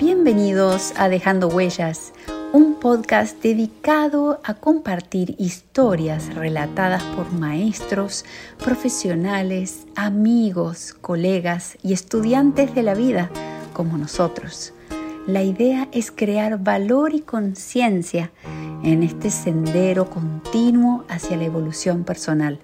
Bienvenidos 0.00 0.94
a 0.96 1.10
Dejando 1.10 1.48
Huellas, 1.48 2.14
un 2.54 2.76
podcast 2.76 3.42
dedicado 3.42 4.40
a 4.44 4.54
compartir 4.54 5.34
historias 5.38 6.34
relatadas 6.34 7.02
por 7.02 7.30
maestros, 7.34 8.24
profesionales, 8.64 9.86
amigos, 9.96 10.96
colegas 10.98 11.76
y 11.82 11.92
estudiantes 11.92 12.74
de 12.74 12.82
la 12.82 12.94
vida 12.94 13.30
como 13.74 13.98
nosotros. 13.98 14.72
La 15.26 15.42
idea 15.42 15.86
es 15.92 16.10
crear 16.10 16.58
valor 16.58 17.12
y 17.12 17.20
conciencia 17.20 18.32
en 18.82 19.02
este 19.02 19.28
sendero 19.28 20.08
continuo 20.08 21.04
hacia 21.10 21.36
la 21.36 21.44
evolución 21.44 22.04
personal. 22.04 22.58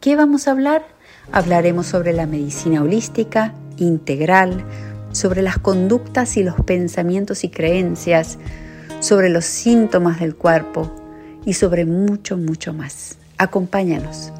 ¿Qué 0.00 0.14
vamos 0.14 0.46
a 0.46 0.50
hablar? 0.50 0.86
Hablaremos 1.32 1.86
sobre 1.86 2.12
la 2.12 2.26
medicina 2.26 2.82
holística, 2.82 3.54
integral, 3.78 4.62
sobre 5.12 5.42
las 5.42 5.58
conductas 5.58 6.36
y 6.36 6.42
los 6.42 6.54
pensamientos 6.60 7.44
y 7.44 7.48
creencias, 7.48 8.38
sobre 9.00 9.28
los 9.28 9.44
síntomas 9.44 10.20
del 10.20 10.36
cuerpo 10.36 10.90
y 11.44 11.54
sobre 11.54 11.84
mucho, 11.84 12.36
mucho 12.36 12.72
más. 12.72 13.16
Acompáñanos. 13.38 14.32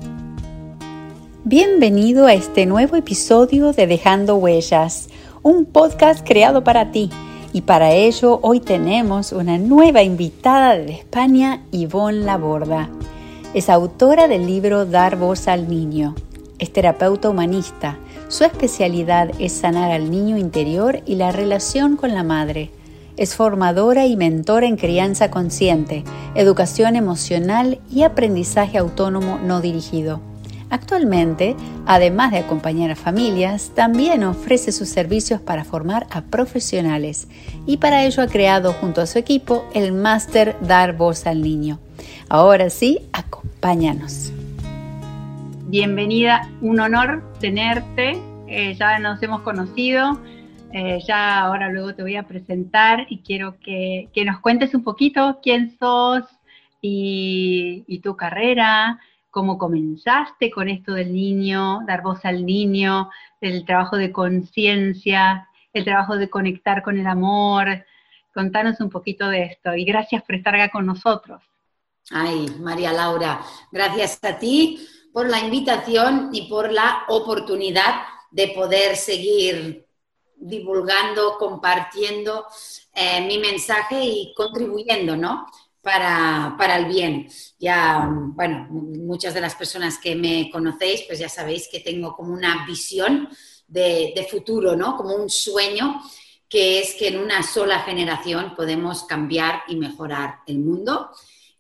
Bienvenido 1.45 2.27
a 2.27 2.35
este 2.35 2.67
nuevo 2.67 2.97
episodio 2.97 3.73
de 3.73 3.87
Dejando 3.87 4.37
Huellas, 4.37 5.09
un 5.43 5.65
podcast 5.65 6.27
creado 6.27 6.63
para 6.63 6.93
ti. 6.93 7.11
Y 7.53 7.63
para 7.63 7.93
ello 7.93 8.39
hoy 8.43 8.61
tenemos 8.61 9.33
una 9.33 9.59
nueva 9.59 10.03
invitada 10.03 10.77
de 10.77 10.93
España, 10.93 11.63
Yvonne 11.73 12.21
Laborda. 12.21 12.89
Es 13.55 13.69
autora 13.69 14.29
del 14.29 14.47
libro 14.47 14.87
Dar 14.87 15.17
voz 15.17 15.49
al 15.49 15.69
niño. 15.69 16.15
Es 16.61 16.73
terapeuta 16.73 17.29
humanista 17.29 17.99
su 18.31 18.45
especialidad 18.45 19.33
es 19.41 19.53
sanar 19.53 19.91
al 19.91 20.11
niño 20.11 20.39
interior 20.39 21.03
y 21.05 21.17
la 21.17 21.33
relación 21.33 21.97
con 21.97 22.15
la 22.15 22.23
madre. 22.23 22.71
Es 23.17 23.35
formadora 23.35 24.07
y 24.07 24.17
mentora 24.17 24.67
en 24.67 24.77
crianza 24.77 25.31
consciente, 25.31 26.05
educación 26.37 26.95
emocional 26.95 27.81
y 27.91 28.05
aprendizaje 28.05 28.79
autónomo 28.79 29.41
no 29.43 29.61
dirigido. 29.61 30.21
Actualmente, 30.71 31.57
además 31.87 32.31
de 32.31 32.39
acompañar 32.39 32.93
a 32.93 32.97
familias, 32.97 33.73
también 33.75 34.23
ofrece 34.23 34.71
sus 34.71 34.89
servicios 34.89 35.41
para 35.41 35.65
formar 35.65 36.07
a 36.11 36.23
profesionales 36.23 37.27
y 37.67 37.79
para 37.79 38.05
ello 38.05 38.23
ha 38.23 38.29
creado 38.29 38.73
junto 38.75 39.01
a 39.01 39.07
su 39.07 39.19
equipo 39.19 39.65
el 39.75 39.93
Máster 39.93 40.55
Dar 40.61 40.97
Voz 40.97 41.27
al 41.27 41.43
Niño. 41.43 41.81
Ahora 42.29 42.71
sí, 42.71 43.01
acompáñanos 43.13 44.33
bienvenida, 45.71 46.51
un 46.61 46.81
honor 46.81 47.23
tenerte, 47.39 48.21
eh, 48.49 48.75
ya 48.75 48.99
nos 48.99 49.23
hemos 49.23 49.43
conocido, 49.43 50.21
eh, 50.73 50.99
ya 51.07 51.39
ahora 51.39 51.69
luego 51.69 51.95
te 51.95 52.03
voy 52.03 52.17
a 52.17 52.25
presentar 52.25 53.07
y 53.09 53.21
quiero 53.21 53.57
que, 53.61 54.11
nos 54.27 54.41
cuentes 54.41 54.75
un 54.75 54.83
poquito 54.83 55.39
quién 55.41 55.79
sos 55.79 56.25
y, 56.83 58.01
tu 58.03 58.17
carrera, 58.17 58.99
cómo 59.31 59.59
comenzaste 59.59 60.51
con 60.51 60.69
esto 60.69 60.93
del 60.93 61.13
niño, 61.13 61.83
dar 61.87 62.03
voz 62.03 62.25
al 62.25 62.45
niño, 62.45 63.09
el 63.41 63.65
trabajo 63.65 63.97
de 63.97 64.11
conciencia, 64.11 65.49
el 65.73 65.85
trabajo 65.85 66.17
de 66.17 66.29
conectar 66.29 66.83
con 66.83 66.99
el 66.99 67.07
amor. 67.07 67.85
Contanos 68.35 68.81
un 68.81 68.91
poquito 68.91 69.29
de 69.29 69.45
esto 69.45 69.77
y 69.77 69.85
gracias 69.85 70.25
por 70.25 70.35
estar 70.35 70.53
acá 70.57 70.69
con 70.71 70.85
nosotros. 70.85 71.41
Ay, 72.11 72.49
María 72.59 72.93
Laura, 72.93 73.41
gracias 73.71 74.19
a 74.25 74.37
ti 74.37 74.85
por 75.13 75.29
la 75.29 75.41
invitación 75.41 76.31
y 76.33 76.49
por 76.49 76.73
la 76.73 77.05
oportunidad 77.09 78.03
de 78.31 78.49
poder 78.49 78.97
seguir 78.97 79.87
divulgando, 80.37 81.37
compartiendo 81.39 82.47
eh, 82.95 83.21
mi 83.27 83.39
mensaje 83.39 84.03
y 84.03 84.33
contribuyendo, 84.35 85.17
¿no? 85.17 85.47
Para, 85.83 86.77
el 86.77 86.87
bien. 86.87 87.29
Ya, 87.59 88.09
bueno, 88.11 88.67
muchas 88.71 89.35
de 89.35 89.41
las 89.41 89.55
personas 89.55 89.99
que 89.99 90.15
me 90.15 90.51
conocéis, 90.51 91.03
pues 91.07 91.19
ya 91.19 91.29
sabéis 91.29 91.69
que 91.71 91.81
tengo 91.81 92.15
como 92.15 92.33
una 92.33 92.67
visión 92.67 93.29
de, 93.67 94.13
de 94.15 94.25
futuro, 94.25 94.77
¿no? 94.77 94.97
Como 94.97 95.15
un 95.15 95.31
sueño 95.31 96.01
que 96.49 96.81
es 96.81 96.95
que 96.95 97.09
en 97.09 97.19
una 97.19 97.43
sola 97.43 97.81
generación 97.81 98.55
podemos 98.57 99.05
cambiar 99.05 99.63
y 99.69 99.77
mejorar 99.77 100.41
el 100.47 100.59
mundo 100.59 101.11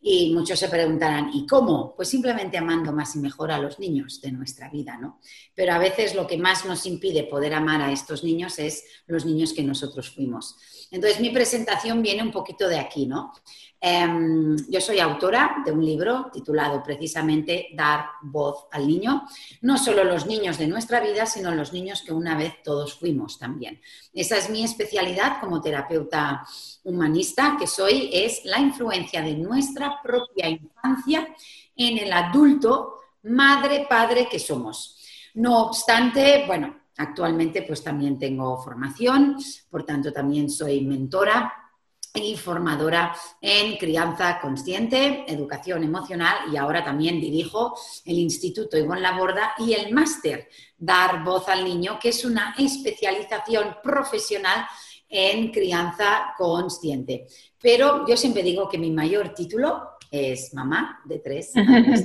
y 0.02 0.32
muchos 0.34 0.58
se 0.58 0.68
preguntarán, 0.68 1.30
¿y 1.34 1.46
cómo? 1.46 1.94
Pues 1.94 2.08
simplemente 2.08 2.56
amando 2.56 2.92
más 2.92 3.14
y 3.16 3.18
mejor 3.18 3.52
a 3.52 3.58
los 3.58 3.78
niños 3.78 4.20
de 4.22 4.32
nuestra 4.32 4.70
vida, 4.70 4.96
¿no? 4.96 5.20
Pero 5.54 5.74
a 5.74 5.78
veces 5.78 6.14
lo 6.14 6.26
que 6.26 6.38
más 6.38 6.64
nos 6.64 6.86
impide 6.86 7.24
poder 7.24 7.52
amar 7.52 7.82
a 7.82 7.92
estos 7.92 8.24
niños 8.24 8.58
es 8.58 8.84
los 9.06 9.26
niños 9.26 9.52
que 9.52 9.62
nosotros 9.62 10.10
fuimos. 10.10 10.56
Entonces 10.90 11.20
mi 11.20 11.30
presentación 11.30 12.02
viene 12.02 12.22
un 12.22 12.32
poquito 12.32 12.66
de 12.66 12.78
aquí, 12.78 13.06
¿no? 13.06 13.32
Em, 13.82 14.56
yo 14.68 14.78
soy 14.80 15.00
autora 15.00 15.62
de 15.64 15.72
un 15.72 15.82
libro 15.82 16.30
titulado 16.30 16.82
precisamente 16.82 17.68
Dar 17.74 18.04
voz 18.22 18.66
al 18.72 18.86
niño. 18.86 19.26
No 19.62 19.78
solo 19.78 20.04
los 20.04 20.26
niños 20.26 20.58
de 20.58 20.66
nuestra 20.66 21.00
vida, 21.00 21.24
sino 21.24 21.54
los 21.54 21.72
niños 21.72 22.02
que 22.02 22.12
una 22.12 22.36
vez 22.36 22.62
todos 22.62 22.94
fuimos 22.98 23.38
también. 23.38 23.80
Esa 24.12 24.36
es 24.36 24.50
mi 24.50 24.64
especialidad 24.64 25.40
como 25.40 25.62
terapeuta 25.62 26.46
humanista 26.84 27.56
que 27.58 27.66
soy, 27.66 28.10
es 28.12 28.44
la 28.44 28.58
influencia 28.58 29.22
de 29.22 29.34
nuestra 29.34 30.00
propia 30.02 30.48
infancia 30.48 31.34
en 31.76 31.98
el 31.98 32.12
adulto, 32.12 33.00
madre, 33.22 33.86
padre 33.88 34.28
que 34.30 34.38
somos. 34.38 34.96
No 35.34 35.66
obstante, 35.66 36.44
bueno, 36.46 36.74
actualmente 36.96 37.62
pues 37.62 37.82
también 37.82 38.18
tengo 38.18 38.62
formación, 38.62 39.36
por 39.70 39.84
tanto 39.84 40.12
también 40.12 40.50
soy 40.50 40.82
mentora 40.82 41.52
y 42.12 42.36
formadora 42.36 43.14
en 43.40 43.76
crianza 43.76 44.40
consciente, 44.40 45.24
educación 45.28 45.84
emocional 45.84 46.52
y 46.52 46.56
ahora 46.56 46.84
también 46.84 47.20
dirijo 47.20 47.78
el 48.04 48.18
Instituto 48.18 48.76
Ivonne 48.76 49.00
Laborda 49.00 49.54
y 49.58 49.74
el 49.74 49.94
máster 49.94 50.48
Dar 50.76 51.22
Voz 51.22 51.48
al 51.48 51.64
Niño, 51.64 51.98
que 52.00 52.08
es 52.08 52.24
una 52.24 52.54
especialización 52.58 53.76
profesional 53.82 54.66
en 55.10 55.50
crianza 55.50 56.34
consciente. 56.38 57.26
Pero 57.60 58.06
yo 58.06 58.16
siempre 58.16 58.42
digo 58.42 58.68
que 58.68 58.78
mi 58.78 58.90
mayor 58.90 59.34
título 59.34 59.98
es 60.10 60.54
mamá 60.54 61.00
de 61.04 61.18
tres 61.18 61.54
años. 61.56 62.00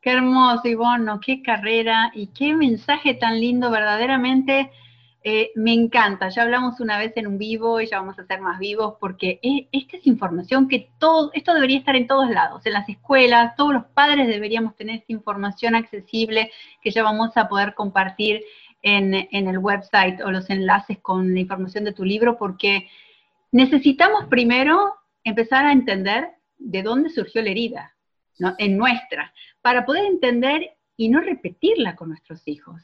qué 0.00 0.10
hermoso, 0.10 0.68
Ivonne, 0.68 1.12
qué 1.20 1.42
carrera 1.42 2.12
y 2.14 2.28
qué 2.28 2.54
mensaje 2.54 3.14
tan 3.14 3.40
lindo, 3.40 3.70
verdaderamente 3.70 4.70
eh, 5.28 5.50
me 5.56 5.72
encanta, 5.72 6.28
ya 6.28 6.42
hablamos 6.42 6.78
una 6.78 6.98
vez 6.98 7.12
en 7.16 7.26
un 7.26 7.36
vivo 7.36 7.80
y 7.80 7.88
ya 7.88 7.98
vamos 7.98 8.16
a 8.16 8.24
ser 8.26 8.40
más 8.40 8.60
vivos 8.60 8.94
porque 9.00 9.40
e, 9.42 9.66
esta 9.72 9.96
es 9.96 10.06
información 10.06 10.68
que 10.68 10.88
todo, 11.00 11.32
esto 11.34 11.52
debería 11.52 11.78
estar 11.78 11.96
en 11.96 12.06
todos 12.06 12.30
lados, 12.30 12.64
en 12.64 12.74
las 12.74 12.88
escuelas, 12.88 13.56
todos 13.56 13.74
los 13.74 13.86
padres 13.86 14.28
deberíamos 14.28 14.76
tener 14.76 15.00
esta 15.00 15.12
información 15.12 15.74
accesible 15.74 16.52
que 16.80 16.92
ya 16.92 17.02
vamos 17.02 17.36
a 17.36 17.48
poder 17.48 17.74
compartir 17.74 18.44
en, 18.82 19.14
el 19.14 19.58
website 19.58 20.20
o 20.20 20.30
los 20.30 20.48
enlaces 20.50 20.98
con 20.98 21.34
la 21.34 21.40
información 21.40 21.84
de 21.84 21.92
tu 21.92 22.04
libro 22.04 22.38
porque 22.38 22.88
necesitamos 23.52 24.26
primero 24.26 24.94
empezar 25.24 25.64
a 25.66 25.72
entender 25.72 26.28
de 26.58 26.82
dónde 26.82 27.10
surgió 27.10 27.42
la 27.42 27.50
herida, 27.50 27.92
en 28.58 28.76
nuestra, 28.76 29.32
para 29.62 29.84
poder 29.84 30.04
entender 30.04 30.76
y 30.96 31.08
no 31.08 31.20
repetirla 31.20 31.96
con 31.96 32.10
nuestros 32.10 32.46
hijos. 32.46 32.82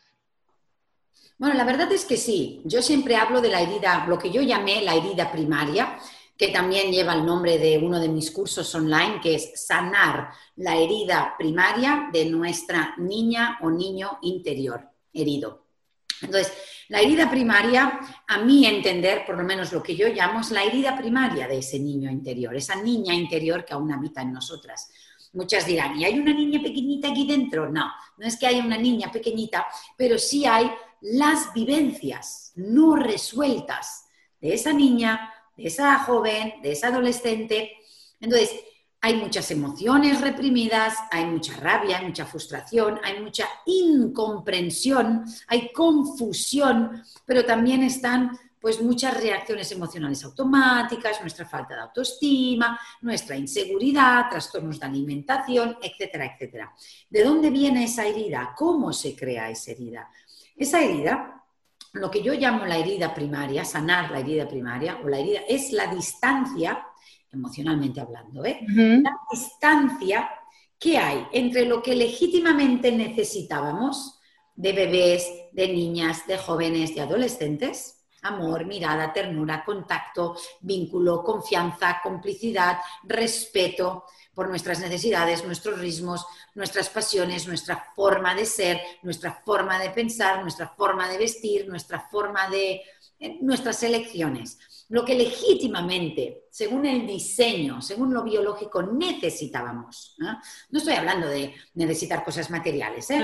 Bueno, 1.38 1.54
la 1.56 1.64
verdad 1.64 1.90
es 1.92 2.04
que 2.04 2.16
sí. 2.16 2.62
Yo 2.64 2.82
siempre 2.82 3.16
hablo 3.16 3.40
de 3.40 3.48
la 3.48 3.60
herida, 3.60 4.06
lo 4.06 4.18
que 4.18 4.30
yo 4.30 4.42
llamé 4.42 4.82
la 4.82 4.94
herida 4.94 5.30
primaria, 5.30 5.98
que 6.36 6.48
también 6.48 6.90
lleva 6.90 7.14
el 7.14 7.24
nombre 7.24 7.58
de 7.58 7.78
uno 7.78 8.00
de 8.00 8.08
mis 8.08 8.30
cursos 8.30 8.74
online, 8.74 9.20
que 9.22 9.34
es 9.34 9.52
sanar 9.66 10.30
la 10.56 10.76
herida 10.76 11.34
primaria 11.38 12.08
de 12.12 12.26
nuestra 12.26 12.94
niña 12.98 13.58
o 13.60 13.70
niño 13.70 14.18
interior 14.22 14.88
herido. 15.12 15.61
Entonces, 16.22 16.52
la 16.88 17.00
herida 17.00 17.30
primaria, 17.30 18.00
a 18.26 18.38
mi 18.38 18.66
entender, 18.66 19.24
por 19.26 19.36
lo 19.36 19.44
menos 19.44 19.72
lo 19.72 19.82
que 19.82 19.96
yo 19.96 20.08
llamo, 20.08 20.40
es 20.40 20.50
la 20.50 20.64
herida 20.64 20.96
primaria 20.96 21.48
de 21.48 21.58
ese 21.58 21.78
niño 21.78 22.10
interior, 22.10 22.54
esa 22.54 22.76
niña 22.76 23.14
interior 23.14 23.64
que 23.64 23.74
aún 23.74 23.92
habita 23.92 24.22
en 24.22 24.32
nosotras. 24.32 24.90
Muchas 25.32 25.64
dirán, 25.64 25.98
¿y 25.98 26.04
hay 26.04 26.18
una 26.18 26.34
niña 26.34 26.60
pequeñita 26.62 27.08
aquí 27.08 27.26
dentro? 27.26 27.70
No, 27.70 27.90
no 28.18 28.26
es 28.26 28.36
que 28.36 28.46
haya 28.46 28.62
una 28.62 28.76
niña 28.76 29.10
pequeñita, 29.10 29.66
pero 29.96 30.18
sí 30.18 30.44
hay 30.44 30.70
las 31.00 31.52
vivencias 31.54 32.52
no 32.56 32.96
resueltas 32.96 34.06
de 34.40 34.54
esa 34.54 34.72
niña, 34.72 35.32
de 35.56 35.68
esa 35.68 35.98
joven, 36.00 36.54
de 36.62 36.72
esa 36.72 36.88
adolescente. 36.88 37.72
Entonces, 38.20 38.50
hay 39.04 39.16
muchas 39.16 39.50
emociones 39.50 40.20
reprimidas, 40.20 40.94
hay 41.10 41.26
mucha 41.26 41.56
rabia, 41.56 41.98
hay 41.98 42.06
mucha 42.06 42.24
frustración, 42.24 43.00
hay 43.02 43.20
mucha 43.20 43.48
incomprensión, 43.66 45.24
hay 45.48 45.72
confusión, 45.72 47.02
pero 47.26 47.44
también 47.44 47.82
están 47.82 48.38
pues 48.60 48.80
muchas 48.80 49.20
reacciones 49.20 49.72
emocionales 49.72 50.22
automáticas, 50.22 51.20
nuestra 51.20 51.44
falta 51.44 51.74
de 51.74 51.80
autoestima, 51.80 52.78
nuestra 53.00 53.36
inseguridad, 53.36 54.30
trastornos 54.30 54.78
de 54.78 54.86
alimentación, 54.86 55.78
etcétera, 55.82 56.26
etcétera. 56.26 56.72
¿De 57.10 57.24
dónde 57.24 57.50
viene 57.50 57.82
esa 57.82 58.06
herida? 58.06 58.54
¿Cómo 58.56 58.92
se 58.92 59.16
crea 59.16 59.50
esa 59.50 59.72
herida? 59.72 60.08
Esa 60.56 60.80
herida 60.80 61.42
lo 61.94 62.10
que 62.10 62.22
yo 62.22 62.32
llamo 62.34 62.64
la 62.64 62.78
herida 62.78 63.12
primaria, 63.12 63.64
sanar 63.64 64.10
la 64.12 64.20
herida 64.20 64.48
primaria 64.48 65.00
o 65.04 65.08
la 65.08 65.18
herida, 65.18 65.40
es 65.48 65.72
la 65.72 65.88
distancia, 65.88 66.86
emocionalmente 67.32 68.00
hablando, 68.00 68.44
¿eh? 68.44 68.60
la 68.68 69.16
distancia 69.30 70.30
que 70.78 70.98
hay 70.98 71.26
entre 71.32 71.64
lo 71.64 71.82
que 71.82 71.94
legítimamente 71.94 72.92
necesitábamos 72.92 74.18
de 74.54 74.72
bebés, 74.72 75.26
de 75.52 75.68
niñas, 75.68 76.26
de 76.26 76.36
jóvenes, 76.36 76.94
de 76.94 77.00
adolescentes, 77.00 78.04
amor, 78.22 78.66
mirada, 78.66 79.12
ternura, 79.12 79.64
contacto, 79.64 80.36
vínculo, 80.60 81.22
confianza, 81.22 82.00
complicidad, 82.02 82.78
respeto 83.04 84.04
por 84.34 84.48
nuestras 84.48 84.80
necesidades, 84.80 85.44
nuestros 85.44 85.78
ritmos, 85.78 86.26
nuestras 86.54 86.88
pasiones, 86.88 87.46
nuestra 87.46 87.92
forma 87.94 88.34
de 88.34 88.46
ser, 88.46 88.80
nuestra 89.02 89.42
forma 89.44 89.78
de 89.78 89.90
pensar, 89.90 90.42
nuestra 90.42 90.68
forma 90.68 91.08
de 91.08 91.18
vestir, 91.18 91.68
nuestra 91.68 92.00
forma 92.00 92.48
de... 92.48 92.82
Eh, 93.22 93.38
nuestras 93.40 93.80
elecciones. 93.84 94.58
Lo 94.88 95.04
que 95.04 95.14
legítimamente, 95.14 96.46
según 96.50 96.84
el 96.84 97.06
diseño, 97.06 97.80
según 97.80 98.12
lo 98.12 98.24
biológico, 98.24 98.82
necesitábamos. 98.82 100.16
No, 100.18 100.40
estoy 100.76 100.94
hablando 100.94 101.28
de 101.28 101.54
necesitar 101.74 102.24
cosas 102.24 102.50
materiales, 102.50 103.08
¿eh? 103.10 103.22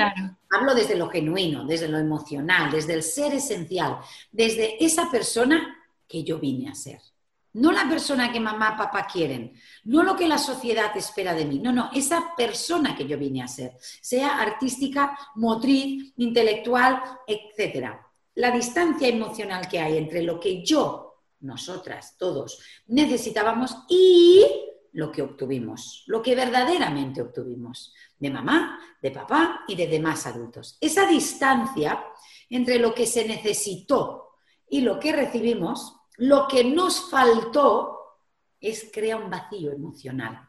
hablo 0.51 0.75
desde 0.75 0.97
lo 0.97 1.11
genuino, 1.11 1.67
desde 1.67 1.89
lo 1.89 1.99
emocional, 1.99 2.71
desde 2.71 2.95
el 2.95 3.03
ser 3.03 3.35
esencial, 3.35 3.99
desde 4.31 4.83
esa 4.83 5.11
persona 5.11 5.77
que 6.07 6.23
yo 6.23 6.39
vine 6.39 6.71
a 6.71 6.75
ser. 6.75 7.01
No 7.55 7.73
la 7.73 7.89
persona 7.89 8.31
que 8.31 8.41
mamá, 8.41 8.77
papá 8.77 9.07
quieren, 9.11 9.55
no 9.85 10.03
lo 10.03 10.15
que 10.15 10.29
la 10.29 10.39
sociedad 10.39 10.95
espera 10.97 11.35
de 11.35 11.47
mí, 11.47 11.59
no, 11.59 11.73
no, 11.73 11.91
esa 11.95 12.35
persona 12.37 12.95
que 12.95 13.07
yo 13.07 13.19
vine 13.19 13.43
a 13.43 13.49
ser, 13.49 13.73
sea 13.81 14.41
artística, 14.41 15.19
motriz, 15.37 16.13
intelectual, 16.19 17.03
etc. 17.27 17.95
La 18.35 18.51
distancia 18.51 19.09
emocional 19.09 19.67
que 19.67 19.81
hay 19.81 19.97
entre 19.97 20.23
lo 20.23 20.39
que 20.39 20.63
yo, 20.65 21.23
nosotras, 21.41 22.17
todos, 22.19 22.61
necesitábamos 22.87 23.77
y 23.89 24.45
lo 24.93 25.11
que 25.13 25.23
obtuvimos, 25.23 26.05
lo 26.07 26.23
que 26.23 26.35
verdaderamente 26.35 27.23
obtuvimos, 27.23 27.95
de 28.19 28.31
mamá, 28.31 28.81
de 29.01 29.11
papá 29.11 29.61
y 29.69 29.75
de 29.75 29.87
demás 29.87 30.27
adultos. 30.27 30.77
Esa 30.81 31.07
distancia 31.07 32.05
entre 32.51 32.79
lo 32.79 32.95
que 32.95 33.07
se 33.07 33.27
necesitó 33.27 34.39
y 34.69 34.81
lo 34.81 34.99
que 34.99 35.13
recibimos 35.13 35.98
lo 36.19 36.47
que 36.49 36.65
nos 36.65 37.11
faltó 37.11 38.19
es 38.61 38.91
crear 38.93 39.23
un 39.23 39.31
vacío 39.31 39.73
emocional. 39.73 40.49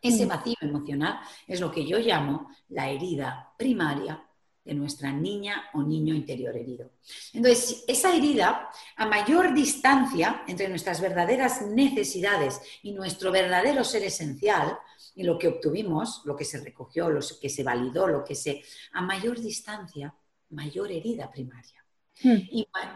Ese 0.00 0.26
mm. 0.26 0.28
vacío 0.28 0.56
emocional 0.60 1.20
es 1.46 1.60
lo 1.60 1.70
que 1.70 1.86
yo 1.86 1.98
llamo 1.98 2.50
la 2.68 2.90
herida 2.90 3.52
primaria 3.56 4.22
de 4.64 4.74
nuestra 4.74 5.12
niña 5.12 5.64
o 5.74 5.82
niño 5.82 6.14
interior 6.14 6.56
herido. 6.56 6.90
Entonces, 7.34 7.84
esa 7.86 8.14
herida, 8.14 8.70
a 8.96 9.06
mayor 9.06 9.52
distancia 9.52 10.42
entre 10.46 10.68
nuestras 10.68 11.02
verdaderas 11.02 11.60
necesidades 11.62 12.62
y 12.82 12.92
nuestro 12.92 13.30
verdadero 13.30 13.84
ser 13.84 14.04
esencial, 14.04 14.78
y 15.14 15.22
lo 15.22 15.38
que 15.38 15.48
obtuvimos, 15.48 16.22
lo 16.24 16.34
que 16.34 16.44
se 16.44 16.60
recogió, 16.60 17.10
lo 17.10 17.20
que 17.40 17.48
se 17.48 17.62
validó, 17.62 18.08
lo 18.08 18.24
que 18.24 18.34
se... 18.34 18.62
A 18.92 19.02
mayor 19.02 19.38
distancia, 19.38 20.14
mayor 20.50 20.90
herida 20.90 21.30
primaria. 21.30 21.83
Hmm. 22.22 22.38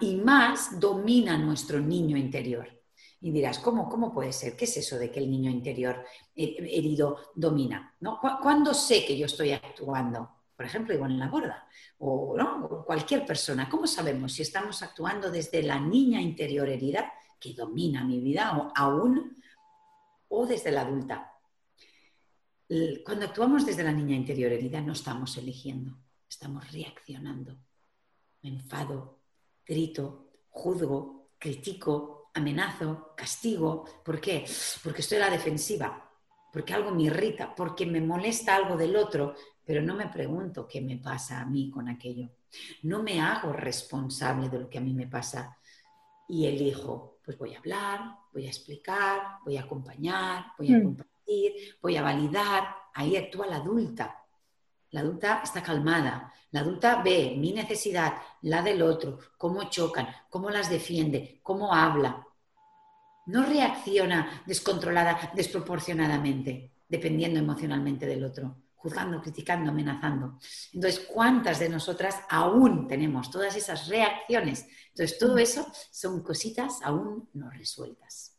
Y, 0.01 0.17
más 0.17 0.79
domina 0.79 1.37
nuestro 1.37 1.81
niño 1.81 2.17
interior. 2.17 2.69
Y 3.21 3.33
dirás, 3.33 3.59
¿cómo, 3.59 3.89
¿cómo 3.89 4.13
puede 4.13 4.33
ser? 4.33 4.57
¿Qué 4.57 4.65
es 4.65 4.77
eso 4.77 4.97
de 4.97 5.11
que 5.11 5.19
el 5.19 5.31
niño 5.31 5.51
interior 5.51 6.05
herido 6.37 7.33
domina? 7.35 7.97
¿no? 8.01 8.21
¿Cuándo 8.21 8.73
sé 8.75 9.05
que 9.05 9.19
yo 9.19 9.27
estoy 9.27 9.51
actuando? 9.51 10.31
Por 10.55 10.67
ejemplo, 10.67 10.95
igual 10.95 11.13
en 11.13 11.19
la 11.19 11.29
gorda 11.29 11.67
o, 11.99 12.37
¿no? 12.37 12.85
cualquier 12.85 13.27
persona. 13.27 13.69
¿Cómo 13.69 13.87
sabemos 13.87 14.33
si 14.33 14.43
estamos 14.43 14.83
actuando 14.83 15.31
desde 15.31 15.63
la 15.63 15.81
niña 15.81 16.21
interior 16.21 16.69
herida 16.69 17.13
que 17.41 17.55
domina 17.55 18.05
mi 18.05 18.21
vida 18.21 18.57
o 18.57 18.73
aún 18.75 19.37
o 20.29 20.47
desde 20.47 20.71
la 20.71 20.83
adulta? 20.83 21.33
Cuando 23.05 23.27
actuamos 23.27 23.67
desde 23.67 23.83
la 23.83 23.93
niña 23.93 24.15
interior 24.15 24.53
herida 24.53 24.81
no 24.81 24.93
estamos 24.93 25.37
eligiendo, 25.39 25.99
estamos 26.29 26.71
reaccionando 26.71 27.57
me 28.43 28.51
enfado, 28.51 29.21
grito, 29.67 30.31
juzgo, 30.49 31.31
critico, 31.39 32.31
amenazo, 32.35 33.15
castigo. 33.17 33.85
¿Por 34.05 34.21
qué? 34.21 34.45
Porque 34.83 35.01
estoy 35.01 35.19
a 35.19 35.23
la 35.23 35.31
defensiva, 35.31 36.11
porque 36.53 36.75
algo 36.75 36.91
me 36.91 37.05
irrita, 37.05 37.55
porque 37.55 37.87
me 37.87 38.01
molesta 38.01 38.57
algo 38.57 38.77
del 38.77 38.97
otro, 38.97 39.35
pero 39.65 39.83
no 39.83 39.95
me 39.95 40.09
pregunto 40.09 40.67
qué 40.67 40.81
me 40.81 40.97
pasa 40.97 41.41
a 41.41 41.47
mí 41.47 41.71
con 41.71 41.89
aquello. 41.89 42.31
No 42.83 43.03
me 43.03 43.21
hago 43.21 43.53
responsable 43.53 44.49
de 44.49 44.61
lo 44.61 44.71
que 44.71 44.79
a 44.79 44.81
mí 44.81 44.95
me 44.95 45.07
pasa 45.07 45.59
y 46.27 46.47
elijo, 46.47 47.19
pues 47.25 47.37
voy 47.39 47.55
a 47.55 47.59
hablar, 47.59 48.01
voy 48.33 48.47
a 48.47 48.49
explicar, 48.49 49.39
voy 49.45 49.57
a 49.57 49.63
acompañar, 49.63 50.53
voy 50.57 50.73
a 50.73 50.79
mm. 50.79 50.83
compartir, 50.83 51.53
voy 51.81 51.97
a 51.97 52.03
validar. 52.03 52.75
Ahí 52.95 53.17
actúa 53.17 53.47
la 53.47 53.57
adulta. 53.57 54.25
La 54.91 55.01
adulta 55.01 55.43
está 55.45 55.63
calmada, 55.63 56.33
la 56.51 56.61
adulta 56.61 57.03
ve 57.03 57.35
mi 57.37 57.53
necesidad, 57.53 58.15
la 58.43 58.63
del 58.63 58.81
otro, 58.83 59.19
cómo 59.37 59.65
chocan, 59.65 60.09
cómo 60.31 60.49
las 60.49 60.71
defiende, 60.71 61.41
cómo 61.43 61.75
habla. 61.75 62.27
No 63.27 63.45
reacciona 63.45 64.43
descontrolada, 64.47 65.33
desproporcionadamente, 65.35 66.73
dependiendo 66.89 67.39
emocionalmente 67.39 68.07
del 68.07 68.25
otro, 68.25 68.57
juzgando, 68.77 69.21
criticando, 69.21 69.71
amenazando. 69.71 70.39
Entonces, 70.73 71.01
¿cuántas 71.01 71.59
de 71.59 71.69
nosotras 71.69 72.23
aún 72.31 72.89
tenemos 72.89 73.31
todas 73.31 73.55
esas 73.57 73.89
reacciones? 73.89 74.67
Entonces, 74.89 75.19
todo 75.19 75.37
eso 75.37 75.71
son 75.91 76.23
cositas 76.23 76.81
aún 76.83 77.29
no 77.35 77.51
resueltas. 77.51 78.39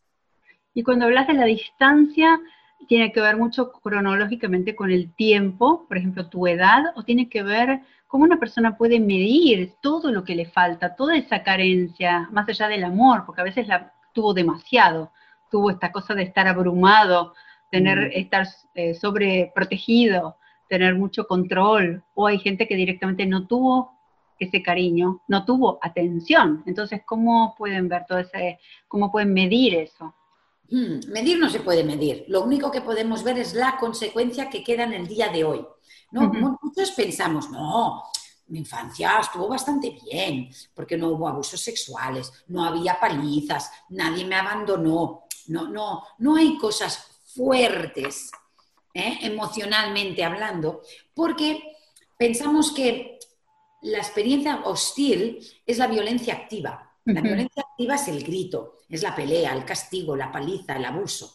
Y 0.74 0.82
cuando 0.82 1.04
hablas 1.04 1.28
de 1.28 1.34
la 1.34 1.44
distancia, 1.44 2.40
tiene 2.88 3.12
que 3.12 3.20
ver 3.20 3.36
mucho 3.36 3.72
cronológicamente 3.72 4.74
con 4.74 4.90
el 4.90 5.12
tiempo, 5.14 5.86
por 5.86 5.96
ejemplo, 5.96 6.28
tu 6.28 6.46
edad, 6.46 6.82
o 6.96 7.02
tiene 7.02 7.28
que 7.28 7.42
ver 7.42 7.82
cómo 8.06 8.24
una 8.24 8.38
persona 8.38 8.76
puede 8.76 8.98
medir 8.98 9.74
todo 9.80 10.10
lo 10.10 10.24
que 10.24 10.34
le 10.34 10.46
falta, 10.46 10.96
toda 10.96 11.16
esa 11.16 11.42
carencia, 11.42 12.28
más 12.32 12.48
allá 12.48 12.68
del 12.68 12.84
amor, 12.84 13.24
porque 13.24 13.40
a 13.40 13.44
veces 13.44 13.68
la 13.68 13.92
tuvo 14.12 14.34
demasiado, 14.34 15.12
tuvo 15.50 15.70
esta 15.70 15.92
cosa 15.92 16.14
de 16.14 16.24
estar 16.24 16.48
abrumado, 16.48 17.34
tener, 17.70 18.08
mm. 18.08 18.12
estar 18.14 18.46
eh, 18.74 18.94
sobreprotegido, 18.94 20.36
tener 20.68 20.94
mucho 20.96 21.26
control, 21.26 22.02
o 22.14 22.26
hay 22.26 22.38
gente 22.38 22.66
que 22.66 22.76
directamente 22.76 23.26
no 23.26 23.46
tuvo 23.46 23.98
ese 24.38 24.62
cariño, 24.62 25.20
no 25.28 25.44
tuvo 25.44 25.78
atención. 25.82 26.62
Entonces, 26.66 27.02
¿cómo 27.04 27.54
pueden 27.56 27.88
ver 27.88 28.06
todo 28.08 28.18
ese, 28.18 28.58
cómo 28.88 29.12
pueden 29.12 29.32
medir 29.32 29.74
eso? 29.74 30.14
Hmm, 30.70 31.00
medir 31.08 31.38
no 31.38 31.50
se 31.50 31.60
puede 31.60 31.82
medir. 31.82 32.24
Lo 32.28 32.42
único 32.42 32.70
que 32.70 32.80
podemos 32.80 33.24
ver 33.24 33.38
es 33.38 33.54
la 33.54 33.76
consecuencia 33.78 34.48
que 34.48 34.62
queda 34.62 34.84
en 34.84 34.92
el 34.92 35.06
día 35.08 35.28
de 35.28 35.44
hoy. 35.44 35.66
¿no? 36.12 36.28
Muchos 36.62 36.92
pensamos, 36.92 37.50
no, 37.50 38.04
mi 38.48 38.60
infancia 38.60 39.18
estuvo 39.20 39.48
bastante 39.48 39.96
bien, 40.04 40.50
porque 40.74 40.96
no 40.96 41.08
hubo 41.08 41.28
abusos 41.28 41.60
sexuales, 41.60 42.32
no 42.48 42.64
había 42.64 42.98
palizas, 42.98 43.70
nadie 43.90 44.24
me 44.24 44.36
abandonó, 44.36 45.24
no, 45.46 45.68
no, 45.68 46.02
no 46.18 46.36
hay 46.36 46.58
cosas 46.58 47.20
fuertes 47.26 48.30
¿eh? 48.92 49.18
emocionalmente 49.22 50.24
hablando, 50.24 50.82
porque 51.14 51.76
pensamos 52.18 52.72
que 52.72 53.18
la 53.82 53.98
experiencia 53.98 54.62
hostil 54.64 55.38
es 55.64 55.78
la 55.78 55.86
violencia 55.86 56.34
activa. 56.34 56.89
La 57.04 57.20
violencia 57.20 57.62
activa 57.62 57.94
es 57.94 58.08
el 58.08 58.22
grito, 58.22 58.78
es 58.88 59.02
la 59.02 59.14
pelea, 59.14 59.54
el 59.54 59.64
castigo, 59.64 60.14
la 60.14 60.30
paliza, 60.30 60.76
el 60.76 60.84
abuso. 60.84 61.34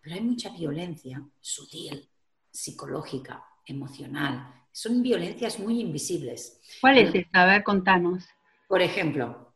Pero 0.00 0.16
hay 0.16 0.22
mucha 0.22 0.50
violencia 0.50 1.22
sutil, 1.40 2.08
psicológica, 2.50 3.44
emocional. 3.66 4.66
Son 4.70 5.02
violencias 5.02 5.58
muy 5.58 5.80
invisibles. 5.80 6.60
¿Cuál 6.80 6.98
es 6.98 7.14
esa? 7.14 7.42
A 7.42 7.46
ver, 7.46 7.64
contanos. 7.64 8.24
Por 8.68 8.82
ejemplo, 8.82 9.54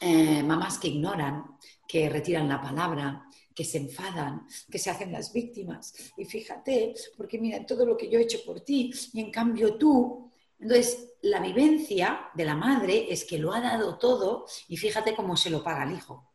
eh, 0.00 0.42
mamás 0.42 0.78
que 0.78 0.88
ignoran, 0.88 1.58
que 1.86 2.08
retiran 2.08 2.48
la 2.48 2.60
palabra, 2.60 3.24
que 3.54 3.64
se 3.64 3.78
enfadan, 3.78 4.46
que 4.70 4.78
se 4.78 4.90
hacen 4.90 5.10
las 5.10 5.32
víctimas. 5.32 6.12
Y 6.16 6.24
fíjate, 6.24 6.94
porque 7.16 7.38
mira 7.38 7.66
todo 7.66 7.84
lo 7.84 7.96
que 7.96 8.08
yo 8.08 8.18
he 8.18 8.22
hecho 8.22 8.38
por 8.46 8.60
ti 8.60 8.92
y 9.12 9.20
en 9.20 9.32
cambio 9.32 9.74
tú. 9.74 10.27
Entonces, 10.60 11.14
la 11.22 11.40
vivencia 11.40 12.30
de 12.34 12.44
la 12.44 12.54
madre 12.54 13.06
es 13.10 13.24
que 13.24 13.38
lo 13.38 13.52
ha 13.52 13.60
dado 13.60 13.98
todo 13.98 14.46
y 14.68 14.76
fíjate 14.76 15.14
cómo 15.14 15.36
se 15.36 15.50
lo 15.50 15.62
paga 15.62 15.84
el 15.84 15.92
hijo. 15.92 16.32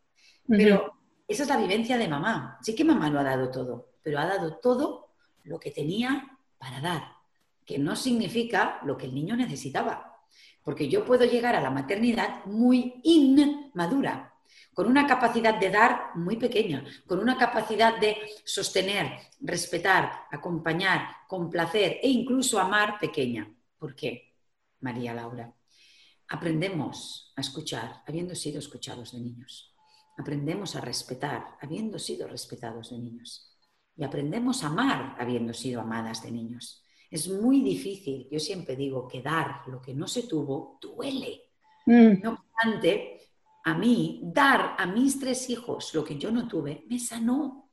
Pero 0.48 0.94
esa 1.28 1.44
es 1.44 1.50
la 1.50 1.58
vivencia 1.58 1.98
de 1.98 2.08
mamá. 2.08 2.58
Sí 2.62 2.76
que 2.76 2.84
mamá 2.84 3.10
lo 3.10 3.20
ha 3.20 3.24
dado 3.24 3.50
todo, 3.50 3.94
pero 4.02 4.20
ha 4.20 4.26
dado 4.26 4.58
todo 4.58 5.14
lo 5.44 5.60
que 5.60 5.72
tenía 5.72 6.38
para 6.58 6.80
dar, 6.80 7.04
que 7.66 7.78
no 7.78 7.96
significa 7.96 8.80
lo 8.86 8.98
que 8.98 9.06
el 9.06 9.16
niño 9.16 9.36
necesitaba. 9.36 10.22
Porque 10.64 10.88
yo 10.88 11.06
puedo 11.06 11.26
llegar 11.26 11.56
a 11.56 11.62
la 11.62 11.70
maternidad 11.70 12.46
muy 12.46 13.02
inmadura, 13.04 14.34
con 14.74 14.88
una 14.88 15.06
capacidad 15.06 15.60
de 15.60 15.70
dar 15.70 16.16
muy 16.16 16.38
pequeña, 16.38 16.84
con 17.06 17.20
una 17.20 17.38
capacidad 17.38 18.00
de 18.00 18.18
sostener, 18.44 19.18
respetar, 19.42 20.28
acompañar, 20.32 21.08
complacer 21.28 22.00
e 22.02 22.10
incluso 22.10 22.60
amar 22.60 22.98
pequeña. 23.00 23.48
¿Por 23.84 23.96
qué, 23.96 24.34
María 24.80 25.14
Laura? 25.14 25.54
aprendemos 26.30 27.34
a 27.36 27.42
escuchar 27.42 28.02
habiendo 28.08 28.34
sido 28.34 28.60
escuchados 28.60 29.12
de 29.12 29.20
niños. 29.20 29.76
Aprendemos 30.18 30.78
a 30.78 30.80
respetar 30.80 31.58
habiendo 31.60 32.00
sido 32.00 32.26
respetados 32.30 32.92
de 32.92 33.00
niños. 33.00 33.54
Y 33.98 34.06
aprendemos 34.06 34.64
a 34.64 34.68
amar 34.68 35.18
habiendo 35.20 35.54
sido 35.54 35.82
amadas 35.82 36.24
de 36.24 36.32
niños. 36.32 36.82
Es 37.12 37.28
muy 37.28 37.62
difícil, 37.62 38.30
yo 38.32 38.40
siempre 38.40 38.78
digo 38.78 39.06
que 39.06 39.22
dar 39.22 39.68
lo 39.68 39.82
que 39.82 39.94
no 39.94 40.08
se 40.08 40.24
tuvo 40.24 40.80
duele. 40.82 41.42
Mm. 41.86 42.22
No 42.24 42.40
obstante, 42.40 43.20
a 43.66 43.74
mí, 43.74 44.22
dar 44.24 44.78
a 44.80 44.86
mis 44.86 45.20
tres 45.20 45.50
hijos 45.50 45.94
lo 45.94 46.06
que 46.06 46.18
yo 46.18 46.32
no 46.32 46.48
tuve, 46.48 46.86
me 46.90 47.00
sanó. 47.00 47.70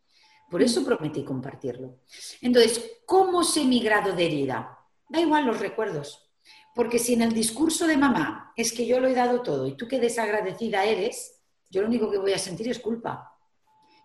Por 0.50 0.60
eso 0.60 0.84
prometí 0.84 1.22
compartirlo. 1.22 2.00
Entonces, 2.40 2.98
¿cómo 3.06 3.44
sé 3.44 3.64
mi 3.64 3.78
grado 3.78 4.12
de 4.12 4.26
herida? 4.26 4.76
Da 5.10 5.20
igual 5.20 5.44
los 5.44 5.58
recuerdos. 5.58 6.30
Porque 6.72 7.00
si 7.00 7.14
en 7.14 7.22
el 7.22 7.32
discurso 7.32 7.88
de 7.88 7.96
mamá 7.96 8.52
es 8.56 8.72
que 8.72 8.86
yo 8.86 9.00
lo 9.00 9.08
he 9.08 9.14
dado 9.14 9.42
todo 9.42 9.66
y 9.66 9.76
tú 9.76 9.88
qué 9.88 9.98
desagradecida 9.98 10.84
eres, 10.84 11.42
yo 11.68 11.82
lo 11.82 11.88
único 11.88 12.10
que 12.10 12.18
voy 12.18 12.32
a 12.32 12.38
sentir 12.38 12.68
es 12.68 12.78
culpa. 12.78 13.36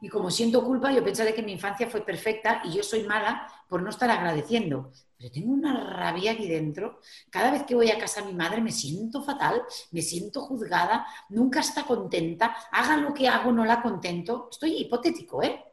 Y 0.01 0.09
como 0.09 0.31
siento 0.31 0.65
culpa, 0.65 0.91
yo 0.91 1.03
pensaré 1.03 1.35
que 1.35 1.43
mi 1.43 1.51
infancia 1.51 1.88
fue 1.88 2.01
perfecta 2.01 2.62
y 2.65 2.71
yo 2.71 2.81
soy 2.81 3.03
mala 3.03 3.47
por 3.69 3.83
no 3.83 3.91
estar 3.91 4.09
agradeciendo. 4.09 4.91
Pero 5.15 5.31
tengo 5.31 5.53
una 5.53 5.91
rabia 5.91 6.31
aquí 6.31 6.47
dentro. 6.47 7.00
Cada 7.29 7.51
vez 7.51 7.63
que 7.63 7.75
voy 7.75 7.91
a 7.91 8.00
casa 8.00 8.21
a 8.21 8.25
mi 8.25 8.33
madre 8.33 8.62
me 8.62 8.71
siento 8.71 9.21
fatal, 9.24 9.62
me 9.91 10.01
siento 10.01 10.41
juzgada, 10.41 11.05
nunca 11.29 11.59
está 11.59 11.83
contenta, 11.83 12.55
haga 12.71 12.97
lo 12.97 13.13
que 13.13 13.27
hago, 13.27 13.51
no 13.51 13.63
la 13.63 13.83
contento. 13.83 14.50
Estoy 14.51 14.77
hipotético, 14.77 15.43
¿eh? 15.43 15.63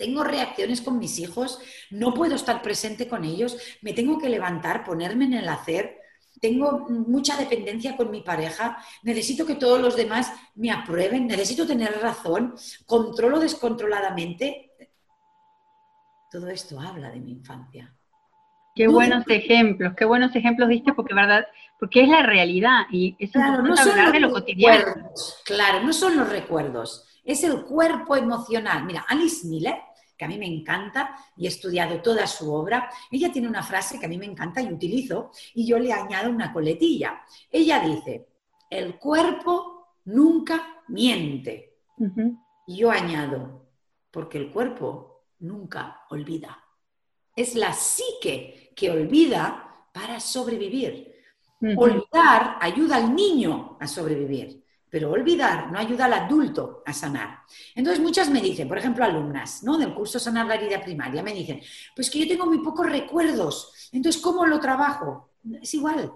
Tengo 0.00 0.24
reacciones 0.24 0.80
con 0.80 0.98
mis 0.98 1.18
hijos, 1.18 1.60
no 1.90 2.14
puedo 2.14 2.34
estar 2.34 2.62
presente 2.62 3.06
con 3.06 3.22
ellos, 3.22 3.58
me 3.82 3.92
tengo 3.92 4.16
que 4.16 4.30
levantar, 4.30 4.82
ponerme 4.82 5.26
en 5.26 5.34
el 5.34 5.46
hacer, 5.46 5.98
tengo 6.40 6.86
mucha 6.88 7.36
dependencia 7.36 7.98
con 7.98 8.10
mi 8.10 8.22
pareja, 8.22 8.82
necesito 9.02 9.44
que 9.44 9.56
todos 9.56 9.78
los 9.78 9.96
demás 9.96 10.32
me 10.54 10.70
aprueben, 10.70 11.26
necesito 11.26 11.66
tener 11.66 12.00
razón, 12.00 12.54
controlo 12.86 13.38
descontroladamente. 13.38 14.72
Todo 16.30 16.48
esto 16.48 16.80
habla 16.80 17.10
de 17.10 17.20
mi 17.20 17.32
infancia. 17.32 17.94
Qué 18.74 18.88
buenos 18.88 19.24
ejemplos, 19.28 19.92
qué 19.98 20.06
buenos 20.06 20.34
ejemplos 20.34 20.70
diste 20.70 20.94
porque 20.94 21.12
verdad, 21.12 21.46
porque 21.78 22.04
es 22.04 22.08
la 22.08 22.22
realidad 22.22 22.86
y 22.90 23.16
eso 23.18 23.34
claro, 23.34 23.62
no 23.62 23.76
son 23.76 23.90
hablar 23.90 24.12
de 24.12 24.20
lo 24.20 24.30
cotidiano. 24.30 24.94
Claro, 25.44 25.82
no 25.82 25.92
son 25.92 26.16
los 26.16 26.30
recuerdos, 26.30 27.06
es 27.22 27.44
el 27.44 27.64
cuerpo 27.64 28.16
emocional. 28.16 28.86
Mira, 28.86 29.04
Alice 29.06 29.46
Miller 29.46 29.74
que 30.20 30.26
a 30.26 30.28
mí 30.28 30.36
me 30.36 30.44
encanta 30.46 31.16
y 31.34 31.46
he 31.46 31.48
estudiado 31.48 32.02
toda 32.02 32.26
su 32.26 32.52
obra, 32.52 32.90
ella 33.10 33.32
tiene 33.32 33.48
una 33.48 33.62
frase 33.62 33.98
que 33.98 34.04
a 34.04 34.08
mí 34.08 34.18
me 34.18 34.26
encanta 34.26 34.60
y 34.60 34.70
utilizo 34.70 35.30
y 35.54 35.66
yo 35.66 35.78
le 35.78 35.94
añado 35.94 36.28
una 36.28 36.52
coletilla. 36.52 37.22
Ella 37.50 37.80
dice, 37.80 38.28
el 38.68 38.98
cuerpo 38.98 39.94
nunca 40.04 40.82
miente. 40.88 41.78
Y 42.66 42.76
yo 42.76 42.90
añado, 42.90 43.70
porque 44.10 44.36
el 44.36 44.50
cuerpo 44.50 45.24
nunca 45.38 46.02
olvida. 46.10 46.62
Es 47.34 47.54
la 47.54 47.72
psique 47.72 48.74
que 48.76 48.90
olvida 48.90 49.86
para 49.90 50.20
sobrevivir. 50.20 51.14
Olvidar 51.78 52.58
ayuda 52.60 52.96
al 52.96 53.14
niño 53.14 53.78
a 53.80 53.86
sobrevivir 53.86 54.62
pero 54.90 55.10
olvidar 55.10 55.70
no 55.70 55.78
ayuda 55.78 56.06
al 56.06 56.14
adulto 56.14 56.82
a 56.84 56.92
sanar. 56.92 57.40
Entonces 57.74 58.02
muchas 58.02 58.28
me 58.28 58.40
dicen, 58.40 58.68
por 58.68 58.78
ejemplo, 58.78 59.04
alumnas 59.04 59.62
¿no? 59.62 59.78
del 59.78 59.94
curso 59.94 60.18
Sanar 60.18 60.46
la 60.46 60.56
herida 60.56 60.82
primaria, 60.82 61.22
me 61.22 61.32
dicen, 61.32 61.60
pues 61.94 62.10
que 62.10 62.18
yo 62.18 62.28
tengo 62.28 62.46
muy 62.46 62.58
pocos 62.58 62.86
recuerdos, 62.86 63.88
entonces 63.92 64.20
¿cómo 64.20 64.44
lo 64.46 64.58
trabajo? 64.58 65.30
Es 65.62 65.72
igual, 65.74 66.12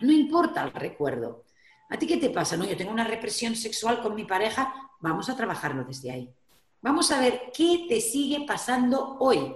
no 0.00 0.12
importa 0.12 0.64
el 0.64 0.72
recuerdo. 0.72 1.44
¿A 1.90 1.98
ti 1.98 2.06
qué 2.06 2.16
te 2.16 2.30
pasa? 2.30 2.56
No, 2.56 2.64
yo 2.64 2.76
tengo 2.76 2.92
una 2.92 3.04
represión 3.04 3.54
sexual 3.54 4.00
con 4.00 4.14
mi 4.14 4.24
pareja, 4.24 4.74
vamos 5.00 5.28
a 5.28 5.36
trabajarlo 5.36 5.84
desde 5.84 6.10
ahí. 6.10 6.30
Vamos 6.80 7.10
a 7.10 7.20
ver 7.20 7.50
qué 7.54 7.86
te 7.88 8.00
sigue 8.00 8.44
pasando 8.46 9.16
hoy. 9.20 9.54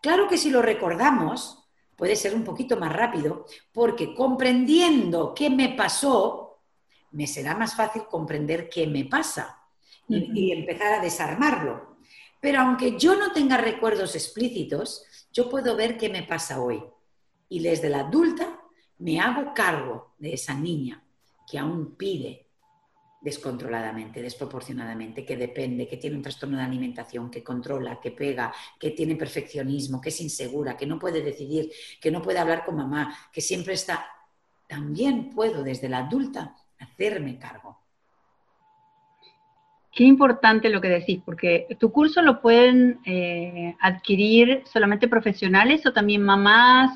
Claro 0.00 0.28
que 0.28 0.38
si 0.38 0.50
lo 0.50 0.62
recordamos, 0.62 1.64
puede 1.96 2.16
ser 2.16 2.34
un 2.34 2.44
poquito 2.44 2.76
más 2.76 2.92
rápido, 2.92 3.46
porque 3.72 4.14
comprendiendo 4.14 5.34
qué 5.34 5.50
me 5.50 5.70
pasó, 5.70 6.45
me 7.16 7.26
será 7.26 7.56
más 7.56 7.74
fácil 7.74 8.02
comprender 8.10 8.68
qué 8.68 8.86
me 8.86 9.06
pasa 9.06 9.58
y, 10.06 10.52
empezar 10.52 10.92
a 10.92 11.00
desarmarlo. 11.00 11.96
Pero 12.40 12.60
aunque 12.60 12.98
yo 12.98 13.16
no 13.16 13.32
tenga 13.32 13.56
recuerdos 13.56 14.14
explícitos, 14.14 15.02
yo 15.32 15.48
puedo 15.48 15.74
ver 15.76 15.96
qué 15.96 16.10
me 16.10 16.24
pasa 16.24 16.60
hoy. 16.60 16.84
Y 17.48 17.60
desde 17.60 17.88
la 17.88 18.00
adulta 18.00 18.60
me 18.98 19.18
hago 19.18 19.54
cargo 19.54 20.14
de 20.18 20.34
esa 20.34 20.54
niña 20.54 21.02
que 21.50 21.58
aún 21.58 21.96
pide 21.96 22.48
descontroladamente, 23.22 24.20
desproporcionadamente, 24.20 25.24
que 25.24 25.38
depende, 25.38 25.88
que 25.88 25.96
tiene 25.96 26.16
un 26.16 26.22
trastorno 26.22 26.58
de 26.58 26.64
alimentación, 26.64 27.30
que 27.30 27.42
controla, 27.42 27.98
que 27.98 28.10
pega, 28.10 28.52
que 28.78 28.90
tiene 28.90 29.16
perfeccionismo, 29.16 30.02
que 30.02 30.10
es 30.10 30.20
insegura, 30.20 30.76
que 30.76 30.86
no 30.86 30.98
puede 30.98 31.22
decidir, 31.22 31.72
que 31.98 32.10
no 32.10 32.20
puede 32.20 32.40
hablar 32.40 32.66
con 32.66 32.76
mamá, 32.76 33.16
que 33.32 33.40
siempre 33.40 33.72
está... 33.72 34.06
También 34.68 35.30
puedo 35.30 35.62
desde 35.62 35.88
la 35.88 35.98
adulta 35.98 36.56
hacerme 36.78 37.38
cargo. 37.38 37.78
Qué 39.92 40.04
importante 40.04 40.68
lo 40.68 40.80
que 40.80 40.88
decís, 40.88 41.22
porque 41.24 41.66
tu 41.80 41.90
curso 41.90 42.20
lo 42.20 42.42
pueden 42.42 43.00
eh, 43.06 43.74
adquirir 43.80 44.62
solamente 44.70 45.08
profesionales 45.08 45.86
o 45.86 45.92
también 45.92 46.22
mamás, 46.22 46.90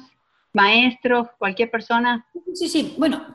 maestros, 0.53 1.29
cualquier 1.39 1.71
persona. 1.71 2.27
Sí, 2.53 2.69
sí, 2.69 2.95
bueno, 2.99 3.35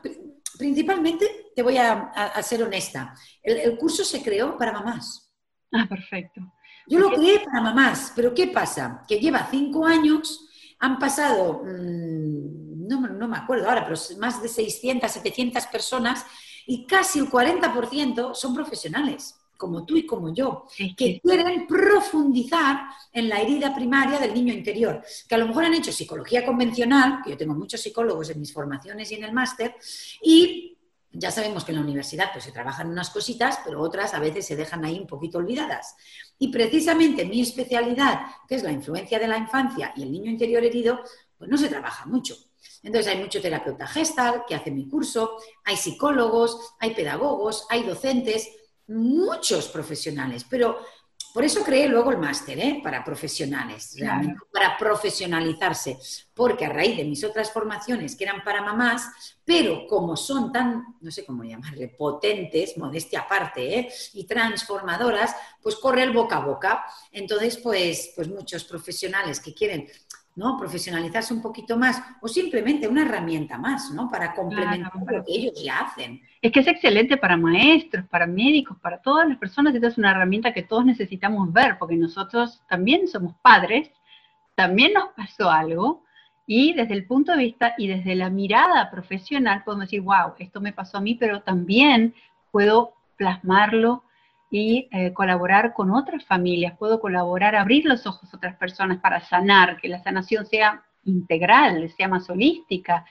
principalmente 0.56 1.46
te 1.54 1.62
voy 1.62 1.78
a, 1.78 2.12
ser 2.42 2.62
honesta. 2.62 3.14
El, 3.42 3.76
curso 3.76 4.04
se 4.04 4.22
creó 4.22 4.56
para 4.56 4.72
mamás. 4.72 5.32
Ah, 5.72 5.86
perfecto. 5.88 6.40
Yo 6.86 7.00
lo 7.00 7.10
creé 7.10 7.40
para 7.40 7.60
mamás, 7.60 8.12
pero 8.14 8.32
¿qué 8.32 8.46
pasa? 8.46 9.04
Que 9.08 9.18
lleva 9.18 9.48
cinco 9.50 9.84
años, 9.84 10.48
han 10.86 10.98
pasado, 10.98 11.62
mm, 11.64 12.86
no, 12.88 13.00
no 13.08 13.28
me 13.28 13.36
acuerdo 13.36 13.68
ahora, 13.68 13.84
pero 13.84 14.00
más 14.18 14.42
de 14.42 14.48
600, 14.48 15.10
700 15.10 15.66
personas 15.66 16.24
y 16.66 16.86
casi 16.86 17.18
el 17.18 17.30
40% 17.30 18.34
son 18.34 18.54
profesionales, 18.54 19.36
como 19.56 19.84
tú 19.84 19.96
y 19.96 20.06
como 20.06 20.34
yo, 20.34 20.66
que 20.96 21.20
quieren 21.20 21.66
profundizar 21.66 22.88
en 23.12 23.28
la 23.28 23.40
herida 23.40 23.74
primaria 23.74 24.18
del 24.18 24.34
niño 24.34 24.52
interior, 24.52 25.02
que 25.28 25.34
a 25.34 25.38
lo 25.38 25.46
mejor 25.46 25.64
han 25.64 25.74
hecho 25.74 25.92
psicología 25.92 26.44
convencional, 26.44 27.20
que 27.24 27.30
yo 27.30 27.36
tengo 27.36 27.54
muchos 27.54 27.80
psicólogos 27.80 28.30
en 28.30 28.40
mis 28.40 28.52
formaciones 28.52 29.10
y 29.10 29.14
en 29.14 29.24
el 29.24 29.32
máster, 29.32 29.74
y 30.22 30.75
ya 31.18 31.30
sabemos 31.30 31.64
que 31.64 31.72
en 31.72 31.76
la 31.76 31.84
universidad 31.84 32.30
pues, 32.32 32.44
se 32.44 32.52
trabajan 32.52 32.90
unas 32.90 33.10
cositas, 33.10 33.58
pero 33.64 33.80
otras 33.80 34.12
a 34.14 34.18
veces 34.18 34.46
se 34.46 34.56
dejan 34.56 34.84
ahí 34.84 34.98
un 34.98 35.06
poquito 35.06 35.38
olvidadas. 35.38 35.96
Y 36.38 36.48
precisamente 36.48 37.24
mi 37.24 37.40
especialidad, 37.40 38.20
que 38.46 38.56
es 38.56 38.62
la 38.62 38.72
influencia 38.72 39.18
de 39.18 39.26
la 39.26 39.38
infancia 39.38 39.92
y 39.96 40.02
el 40.02 40.12
niño 40.12 40.30
interior 40.30 40.62
herido, 40.62 41.00
pues 41.38 41.50
no 41.50 41.56
se 41.56 41.68
trabaja 41.68 42.06
mucho. 42.06 42.36
Entonces 42.82 43.12
hay 43.12 43.20
mucho 43.20 43.40
terapeuta 43.40 43.86
gestal 43.86 44.44
que 44.46 44.54
hace 44.54 44.70
mi 44.70 44.88
curso, 44.88 45.38
hay 45.64 45.76
psicólogos, 45.76 46.74
hay 46.78 46.94
pedagogos, 46.94 47.66
hay 47.70 47.82
docentes, 47.82 48.50
muchos 48.88 49.68
profesionales, 49.68 50.44
pero 50.48 50.78
por 51.36 51.44
eso 51.44 51.62
creé 51.62 51.86
luego 51.86 52.12
el 52.12 52.16
máster, 52.16 52.58
¿eh? 52.58 52.80
para 52.82 53.04
profesionales, 53.04 53.94
para 54.50 54.78
profesionalizarse, 54.78 55.98
porque 56.32 56.64
a 56.64 56.70
raíz 56.70 56.96
de 56.96 57.04
mis 57.04 57.22
otras 57.24 57.52
formaciones 57.52 58.16
que 58.16 58.24
eran 58.24 58.42
para 58.42 58.62
mamás, 58.62 59.36
pero 59.44 59.86
como 59.86 60.16
son 60.16 60.50
tan, 60.50 60.96
no 60.98 61.10
sé 61.10 61.26
cómo 61.26 61.44
llamarle, 61.44 61.88
potentes, 61.88 62.78
modestia 62.78 63.20
aparte, 63.20 63.80
¿eh? 63.80 63.92
y 64.14 64.26
transformadoras, 64.26 65.36
pues 65.60 65.76
corre 65.76 66.04
el 66.04 66.12
boca 66.12 66.38
a 66.38 66.46
boca. 66.46 66.86
Entonces, 67.12 67.58
pues, 67.58 68.12
pues 68.16 68.28
muchos 68.28 68.64
profesionales 68.64 69.38
que 69.38 69.52
quieren 69.52 69.86
¿no? 70.36 70.58
Profesionalizarse 70.58 71.32
un 71.32 71.40
poquito 71.40 71.76
más 71.78 72.00
o 72.20 72.28
simplemente 72.28 72.86
una 72.86 73.02
herramienta 73.02 73.58
más, 73.58 73.90
¿no? 73.90 74.10
Para 74.10 74.34
complementar 74.34 74.92
lo 74.94 75.24
que 75.24 75.32
ellos 75.32 75.54
ya 75.60 75.80
hacen. 75.80 76.20
Es 76.42 76.52
que 76.52 76.60
es 76.60 76.66
excelente 76.66 77.16
para 77.16 77.38
maestros, 77.38 78.04
para 78.06 78.26
médicos, 78.26 78.76
para 78.80 78.98
todas 78.98 79.26
las 79.26 79.38
personas. 79.38 79.74
Esta 79.74 79.88
es 79.88 79.98
una 79.98 80.10
herramienta 80.10 80.52
que 80.52 80.62
todos 80.62 80.84
necesitamos 80.84 81.50
ver, 81.52 81.78
porque 81.78 81.96
nosotros 81.96 82.62
también 82.68 83.08
somos 83.08 83.34
padres, 83.40 83.90
también 84.54 84.92
nos 84.92 85.08
pasó 85.16 85.50
algo, 85.50 86.04
y 86.46 86.74
desde 86.74 86.94
el 86.94 87.06
punto 87.06 87.32
de 87.32 87.38
vista 87.38 87.74
y 87.76 87.88
desde 87.88 88.14
la 88.14 88.30
mirada 88.30 88.90
profesional 88.90 89.64
podemos 89.64 89.86
decir, 89.86 90.02
wow, 90.02 90.34
esto 90.38 90.60
me 90.60 90.72
pasó 90.72 90.98
a 90.98 91.00
mí, 91.00 91.14
pero 91.14 91.40
también 91.40 92.14
puedo 92.52 92.94
plasmarlo 93.16 94.04
y 94.50 94.88
eh, 94.92 95.12
colaborar 95.12 95.74
con 95.74 95.90
otras 95.90 96.24
familias, 96.24 96.76
puedo 96.78 97.00
colaborar, 97.00 97.56
abrir 97.56 97.84
los 97.84 98.06
ojos 98.06 98.32
a 98.32 98.36
otras 98.36 98.56
personas 98.56 98.98
para 98.98 99.20
sanar, 99.20 99.78
que 99.80 99.88
la 99.88 100.02
sanación 100.02 100.46
sea 100.46 100.84
integral, 101.04 101.90
sea 101.96 102.08
más 102.08 102.28
holística, 102.30 103.04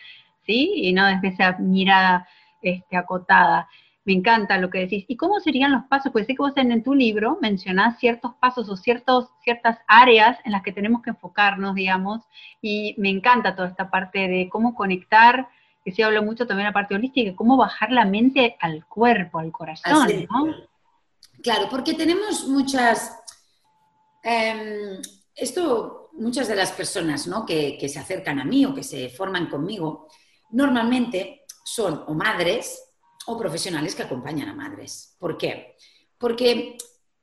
¿sí? 0.45 0.71
Y 0.75 0.93
no 0.93 1.05
desde 1.05 1.29
esa 1.29 1.57
mirada 1.57 2.27
este, 2.61 2.97
acotada. 2.97 3.67
Me 4.05 4.13
encanta 4.13 4.57
lo 4.59 4.69
que 4.69 4.79
decís. 4.79 5.05
¿Y 5.07 5.17
cómo 5.17 5.39
serían 5.39 5.71
los 5.71 5.83
pasos? 5.85 6.11
Pues 6.11 6.27
sé 6.27 6.35
que 6.35 6.41
vos 6.41 6.53
en, 6.57 6.83
tu 6.83 6.93
libro 6.93 7.39
mencionás 7.41 7.97
ciertos 7.99 8.35
pasos 8.35 8.69
o 8.69 8.77
ciertos, 8.77 9.29
ciertas 9.43 9.79
áreas 9.87 10.37
en 10.45 10.51
las 10.51 10.61
que 10.61 10.71
tenemos 10.71 11.01
que 11.01 11.09
enfocarnos, 11.09 11.73
digamos, 11.73 12.21
y 12.61 12.93
me 12.97 13.09
encanta 13.09 13.55
toda 13.55 13.69
esta 13.69 13.89
parte 13.89 14.27
de 14.27 14.47
cómo 14.49 14.75
conectar 14.75 15.47
que 15.83 15.91
se 15.91 16.03
habla 16.03 16.21
mucho 16.21 16.47
también 16.47 16.67
la 16.67 16.73
parte 16.73 16.95
holística, 16.95 17.35
cómo 17.35 17.57
bajar 17.57 17.91
la 17.91 18.05
mente 18.05 18.55
al 18.59 18.85
cuerpo, 18.85 19.39
al 19.39 19.51
corazón, 19.51 20.07
¿no? 20.29 20.74
Claro, 21.45 21.67
porque 21.69 21.93
tenemos 21.93 22.47
muchas... 22.47 23.11
Em, 24.23 24.99
esto, 25.35 26.09
muchas 26.13 26.47
de 26.47 26.55
las 26.55 26.71
personas 26.71 27.27
¿no? 27.27 27.45
que, 27.45 27.77
que 27.79 27.87
se 27.87 27.99
acercan 27.99 28.39
a 28.39 28.43
mí 28.43 28.65
o 28.65 28.73
que 28.73 28.81
se 28.81 29.09
forman 29.09 29.47
conmigo, 29.47 30.07
normalmente 30.49 31.45
son 31.63 32.03
o 32.07 32.15
madres 32.15 32.81
o 33.27 33.37
profesionales 33.37 33.93
que 33.93 34.01
acompañan 34.01 34.49
a 34.49 34.55
madres. 34.55 35.15
¿Por 35.19 35.37
qué? 35.37 35.75
Porque 36.17 36.77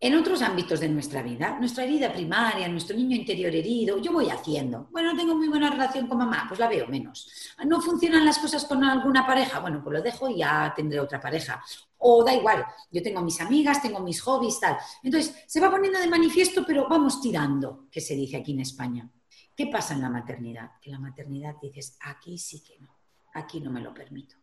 en 0.05 0.17
otros 0.17 0.43
ámbitos 0.43 0.81
de 0.81 0.89
nuestra 0.89 1.23
vida, 1.23 1.57
nuestra 1.61 1.85
herida 1.85 2.13
primaria, 2.13 2.67
nuestro 2.67 2.97
niño 2.97 3.15
interior 3.15 3.55
herido, 3.55 3.99
yo 3.99 4.13
voy 4.13 4.31
haciendo. 4.31 4.89
Bueno, 4.91 5.17
tengo 5.17 5.37
muy 5.37 5.47
buena 5.47 5.71
relación 5.71 6.09
con 6.09 6.19
mamá, 6.19 6.45
pues 6.49 6.59
la 6.59 6.69
veo 6.69 6.89
menos. 6.89 7.55
No 7.67 7.81
funcionan 7.81 8.25
las 8.25 8.39
cosas 8.39 8.65
con 8.65 8.83
alguna 8.83 9.25
pareja, 9.25 9.61
bueno, 9.61 9.81
pues 9.81 9.99
lo 9.99 10.03
dejo 10.03 10.29
y 10.29 10.39
ya 10.39 10.73
tendré 10.75 10.99
otra 10.99 11.21
pareja. 11.21 11.63
O 12.05 12.25
da 12.25 12.35
igual, 12.35 12.67
yo 12.91 13.03
tengo 13.03 13.23
mis 13.23 13.41
amigas, 13.41 13.81
tengo 13.81 14.01
mis 14.01 14.21
hobbies, 14.21 14.59
tal. 14.59 14.77
Entonces, 15.03 15.45
se 15.47 15.61
va 15.61 15.71
poniendo 15.71 16.01
de 16.01 16.09
manifiesto, 16.09 16.65
pero 16.67 16.89
vamos 16.89 17.21
tirando, 17.21 17.87
que 17.91 18.01
se 18.01 18.17
dice 18.17 18.39
aquí 18.39 18.53
en 18.53 18.61
España. 18.61 19.09
¿Qué 19.55 19.67
pasa 19.67 19.95
en 19.95 20.01
la 20.01 20.11
maternidad? 20.11 20.73
Que 20.81 20.91
la 20.91 20.99
maternidad 20.99 21.57
dices, 21.63 21.97
aquí 22.01 22.39
sí 22.39 22.63
que 22.63 22.79
no, 22.81 22.99
aquí 23.35 23.61
no 23.61 23.71
me 23.71 23.81
lo 23.81 23.95
permito. 23.95 24.37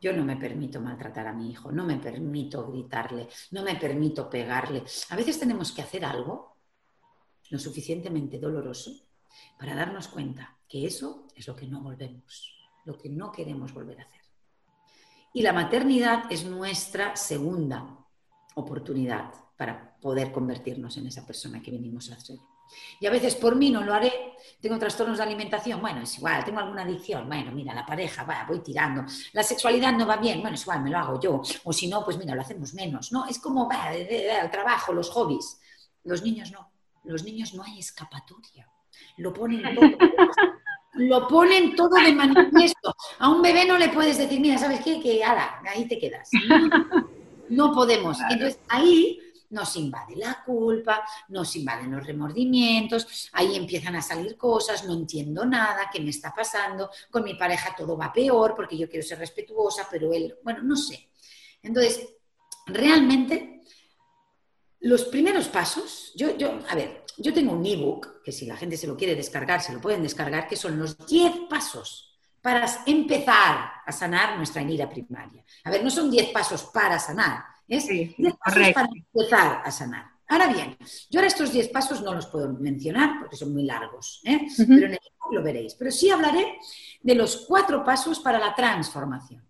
Yo 0.00 0.12
no 0.12 0.24
me 0.24 0.36
permito 0.36 0.80
maltratar 0.80 1.26
a 1.26 1.32
mi 1.32 1.50
hijo, 1.50 1.72
no 1.72 1.84
me 1.84 1.96
permito 1.96 2.70
gritarle, 2.70 3.28
no 3.50 3.62
me 3.62 3.74
permito 3.74 4.30
pegarle. 4.30 4.84
A 5.10 5.16
veces 5.16 5.38
tenemos 5.38 5.72
que 5.72 5.82
hacer 5.82 6.04
algo 6.04 6.56
lo 7.50 7.58
suficientemente 7.58 8.38
doloroso 8.38 8.92
para 9.58 9.74
darnos 9.74 10.08
cuenta 10.08 10.56
que 10.68 10.86
eso 10.86 11.26
es 11.34 11.46
lo 11.48 11.56
que 11.56 11.66
no 11.66 11.80
volvemos, 11.82 12.56
lo 12.84 12.96
que 12.96 13.08
no 13.08 13.32
queremos 13.32 13.74
volver 13.74 14.00
a 14.00 14.04
hacer. 14.04 14.17
Y 15.32 15.42
la 15.42 15.52
maternidad 15.52 16.24
es 16.30 16.44
nuestra 16.44 17.14
segunda 17.16 17.98
oportunidad 18.54 19.32
para 19.56 19.96
poder 20.00 20.32
convertirnos 20.32 20.96
en 20.96 21.06
esa 21.06 21.26
persona 21.26 21.62
que 21.62 21.70
venimos 21.70 22.10
a 22.10 22.18
ser. 22.20 22.38
Y 23.00 23.06
a 23.06 23.10
veces 23.10 23.34
por 23.34 23.56
mí 23.56 23.70
no 23.70 23.82
lo 23.82 23.94
haré, 23.94 24.12
tengo 24.60 24.78
trastornos 24.78 25.18
de 25.18 25.24
alimentación, 25.24 25.80
bueno, 25.80 26.02
es 26.02 26.18
igual, 26.18 26.44
tengo 26.44 26.60
alguna 26.60 26.82
adicción, 26.82 27.26
bueno, 27.26 27.50
mira, 27.52 27.74
la 27.74 27.86
pareja, 27.86 28.24
va, 28.24 28.44
voy 28.46 28.60
tirando, 28.60 29.04
la 29.32 29.42
sexualidad 29.42 29.92
no 29.92 30.06
va 30.06 30.16
bien, 30.16 30.40
bueno, 30.40 30.54
es 30.54 30.62
igual, 30.62 30.82
me 30.82 30.90
lo 30.90 30.98
hago 30.98 31.20
yo, 31.20 31.42
o 31.64 31.72
si 31.72 31.88
no, 31.88 32.04
pues 32.04 32.18
mira, 32.18 32.34
lo 32.34 32.42
hacemos 32.42 32.74
menos, 32.74 33.10
¿no? 33.10 33.26
Es 33.26 33.38
como, 33.38 33.68
va, 33.68 33.94
el 33.94 34.50
trabajo, 34.50 34.92
los 34.92 35.10
hobbies. 35.10 35.60
Los 36.04 36.22
niños 36.22 36.52
no, 36.52 36.70
los 37.04 37.24
niños 37.24 37.54
no 37.54 37.62
hay 37.62 37.78
escapatoria, 37.78 38.70
lo 39.16 39.32
ponen 39.32 39.74
todo. 39.74 39.86
lo 40.98 41.26
ponen 41.28 41.74
todo 41.74 41.94
de 41.96 42.12
manifiesto. 42.12 42.94
A 43.18 43.30
un 43.30 43.40
bebé 43.40 43.64
no 43.64 43.78
le 43.78 43.88
puedes 43.88 44.18
decir, 44.18 44.40
mira, 44.40 44.58
¿sabes 44.58 44.80
qué? 44.82 45.00
Que, 45.00 45.24
ala, 45.24 45.62
ahí 45.66 45.86
te 45.86 45.98
quedas. 45.98 46.28
No, 46.48 47.68
no 47.68 47.72
podemos. 47.72 48.18
Entonces, 48.28 48.58
ahí 48.68 49.20
nos 49.50 49.76
invade 49.76 50.16
la 50.16 50.42
culpa, 50.44 51.02
nos 51.28 51.56
invaden 51.56 51.92
los 51.92 52.06
remordimientos, 52.06 53.30
ahí 53.32 53.56
empiezan 53.56 53.96
a 53.96 54.02
salir 54.02 54.36
cosas, 54.36 54.84
no 54.84 54.92
entiendo 54.92 55.46
nada, 55.46 55.88
qué 55.90 56.00
me 56.00 56.10
está 56.10 56.34
pasando, 56.34 56.90
con 57.10 57.24
mi 57.24 57.34
pareja 57.34 57.74
todo 57.74 57.96
va 57.96 58.12
peor 58.12 58.54
porque 58.54 58.76
yo 58.76 58.88
quiero 58.88 59.06
ser 59.06 59.18
respetuosa, 59.18 59.88
pero 59.90 60.12
él, 60.12 60.36
bueno, 60.42 60.62
no 60.62 60.76
sé. 60.76 61.08
Entonces, 61.62 62.08
realmente, 62.66 63.62
los 64.80 65.04
primeros 65.04 65.48
pasos, 65.48 66.12
yo, 66.14 66.36
yo, 66.36 66.58
a 66.68 66.74
ver, 66.74 67.04
yo 67.18 67.34
tengo 67.34 67.52
un 67.52 67.64
ebook, 67.64 68.22
que 68.22 68.32
si 68.32 68.46
la 68.46 68.56
gente 68.56 68.76
se 68.76 68.86
lo 68.86 68.96
quiere 68.96 69.14
descargar, 69.14 69.60
se 69.60 69.72
lo 69.72 69.80
pueden 69.80 70.02
descargar, 70.02 70.46
que 70.46 70.56
son 70.56 70.78
los 70.78 70.96
10 71.06 71.48
pasos 71.48 72.16
para 72.40 72.66
empezar 72.86 73.72
a 73.84 73.92
sanar 73.92 74.36
nuestra 74.36 74.62
herida 74.62 74.88
primaria. 74.88 75.44
A 75.64 75.70
ver, 75.70 75.82
no 75.82 75.90
son 75.90 76.10
10 76.10 76.30
pasos 76.30 76.64
para 76.64 76.98
sanar, 76.98 77.44
es 77.66 77.86
sí, 77.86 78.14
10 78.16 78.34
pasos 78.36 78.72
para 78.72 78.88
empezar 78.88 79.62
a 79.64 79.70
sanar. 79.70 80.06
Ahora 80.28 80.48
bien, 80.48 80.76
yo 81.10 81.20
ahora 81.20 81.28
estos 81.28 81.52
10 81.52 81.68
pasos 81.68 82.02
no 82.02 82.14
los 82.14 82.26
puedo 82.26 82.52
mencionar 82.52 83.18
porque 83.20 83.36
son 83.36 83.52
muy 83.52 83.64
largos, 83.64 84.20
¿eh? 84.24 84.46
pero 84.56 84.86
en 84.86 84.92
el 84.92 85.00
ebook 85.00 85.32
lo 85.32 85.42
veréis. 85.42 85.74
Pero 85.74 85.90
sí 85.90 86.10
hablaré 86.10 86.58
de 87.00 87.14
los 87.14 87.46
cuatro 87.48 87.82
pasos 87.82 88.20
para 88.20 88.38
la 88.38 88.54
transformación 88.54 89.42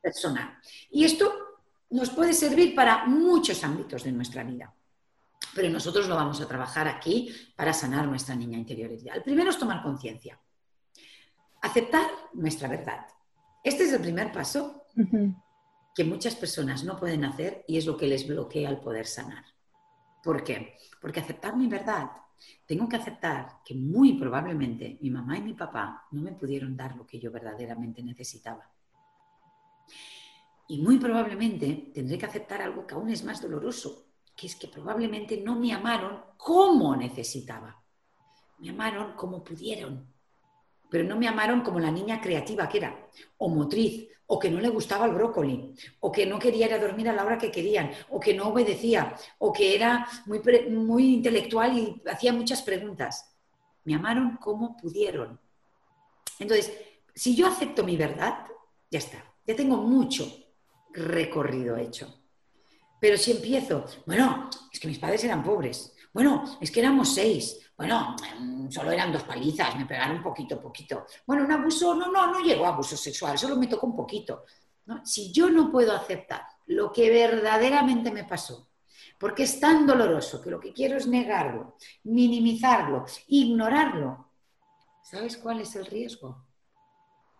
personal. 0.00 0.58
Y 0.90 1.04
esto 1.04 1.32
nos 1.90 2.10
puede 2.10 2.32
servir 2.32 2.74
para 2.74 3.06
muchos 3.06 3.62
ámbitos 3.64 4.04
de 4.04 4.12
nuestra 4.12 4.44
vida. 4.44 4.72
Pero 5.54 5.68
nosotros 5.68 6.08
lo 6.08 6.14
vamos 6.14 6.40
a 6.40 6.48
trabajar 6.48 6.86
aquí 6.88 7.34
para 7.56 7.72
sanar 7.72 8.06
nuestra 8.06 8.34
niña 8.34 8.58
interior. 8.58 8.90
El 8.92 9.22
primero 9.22 9.50
es 9.50 9.58
tomar 9.58 9.82
conciencia. 9.82 10.40
Aceptar 11.62 12.10
nuestra 12.34 12.68
verdad. 12.68 13.06
Este 13.62 13.84
es 13.84 13.92
el 13.92 14.00
primer 14.00 14.32
paso 14.32 14.84
que 15.94 16.04
muchas 16.04 16.34
personas 16.34 16.84
no 16.84 16.96
pueden 16.96 17.24
hacer 17.24 17.64
y 17.66 17.76
es 17.76 17.86
lo 17.86 17.96
que 17.96 18.06
les 18.06 18.26
bloquea 18.26 18.70
el 18.70 18.78
poder 18.78 19.06
sanar. 19.06 19.44
¿Por 20.22 20.44
qué? 20.44 20.76
Porque 21.00 21.20
aceptar 21.20 21.56
mi 21.56 21.66
verdad. 21.66 22.10
Tengo 22.66 22.88
que 22.88 22.96
aceptar 22.96 23.58
que 23.64 23.74
muy 23.74 24.14
probablemente 24.14 24.98
mi 25.00 25.10
mamá 25.10 25.36
y 25.36 25.42
mi 25.42 25.54
papá 25.54 26.06
no 26.12 26.22
me 26.22 26.32
pudieron 26.32 26.76
dar 26.76 26.96
lo 26.96 27.06
que 27.06 27.18
yo 27.18 27.30
verdaderamente 27.30 28.02
necesitaba. 28.02 28.70
Y 30.68 30.80
muy 30.80 30.98
probablemente 30.98 31.90
tendré 31.92 32.16
que 32.16 32.26
aceptar 32.26 32.62
algo 32.62 32.86
que 32.86 32.94
aún 32.94 33.10
es 33.10 33.24
más 33.24 33.42
doloroso, 33.42 34.09
que 34.40 34.46
es 34.46 34.56
que 34.56 34.68
probablemente 34.68 35.36
no 35.36 35.54
me 35.54 35.70
amaron 35.70 36.18
como 36.38 36.96
necesitaba. 36.96 37.78
Me 38.56 38.70
amaron 38.70 39.12
como 39.12 39.44
pudieron, 39.44 40.10
pero 40.88 41.04
no 41.04 41.16
me 41.18 41.28
amaron 41.28 41.60
como 41.60 41.78
la 41.78 41.90
niña 41.90 42.22
creativa 42.22 42.66
que 42.66 42.78
era, 42.78 43.06
o 43.36 43.50
motriz, 43.50 44.08
o 44.28 44.38
que 44.38 44.50
no 44.50 44.58
le 44.58 44.70
gustaba 44.70 45.04
el 45.04 45.12
brócoli, 45.12 45.74
o 46.00 46.10
que 46.10 46.24
no 46.24 46.38
quería 46.38 46.68
ir 46.68 46.72
a 46.72 46.78
dormir 46.78 47.10
a 47.10 47.12
la 47.12 47.22
hora 47.22 47.36
que 47.36 47.50
querían, 47.50 47.90
o 48.08 48.18
que 48.18 48.32
no 48.32 48.48
obedecía, 48.48 49.14
o 49.36 49.52
que 49.52 49.74
era 49.74 50.08
muy, 50.24 50.40
muy 50.70 51.12
intelectual 51.16 51.76
y 51.76 52.02
hacía 52.10 52.32
muchas 52.32 52.62
preguntas. 52.62 53.36
Me 53.84 53.94
amaron 53.94 54.38
como 54.38 54.74
pudieron. 54.74 55.38
Entonces, 56.38 56.72
si 57.14 57.36
yo 57.36 57.46
acepto 57.46 57.84
mi 57.84 57.98
verdad, 57.98 58.46
ya 58.90 59.00
está, 59.00 59.22
ya 59.46 59.54
tengo 59.54 59.76
mucho 59.76 60.24
recorrido 60.94 61.76
hecho. 61.76 62.19
Pero 63.00 63.16
si 63.16 63.32
empiezo, 63.32 63.86
bueno, 64.06 64.50
es 64.72 64.78
que 64.78 64.88
mis 64.88 64.98
padres 64.98 65.24
eran 65.24 65.42
pobres, 65.42 65.94
bueno, 66.12 66.58
es 66.60 66.70
que 66.70 66.80
éramos 66.80 67.14
seis, 67.14 67.72
bueno, 67.76 68.14
mm, 68.38 68.68
solo 68.70 68.90
eran 68.90 69.12
dos 69.12 69.22
palizas, 69.22 69.76
me 69.76 69.86
pegaron 69.86 70.18
un 70.18 70.22
poquito, 70.22 70.60
poquito. 70.60 71.06
Bueno, 71.26 71.44
un 71.44 71.52
abuso, 71.52 71.94
no, 71.94 72.12
no, 72.12 72.30
no 72.30 72.40
llegó 72.40 72.66
a 72.66 72.68
abuso 72.68 72.96
sexual, 72.96 73.38
solo 73.38 73.56
me 73.56 73.68
tocó 73.68 73.86
un 73.86 73.96
poquito. 73.96 74.44
Si 75.04 75.32
yo 75.32 75.48
no 75.48 75.70
puedo 75.70 75.94
aceptar 75.94 76.42
lo 76.66 76.92
que 76.92 77.08
verdaderamente 77.10 78.10
me 78.10 78.24
pasó, 78.24 78.70
porque 79.18 79.44
es 79.44 79.60
tan 79.60 79.86
doloroso 79.86 80.42
que 80.42 80.50
lo 80.50 80.58
que 80.58 80.72
quiero 80.72 80.96
es 80.96 81.06
negarlo, 81.06 81.76
minimizarlo, 82.04 83.04
ignorarlo, 83.28 84.32
¿sabes 85.02 85.36
cuál 85.36 85.60
es 85.60 85.76
el 85.76 85.86
riesgo? 85.86 86.46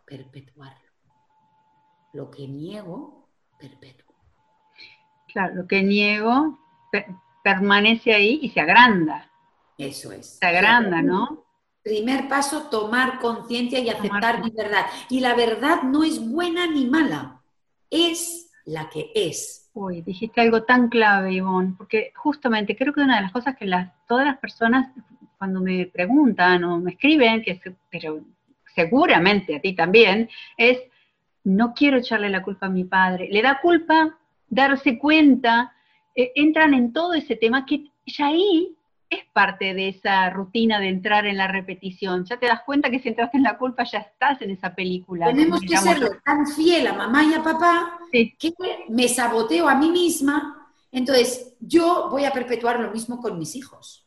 Perpetuarlo. 0.06 0.90
Lo 2.12 2.30
que 2.30 2.46
niego, 2.46 3.28
perpetuo. 3.58 4.09
Claro, 5.32 5.54
lo 5.54 5.66
que 5.66 5.82
niego 5.82 6.58
permanece 7.42 8.14
ahí 8.14 8.38
y 8.42 8.50
se 8.50 8.60
agranda. 8.60 9.30
Eso 9.78 10.12
es. 10.12 10.38
Se 10.38 10.46
agranda, 10.46 11.02
¿no? 11.02 11.44
Primer 11.82 12.28
paso, 12.28 12.68
tomar 12.68 13.18
conciencia 13.18 13.78
y 13.78 13.88
aceptar 13.88 14.42
mi 14.44 14.50
verdad. 14.50 14.86
Y 15.08 15.20
la 15.20 15.34
verdad 15.34 15.82
no 15.82 16.04
es 16.04 16.20
buena 16.20 16.66
ni 16.66 16.86
mala, 16.86 17.40
es 17.88 18.50
la 18.66 18.90
que 18.90 19.10
es. 19.14 19.70
Uy, 19.72 20.02
dijiste 20.02 20.40
algo 20.40 20.64
tan 20.64 20.88
clave, 20.88 21.32
Ivonne, 21.32 21.74
porque 21.78 22.12
justamente 22.14 22.76
creo 22.76 22.92
que 22.92 23.00
una 23.00 23.16
de 23.16 23.22
las 23.22 23.32
cosas 23.32 23.56
que 23.56 23.64
las, 23.64 23.90
todas 24.06 24.26
las 24.26 24.38
personas 24.38 24.92
cuando 25.38 25.60
me 25.60 25.86
preguntan 25.86 26.64
o 26.64 26.78
me 26.78 26.90
escriben, 26.90 27.40
que 27.42 27.58
pero 27.90 28.20
seguramente 28.74 29.56
a 29.56 29.60
ti 29.60 29.74
también, 29.74 30.28
es 30.58 30.78
no 31.44 31.72
quiero 31.72 31.96
echarle 31.96 32.28
la 32.28 32.42
culpa 32.42 32.66
a 32.66 32.70
mi 32.70 32.84
padre. 32.84 33.28
Le 33.30 33.40
da 33.40 33.58
culpa 33.62 34.18
darse 34.50 34.98
cuenta, 34.98 35.72
eh, 36.14 36.32
entran 36.34 36.74
en 36.74 36.92
todo 36.92 37.14
ese 37.14 37.36
tema 37.36 37.64
que 37.64 37.90
ya 38.04 38.26
ahí 38.26 38.76
es 39.08 39.24
parte 39.32 39.74
de 39.74 39.88
esa 39.88 40.30
rutina 40.30 40.78
de 40.78 40.88
entrar 40.88 41.26
en 41.26 41.36
la 41.36 41.48
repetición. 41.48 42.24
Ya 42.24 42.38
te 42.38 42.46
das 42.46 42.62
cuenta 42.64 42.90
que 42.90 43.00
si 43.00 43.08
entraste 43.08 43.38
en 43.38 43.42
la 43.42 43.58
culpa 43.58 43.84
ya 43.84 43.98
estás 43.98 44.40
en 44.42 44.50
esa 44.50 44.74
película. 44.74 45.26
Tenemos 45.26 45.60
que 45.60 45.76
ser 45.76 46.20
tan 46.24 46.46
fiel 46.46 46.86
a 46.86 46.92
mamá 46.92 47.24
y 47.24 47.34
a 47.34 47.42
papá 47.42 47.98
que 48.12 48.36
me 48.88 49.08
saboteo 49.08 49.68
a 49.68 49.74
mí 49.74 49.90
misma. 49.90 50.68
Entonces, 50.92 51.54
yo 51.60 52.08
voy 52.10 52.24
a 52.24 52.32
perpetuar 52.32 52.78
lo 52.78 52.90
mismo 52.92 53.20
con 53.20 53.38
mis 53.38 53.56
hijos. 53.56 54.06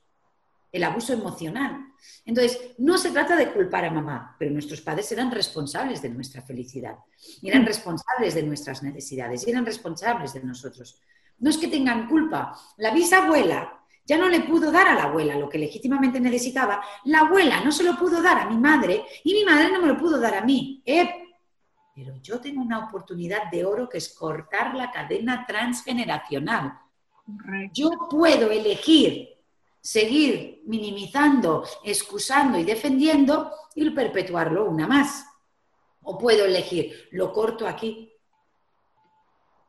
El 0.72 0.84
abuso 0.84 1.14
emocional. 1.14 1.93
Entonces, 2.26 2.72
no 2.78 2.98
se 2.98 3.12
trata 3.12 3.36
de 3.36 3.52
culpar 3.52 3.86
a 3.86 3.92
mamá, 3.92 4.36
pero 4.40 4.52
nuestros 4.52 4.82
padres 4.82 5.12
eran 5.12 5.32
responsables 5.32 6.02
de 6.02 6.10
nuestra 6.10 6.42
felicidad, 6.42 6.96
eran 7.42 7.64
mm. 7.64 7.66
responsables 7.66 8.34
de 8.34 8.44
nuestras 8.44 8.82
necesidades, 8.84 9.48
eran 9.48 9.66
responsables 9.66 10.34
de 10.34 10.44
nosotros. 10.44 11.00
No 11.40 11.50
es 11.50 11.58
que 11.58 11.68
tengan 11.68 12.08
culpa. 12.08 12.58
La 12.78 12.94
bisabuela 12.94 13.84
ya 14.06 14.18
no 14.18 14.30
le 14.30 14.42
pudo 14.42 14.72
dar 14.72 14.88
a 14.88 14.96
la 14.96 15.04
abuela 15.04 15.36
lo 15.36 15.50
que 15.50 15.58
legítimamente 15.58 16.20
necesitaba, 16.20 16.84
la 17.06 17.20
abuela 17.20 17.62
no 17.64 17.72
se 17.72 17.84
lo 17.84 17.98
pudo 17.98 18.22
dar 18.22 18.40
a 18.40 18.50
mi 18.50 18.58
madre 18.58 19.06
y 19.24 19.34
mi 19.34 19.46
madre 19.46 19.72
no 19.72 19.82
me 19.82 19.88
lo 19.88 19.98
pudo 19.98 20.20
dar 20.20 20.36
a 20.36 20.42
mí. 20.42 20.82
Eh, 20.86 21.10
Pero 21.96 22.16
yo 22.22 22.40
tengo 22.40 22.62
una 22.62 22.86
oportunidad 22.86 23.50
de 23.52 23.64
oro 23.66 23.88
que 23.88 24.00
es 24.00 24.14
cortar 24.14 24.76
la 24.76 24.92
cadena 24.92 25.46
transgeneracional. 25.46 26.80
Yo 27.72 27.92
puedo 28.10 28.52
elegir 28.52 29.33
seguir 29.84 30.62
minimizando, 30.66 31.66
excusando 31.84 32.58
y 32.58 32.64
defendiendo 32.64 33.52
y 33.76 33.90
perpetuarlo 33.90 34.66
una 34.66 34.88
más. 34.88 35.26
O 36.02 36.18
puedo 36.18 36.46
elegir, 36.46 37.10
lo 37.12 37.34
corto 37.34 37.68
aquí. 37.68 38.10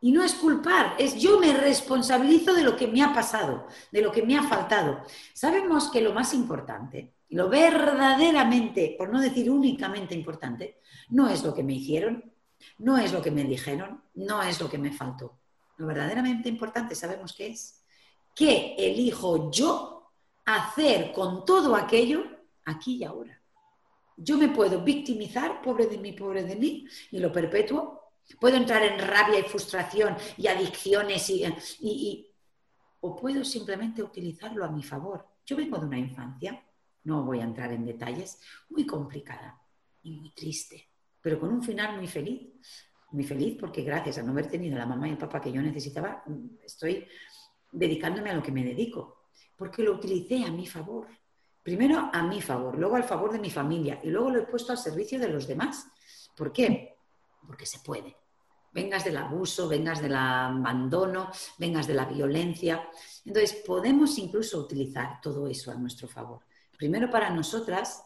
Y 0.00 0.12
no 0.12 0.22
es 0.22 0.34
culpar, 0.34 0.94
es 0.98 1.16
yo 1.16 1.40
me 1.40 1.52
responsabilizo 1.52 2.54
de 2.54 2.62
lo 2.62 2.76
que 2.76 2.86
me 2.86 3.02
ha 3.02 3.12
pasado, 3.12 3.66
de 3.90 4.02
lo 4.02 4.12
que 4.12 4.22
me 4.22 4.36
ha 4.36 4.42
faltado. 4.42 5.02
Sabemos 5.32 5.90
que 5.90 6.00
lo 6.00 6.12
más 6.12 6.32
importante, 6.32 7.14
lo 7.30 7.48
verdaderamente, 7.48 8.94
por 8.96 9.08
no 9.08 9.20
decir 9.20 9.50
únicamente 9.50 10.14
importante, 10.14 10.78
no 11.08 11.28
es 11.28 11.42
lo 11.42 11.54
que 11.54 11.64
me 11.64 11.74
hicieron, 11.74 12.32
no 12.78 12.98
es 12.98 13.12
lo 13.12 13.20
que 13.20 13.30
me 13.30 13.44
dijeron, 13.44 14.04
no 14.14 14.42
es 14.42 14.60
lo 14.60 14.68
que 14.68 14.78
me 14.78 14.92
faltó. 14.92 15.40
Lo 15.78 15.86
verdaderamente 15.86 16.48
importante 16.48 16.94
sabemos 16.94 17.32
que 17.32 17.48
es 17.48 17.82
qué 18.34 18.76
elijo 18.78 19.50
yo 19.50 19.93
hacer 20.44 21.12
con 21.12 21.44
todo 21.44 21.74
aquello 21.74 22.24
aquí 22.64 22.96
y 22.96 23.04
ahora. 23.04 23.40
Yo 24.16 24.38
me 24.38 24.48
puedo 24.48 24.82
victimizar, 24.82 25.60
pobre 25.60 25.86
de 25.86 25.98
mí, 25.98 26.12
pobre 26.12 26.44
de 26.44 26.56
mí, 26.56 26.86
y 27.10 27.18
lo 27.18 27.32
perpetuo. 27.32 28.12
Puedo 28.40 28.56
entrar 28.56 28.82
en 28.82 28.98
rabia 28.98 29.40
y 29.40 29.42
frustración 29.42 30.16
y 30.36 30.46
adicciones 30.46 31.28
y, 31.80 32.30
o 33.00 33.16
puedo 33.16 33.44
simplemente 33.44 34.02
utilizarlo 34.02 34.64
a 34.64 34.70
mi 34.70 34.82
favor. 34.82 35.26
Yo 35.44 35.56
vengo 35.56 35.78
de 35.78 35.86
una 35.86 35.98
infancia, 35.98 36.64
no 37.04 37.24
voy 37.24 37.40
a 37.40 37.44
entrar 37.44 37.72
en 37.72 37.84
detalles, 37.84 38.40
muy 38.70 38.86
complicada 38.86 39.60
y 40.02 40.12
muy 40.12 40.30
triste, 40.30 40.88
pero 41.20 41.38
con 41.38 41.50
un 41.50 41.62
final 41.62 41.96
muy 41.96 42.06
feliz. 42.06 42.52
Muy 43.10 43.22
feliz 43.22 43.56
porque 43.60 43.82
gracias 43.82 44.18
a 44.18 44.24
no 44.24 44.32
haber 44.32 44.48
tenido 44.48 44.76
la 44.76 44.86
mamá 44.86 45.06
y 45.06 45.12
el 45.12 45.18
papá 45.18 45.40
que 45.40 45.52
yo 45.52 45.62
necesitaba, 45.62 46.24
estoy 46.64 47.06
dedicándome 47.70 48.30
a 48.30 48.34
lo 48.34 48.42
que 48.42 48.50
me 48.50 48.64
dedico, 48.64 49.13
porque 49.56 49.82
lo 49.82 49.92
utilicé 49.92 50.44
a 50.44 50.50
mi 50.50 50.66
favor. 50.66 51.06
Primero 51.62 52.10
a 52.12 52.22
mi 52.22 52.42
favor, 52.42 52.78
luego 52.78 52.96
al 52.96 53.04
favor 53.04 53.32
de 53.32 53.38
mi 53.38 53.50
familia 53.50 54.00
y 54.02 54.10
luego 54.10 54.30
lo 54.30 54.40
he 54.40 54.46
puesto 54.46 54.72
al 54.72 54.78
servicio 54.78 55.18
de 55.18 55.28
los 55.28 55.46
demás. 55.46 55.86
¿Por 56.36 56.52
qué? 56.52 56.96
Porque 57.46 57.64
se 57.64 57.78
puede. 57.78 58.16
Vengas 58.72 59.04
del 59.04 59.16
abuso, 59.16 59.68
vengas 59.68 60.02
del 60.02 60.14
abandono, 60.16 61.30
vengas 61.58 61.86
de 61.86 61.94
la 61.94 62.04
violencia. 62.06 62.88
Entonces, 63.24 63.62
podemos 63.64 64.18
incluso 64.18 64.58
utilizar 64.58 65.20
todo 65.20 65.46
eso 65.46 65.70
a 65.70 65.76
nuestro 65.76 66.08
favor. 66.08 66.40
Primero 66.76 67.08
para 67.08 67.30
nosotras, 67.30 68.04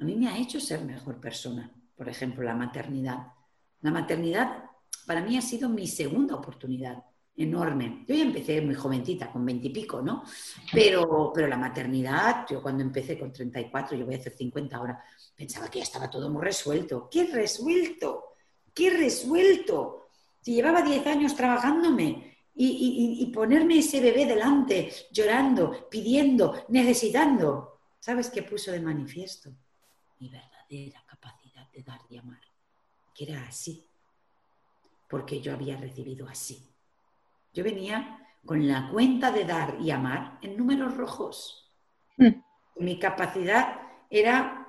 a 0.00 0.04
mí 0.04 0.16
me 0.16 0.28
ha 0.28 0.38
hecho 0.38 0.58
ser 0.58 0.82
mejor 0.82 1.20
persona. 1.20 1.70
Por 1.94 2.08
ejemplo, 2.08 2.42
la 2.42 2.54
maternidad. 2.54 3.28
La 3.82 3.90
maternidad 3.90 4.64
para 5.06 5.20
mí 5.20 5.36
ha 5.36 5.42
sido 5.42 5.68
mi 5.68 5.86
segunda 5.86 6.34
oportunidad 6.34 7.04
enorme. 7.36 8.04
Yo 8.06 8.14
ya 8.14 8.22
empecé 8.22 8.60
muy 8.60 8.74
jovencita, 8.74 9.30
con 9.30 9.44
veintipico, 9.44 10.02
¿no? 10.02 10.24
Pero, 10.72 11.32
pero 11.34 11.46
la 11.48 11.56
maternidad, 11.56 12.46
yo 12.48 12.62
cuando 12.62 12.82
empecé 12.82 13.18
con 13.18 13.32
34, 13.32 13.96
yo 13.96 14.04
voy 14.04 14.16
a 14.16 14.18
hacer 14.18 14.34
50 14.34 14.76
ahora, 14.76 15.02
pensaba 15.34 15.68
que 15.70 15.78
ya 15.78 15.84
estaba 15.84 16.10
todo 16.10 16.30
muy 16.30 16.42
resuelto. 16.42 17.08
¿Qué 17.10 17.26
resuelto? 17.26 18.34
¿Qué 18.74 18.90
resuelto? 18.90 20.08
Si 20.40 20.54
llevaba 20.54 20.82
10 20.82 21.06
años 21.06 21.34
trabajándome 21.34 22.36
y, 22.54 23.16
y, 23.20 23.26
ponerme 23.32 23.78
ese 23.78 24.00
bebé 24.00 24.26
delante, 24.26 24.92
llorando, 25.10 25.88
pidiendo, 25.88 26.66
necesitando, 26.68 27.78
¿sabes 27.98 28.28
qué 28.28 28.42
puso 28.42 28.72
de 28.72 28.80
manifiesto? 28.80 29.50
Mi 30.18 30.28
verdadera 30.28 31.02
capacidad 31.06 31.70
de 31.72 31.82
dar 31.82 32.00
y 32.10 32.18
amar, 32.18 32.40
que 33.14 33.24
era 33.24 33.46
así, 33.46 33.86
porque 35.08 35.40
yo 35.40 35.54
había 35.54 35.76
recibido 35.78 36.28
así 36.28 36.71
yo 37.52 37.64
venía 37.64 38.18
con 38.44 38.66
la 38.66 38.88
cuenta 38.90 39.30
de 39.30 39.44
dar 39.44 39.76
y 39.80 39.90
amar 39.90 40.38
en 40.42 40.56
números 40.56 40.96
rojos. 40.96 41.70
Hmm. 42.16 42.42
Mi 42.76 42.98
capacidad 42.98 43.80
era 44.10 44.66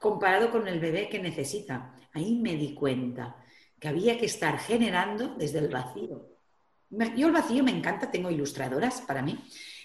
comparado 0.00 0.50
con 0.50 0.66
el 0.68 0.80
bebé 0.80 1.08
que 1.08 1.18
necesita. 1.18 1.94
Ahí 2.12 2.38
me 2.40 2.54
di 2.54 2.74
cuenta 2.74 3.36
que 3.78 3.88
había 3.88 4.18
que 4.18 4.26
estar 4.26 4.58
generando 4.58 5.34
desde 5.34 5.58
el 5.58 5.68
vacío. 5.68 6.26
Yo 7.16 7.26
el 7.26 7.32
vacío 7.32 7.62
me 7.62 7.70
encanta, 7.70 8.10
tengo 8.10 8.30
ilustradoras 8.30 9.02
para 9.02 9.22
mí. 9.22 9.38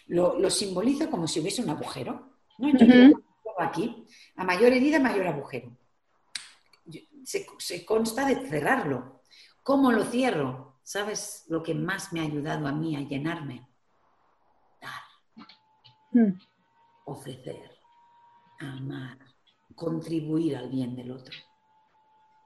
Lo, 0.08 0.50
simbolizo 0.50 1.10
como 1.10 1.28
si 1.28 1.40
hubiese 1.40 1.62
un 1.62 1.70
agujero. 1.70 2.38
¿no? 2.58 2.70
Yo 2.78 3.16
aquí, 3.60 4.06
a 4.36 4.44
mayor 4.44 4.72
herida, 4.74 5.00
mayor 5.00 5.28
agujero. 5.28 5.78
se 7.24 7.86
consta 7.86 8.26
de 8.26 8.48
cerrarlo. 8.48 9.22
¿Cómo 9.62 9.92
lo 9.92 10.04
cierro? 10.06 10.75
¿Sabes 10.86 11.46
lo 11.48 11.64
que 11.64 11.74
más 11.74 12.14
me 12.14 12.20
ha 12.20 12.24
ayudado 12.24 12.68
a 12.68 12.72
mí 12.72 12.96
a 12.96 13.02
llenarme? 13.02 13.68
Dar, 14.80 15.48
hmm. 16.12 16.38
ofrecer, 17.06 17.72
amar, 18.60 19.18
contribuir 19.74 20.56
al 20.56 20.70
bien 20.70 20.96
del 20.96 21.10
otro. 21.10 21.36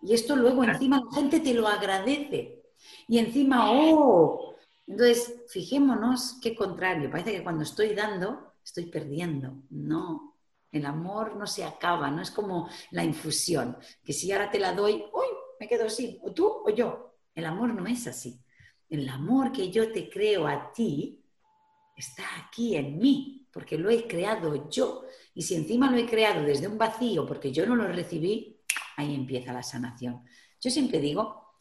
Y 0.02 0.14
esto 0.14 0.38
luego 0.38 0.64
encima 0.64 1.02
la 1.04 1.16
gente 1.16 1.42
te 1.42 1.54
lo 1.54 1.68
agradece. 1.68 2.64
Y 3.10 3.18
encima, 3.18 3.74
oh, 3.74 4.56
entonces 4.88 5.44
fijémonos 5.50 6.40
qué 6.42 6.56
contrario. 6.56 7.12
Parece 7.12 7.34
que 7.34 7.44
cuando 7.44 7.64
estoy 7.64 7.94
dando, 7.94 8.54
estoy 8.64 8.86
perdiendo. 8.86 9.64
No, 9.70 10.38
el 10.72 10.86
amor 10.86 11.36
no 11.36 11.46
se 11.46 11.66
acaba, 11.66 12.10
no 12.10 12.22
es 12.22 12.32
como 12.32 12.70
la 12.92 13.04
infusión, 13.04 13.78
que 14.02 14.14
si 14.14 14.32
ahora 14.32 14.50
te 14.50 14.60
la 14.60 14.72
doy, 14.72 14.94
uy, 14.94 15.28
me 15.60 15.68
quedo 15.68 15.88
así, 15.88 16.22
o 16.24 16.32
tú 16.32 16.48
o 16.48 16.70
yo. 16.70 17.09
El 17.36 17.46
amor 17.46 17.74
no 17.74 17.88
es 17.88 18.08
así. 18.08 18.40
El 18.90 19.08
amor 19.08 19.52
que 19.52 19.70
yo 19.70 19.92
te 19.92 20.10
creo 20.10 20.48
a 20.48 20.72
ti 20.74 21.24
está 21.96 22.24
aquí 22.38 22.76
en 22.76 22.98
mí, 22.98 23.48
porque 23.52 23.78
lo 23.78 23.90
he 23.90 24.08
creado 24.08 24.70
yo. 24.70 25.04
Y 25.34 25.42
si 25.42 25.56
encima 25.56 25.92
lo 25.92 25.98
he 25.98 26.06
creado 26.06 26.44
desde 26.44 26.68
un 26.68 26.78
vacío, 26.78 27.26
porque 27.26 27.52
yo 27.52 27.66
no 27.66 27.76
lo 27.76 27.88
recibí, 27.88 28.60
ahí 28.98 29.14
empieza 29.14 29.54
la 29.54 29.64
sanación. 29.64 30.24
Yo 30.62 30.72
siempre 30.72 31.00
digo, 31.00 31.56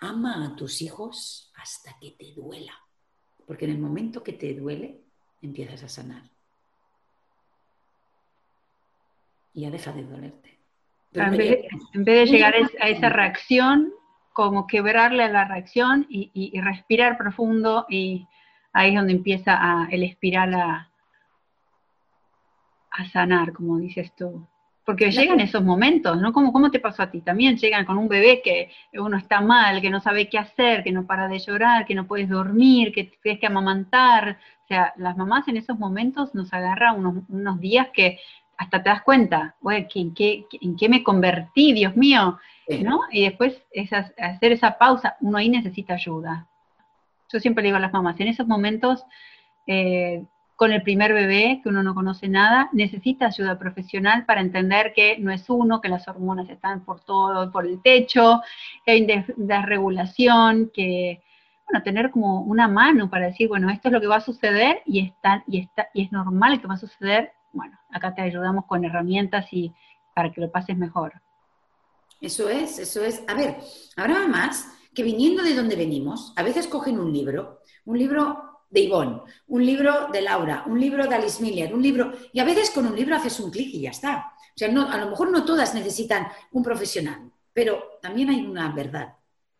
ama 0.00 0.44
a 0.44 0.56
tus 0.56 0.82
hijos 0.82 1.52
hasta 1.56 1.96
que 2.00 2.12
te 2.12 2.32
duela, 2.32 2.72
porque 3.46 3.64
en 3.64 3.72
el 3.72 3.78
momento 3.78 4.22
que 4.22 4.32
te 4.32 4.54
duele, 4.54 5.00
empiezas 5.42 5.82
a 5.82 5.88
sanar. 5.88 6.22
Y 9.54 9.62
ya 9.62 9.70
deja 9.70 9.92
de 9.92 10.04
dolerte. 10.04 10.58
en, 11.12 11.36
vez, 11.36 11.66
de 11.94 12.26
llegar 12.26 12.54
a 12.80 12.88
esa 12.88 13.08
reacción, 13.08 13.92
como 14.38 14.68
quebrarle 14.68 15.28
la 15.32 15.46
reacción 15.46 16.06
y, 16.08 16.60
respirar 16.60 17.18
profundo 17.18 17.86
y 17.88 18.28
ahí 18.72 18.90
es 18.90 18.94
donde 18.94 19.14
empieza 19.14 19.88
el 19.90 20.04
espiral 20.04 20.54
a, 20.54 20.88
sanar, 23.12 23.52
como 23.52 23.78
dices 23.78 24.14
tú. 24.14 24.46
Porque 24.84 25.10
llegan 25.10 25.40
esos 25.40 25.64
momentos, 25.64 26.20
¿no? 26.20 26.32
Como 26.32 26.52
¿Cómo 26.52 26.70
te 26.70 26.78
pasó 26.78 27.02
a 27.02 27.10
ti? 27.10 27.20
También 27.20 27.56
llegan 27.56 27.84
con 27.84 27.98
un 27.98 28.06
bebé 28.06 28.40
que 28.40 28.70
uno 28.92 29.16
está 29.16 29.40
mal, 29.40 29.80
que 29.80 29.90
no 29.90 30.00
sabe 30.00 30.28
qué 30.28 30.38
hacer, 30.38 30.84
que 30.84 30.92
no 30.92 31.04
para 31.04 31.26
de 31.26 31.40
llorar, 31.40 31.84
que 31.84 31.96
no 31.96 32.06
puedes 32.06 32.28
dormir, 32.28 32.92
que 32.92 33.10
tienes 33.20 33.40
que 33.40 33.46
amamantar. 33.48 34.38
O 34.62 34.66
sea, 34.68 34.94
las 34.98 35.16
mamás 35.16 35.48
en 35.48 35.56
esos 35.56 35.80
momentos 35.80 36.32
nos 36.32 36.52
agarran 36.52 37.24
unos, 37.28 37.60
días 37.60 37.88
que 37.92 38.20
hasta 38.56 38.84
te 38.84 38.88
das 38.88 39.02
cuenta, 39.02 39.56
¿en 39.68 40.14
qué, 40.14 40.46
¿en 40.60 40.76
qué 40.76 40.88
me 40.88 41.02
convertí, 41.02 41.72
Dios 41.72 41.96
mío? 41.96 42.38
¿No? 42.68 43.00
Y 43.10 43.24
después 43.24 43.62
hacer 44.18 44.52
esa 44.52 44.78
pausa, 44.78 45.16
uno 45.20 45.38
ahí 45.38 45.48
necesita 45.48 45.94
ayuda. 45.94 46.46
Yo 47.32 47.40
siempre 47.40 47.62
le 47.62 47.68
digo 47.68 47.76
a 47.76 47.80
las 47.80 47.92
mamás, 47.92 48.18
en 48.20 48.28
esos 48.28 48.46
momentos, 48.46 49.04
eh, 49.66 50.24
con 50.56 50.72
el 50.72 50.82
primer 50.82 51.14
bebé, 51.14 51.60
que 51.62 51.68
uno 51.68 51.82
no 51.82 51.94
conoce 51.94 52.28
nada, 52.28 52.68
necesita 52.72 53.26
ayuda 53.26 53.58
profesional 53.58 54.24
para 54.26 54.40
entender 54.40 54.92
que 54.92 55.16
no 55.18 55.30
es 55.30 55.48
uno, 55.48 55.80
que 55.80 55.88
las 55.88 56.08
hormonas 56.08 56.50
están 56.50 56.84
por 56.84 57.00
todo, 57.00 57.52
por 57.52 57.64
el 57.64 57.80
techo, 57.80 58.42
que 58.84 58.92
hay 58.92 59.06
desregulación, 59.36 60.70
que, 60.74 61.22
bueno, 61.66 61.84
tener 61.84 62.10
como 62.10 62.40
una 62.40 62.66
mano 62.66 63.08
para 63.08 63.26
decir, 63.26 63.46
bueno, 63.48 63.70
esto 63.70 63.88
es 63.88 63.92
lo 63.92 64.00
que 64.00 64.08
va 64.08 64.16
a 64.16 64.20
suceder 64.20 64.82
y, 64.84 65.06
está, 65.06 65.44
y, 65.46 65.60
está, 65.60 65.88
y 65.94 66.02
es 66.02 66.12
normal 66.12 66.60
que 66.60 66.66
va 66.66 66.74
a 66.74 66.78
suceder, 66.78 67.32
bueno, 67.52 67.78
acá 67.92 68.14
te 68.14 68.22
ayudamos 68.22 68.64
con 68.66 68.84
herramientas 68.84 69.46
y 69.52 69.72
para 70.14 70.32
que 70.32 70.40
lo 70.40 70.50
pases 70.50 70.76
mejor. 70.76 71.20
Eso 72.20 72.48
es, 72.48 72.78
eso 72.78 73.02
es. 73.04 73.22
A 73.26 73.34
ver, 73.34 73.58
habrá 73.96 74.26
más 74.26 74.68
que 74.94 75.02
viniendo 75.02 75.42
de 75.42 75.54
donde 75.54 75.76
venimos, 75.76 76.32
a 76.36 76.42
veces 76.42 76.66
cogen 76.66 76.98
un 76.98 77.12
libro, 77.12 77.60
un 77.84 77.98
libro 77.98 78.48
de 78.70 78.80
Ivonne, 78.80 79.22
un 79.46 79.64
libro 79.64 80.08
de 80.12 80.22
Laura, 80.22 80.64
un 80.66 80.80
libro 80.80 81.06
de 81.06 81.14
Alice 81.14 81.42
Miller, 81.42 81.72
un 81.72 81.82
libro, 81.82 82.12
y 82.32 82.40
a 82.40 82.44
veces 82.44 82.70
con 82.70 82.86
un 82.86 82.96
libro 82.96 83.16
haces 83.16 83.38
un 83.40 83.50
clic 83.50 83.72
y 83.74 83.82
ya 83.82 83.90
está. 83.90 84.32
O 84.36 84.58
sea, 84.58 84.68
no, 84.68 84.90
a 84.90 84.96
lo 84.98 85.10
mejor 85.10 85.30
no 85.30 85.44
todas 85.44 85.74
necesitan 85.74 86.28
un 86.52 86.62
profesional, 86.62 87.30
pero 87.52 87.98
también 88.02 88.30
hay 88.30 88.44
una 88.44 88.72
verdad, 88.72 89.14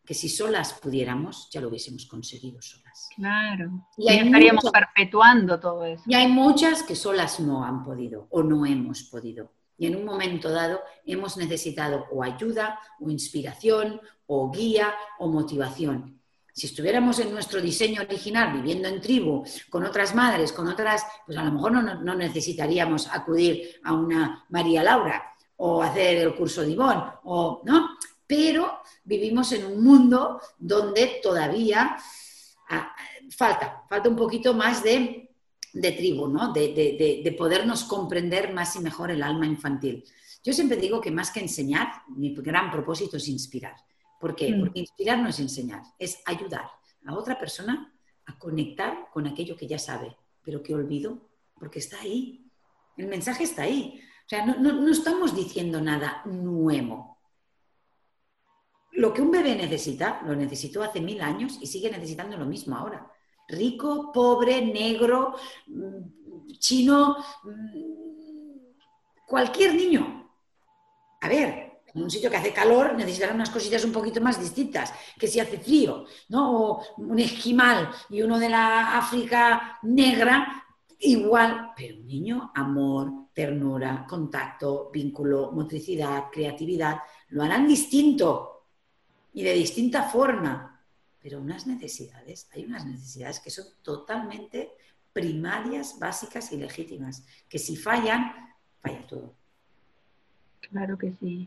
que 0.05 0.14
si 0.14 0.29
solas 0.29 0.73
pudiéramos, 0.73 1.51
ya 1.51 1.61
lo 1.61 1.68
hubiésemos 1.68 2.07
conseguido 2.07 2.62
solas. 2.62 3.09
Claro. 3.14 3.87
Y, 3.97 4.11
estaríamos 4.11 4.64
perpetuando 4.73 5.61
todo 5.61 5.85
eso. 5.85 6.03
Y 6.07 6.14
hay 6.14 6.29
muchas 6.29 6.83
que 6.83 6.97
solas 6.97 7.38
no 7.40 7.62
han 7.62 7.85
podido 7.85 8.27
o 8.31 8.42
no 8.42 8.64
hemos 8.64 9.03
podido. 9.03 9.53
Y 9.79 9.87
en 9.87 9.97
un 9.97 10.05
momento 10.05 10.51
dado 10.51 10.83
hemos 11.07 11.37
necesitado 11.37 12.07
o 12.11 12.23
ayuda, 12.23 12.79
o 13.01 13.09
inspiración, 13.09 14.01
o 14.27 14.51
guía, 14.51 14.95
o 15.19 15.29
motivación. 15.29 16.21
Si 16.53 16.67
estuviéramos 16.67 17.21
en 17.21 17.33
nuestro 17.33 17.61
diseño 17.61 18.03
original, 18.03 18.53
viviendo 18.53 18.88
en 18.88 19.01
tribu, 19.01 19.45
con 19.71 19.85
otras 19.85 20.12
madres, 20.14 20.53
con 20.53 20.67
otras, 20.67 21.07
pues 21.25 21.38
a 21.38 21.45
lo 21.45 21.53
mejor 21.53 21.71
no, 21.71 22.14
necesitaríamos 22.17 23.07
acudir 23.12 23.81
a 23.85 23.93
una 23.93 24.45
María 24.49 24.83
Laura 24.83 25.35
o 25.57 25.81
hacer 25.81 26.19
el 26.19 26.35
curso 26.35 26.62
de 26.62 26.73
Ivonne, 26.73 27.05
o, 27.25 27.62
¿no? 27.64 27.91
Pero 28.27 28.81
vivimos 29.05 29.53
en 29.53 29.67
un 29.67 29.83
mundo 29.83 30.41
donde 30.59 31.21
todavía 31.23 31.97
ah, 32.69 32.93
falta, 33.31 33.85
falta 33.88 34.09
un 34.09 34.17
poquito 34.17 34.53
más 34.53 34.83
de 34.83 35.28
de 35.72 35.92
tribu, 35.92 36.28
¿no? 36.28 36.52
De, 36.52 37.35
podernos 37.37 37.85
comprender 37.85 38.52
más 38.52 38.76
y 38.76 38.81
mejor 38.81 39.11
el 39.11 39.22
alma 39.22 39.46
infantil. 39.46 40.04
Yo 40.42 40.52
siempre 40.52 40.76
digo 40.76 41.00
que 41.00 41.11
más 41.11 41.31
que 41.31 41.40
enseñar, 41.40 42.02
mi 42.09 42.35
gran 42.35 42.70
propósito 42.70 43.16
es 43.16 43.28
inspirar. 43.28 43.74
¿Por 44.20 44.35
qué? 44.35 44.52
Mm. 44.52 44.61
Porque 44.61 44.81
inspirar 44.81 45.18
no 45.18 45.28
es 45.28 45.38
enseñar, 45.40 45.83
es 45.98 46.20
ayudar 46.24 46.70
a 47.07 47.14
otra 47.14 47.38
persona 47.38 47.92
a 48.26 48.38
conectar 48.38 49.09
con 49.12 49.26
aquello 49.26 49.57
que 49.57 49.66
ya 49.66 49.78
sabe, 49.78 50.16
pero 50.42 50.62
que 50.62 50.74
olvido, 50.74 51.28
porque 51.59 51.78
está 51.78 52.00
ahí. 52.00 52.50
El 52.96 53.07
mensaje 53.07 53.44
está 53.44 53.62
ahí. 53.62 54.00
O 54.26 54.28
sea, 54.28 54.44
no, 54.44 54.57
no 54.57 54.90
estamos 54.90 55.35
diciendo 55.35 55.81
nada 55.81 56.22
nuevo. 56.26 57.18
Lo 58.92 59.14
que 59.14 59.22
un 59.22 59.31
bebé 59.31 59.54
necesita, 59.54 60.20
lo 60.26 60.35
necesitó 60.35 60.83
hace 60.83 61.00
mil 61.00 61.20
años 61.20 61.59
y 61.61 61.66
sigue 61.66 61.90
necesitando 61.90 62.37
lo 62.37 62.46
mismo 62.46 62.76
ahora 62.76 63.11
rico, 63.49 64.13
pobre, 64.13 64.61
negro, 64.61 65.35
mm, 65.67 66.53
chino, 66.59 67.17
mm, 67.45 69.27
cualquier 69.27 69.75
niño. 69.75 70.31
A 71.21 71.29
ver, 71.29 71.69
en 71.95 72.03
un 72.03 72.11
sitio 72.11 72.31
que 72.31 72.37
hace 72.37 72.53
calor 72.53 72.95
necesitarán 72.95 73.37
unas 73.37 73.51
cositas 73.51 73.85
un 73.85 73.93
poquito 73.93 74.21
más 74.21 74.39
distintas 74.39 74.93
que 75.19 75.27
si 75.27 75.41
hace 75.41 75.59
frío, 75.59 76.05
¿no? 76.29 76.53
O 76.53 76.83
un 76.99 77.19
esquimal 77.19 77.91
y 78.11 78.23
uno 78.23 78.39
de 78.39 78.49
la 78.49 78.99
África 78.99 79.79
negra, 79.83 80.65
igual, 81.01 81.73
pero 81.77 81.97
un 81.97 82.07
niño, 82.07 82.53
amor, 82.55 83.29
ternura, 83.33 84.05
contacto, 84.09 84.91
vínculo, 84.93 85.53
motricidad, 85.53 86.25
creatividad, 86.31 87.01
lo 87.29 87.43
harán 87.43 87.67
distinto 87.67 88.65
y 89.33 89.43
de 89.43 89.53
distinta 89.55 90.03
forma 90.03 90.67
pero 91.29 91.43
unas 91.43 91.67
necesidades, 91.67 92.49
hay 92.55 92.64
unas 92.64 92.87
necesidades 92.87 93.38
que 93.41 93.51
son 93.51 93.67
totalmente 93.83 94.71
primarias, 95.12 95.99
básicas 96.01 96.51
y 96.53 96.57
legítimas, 96.57 97.27
que 97.51 97.59
si 97.59 97.77
fallan, 97.77 98.33
falla 98.81 99.07
todo. 99.07 99.35
Claro 100.71 100.97
que 100.97 101.12
sí. 101.21 101.47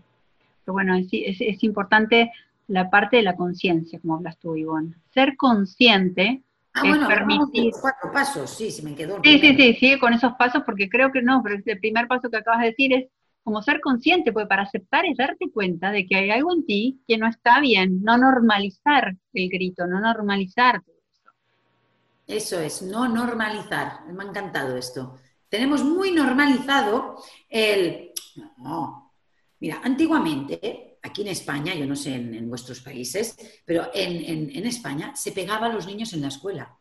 Pero 0.63 0.73
bueno, 0.73 0.95
es, 0.95 1.07
es, 1.11 1.63
importante 1.63 2.31
la 2.67 2.91
parte 2.91 3.17
de 3.17 3.23
la 3.23 3.35
conciencia, 3.35 3.99
como 3.99 4.17
hablas 4.17 4.37
tú, 4.37 4.55
Ivonne. 4.55 4.93
Ser 5.15 5.35
consciente 5.35 6.43
Ah, 6.73 6.83
bueno, 6.87 7.05
permitir... 7.05 7.73
cuatro 7.81 8.13
pasos, 8.13 8.49
sí, 8.49 8.71
se 8.71 8.81
me 8.81 8.95
quedó. 8.95 9.19
Sí, 9.23 9.39
sí, 9.39 9.55
sí, 9.57 9.73
sigue 9.73 9.99
con 9.99 10.13
esos 10.13 10.33
pasos 10.35 10.63
porque 10.63 10.89
creo 10.89 11.11
que 11.11 11.21
no, 11.21 11.41
pero 11.43 11.55
el 11.65 11.79
primer 11.79 12.07
paso 12.07 12.29
que 12.29 12.37
acabas 12.37 12.61
de 12.61 12.67
decir 12.67 12.93
es 12.93 13.09
como 13.43 13.61
ser 13.61 13.81
consciente, 13.81 14.31
porque 14.31 14.47
para 14.47 14.63
aceptar 14.63 15.05
es 15.05 15.17
darte 15.17 15.49
cuenta 15.51 15.91
de 15.91 16.05
que 16.05 16.15
hay 16.15 16.29
algo 16.29 16.53
en 16.53 16.65
ti 16.65 17.01
que 17.07 17.17
no 17.17 17.27
está 17.27 17.59
bien, 17.59 18.01
no 18.03 18.17
normalizar 18.17 19.15
el 19.33 19.49
grito, 19.49 19.87
no 19.87 19.99
normalizar 19.99 20.81
todo 20.83 20.95
eso. 21.11 21.31
Eso 22.27 22.59
es, 22.59 22.81
no 22.81 23.07
normalizar. 23.07 24.05
Me 24.07 24.23
ha 24.23 24.27
encantado 24.27 24.77
esto. 24.77 25.17
Tenemos 25.49 25.83
muy 25.83 26.11
normalizado 26.11 27.21
el... 27.49 28.11
No, 28.57 29.13
mira, 29.59 29.81
antiguamente, 29.83 30.97
aquí 31.01 31.23
en 31.23 31.29
España, 31.29 31.73
yo 31.73 31.85
no 31.85 31.95
sé 31.95 32.15
en, 32.15 32.49
vuestros 32.49 32.79
países, 32.81 33.35
pero 33.65 33.89
en, 33.93 34.49
en, 34.55 34.65
España 34.65 35.13
se 35.15 35.33
pegaba 35.33 35.65
a 35.65 35.73
los 35.73 35.87
niños 35.87 36.13
en 36.13 36.21
la 36.21 36.29
escuela. 36.29 36.77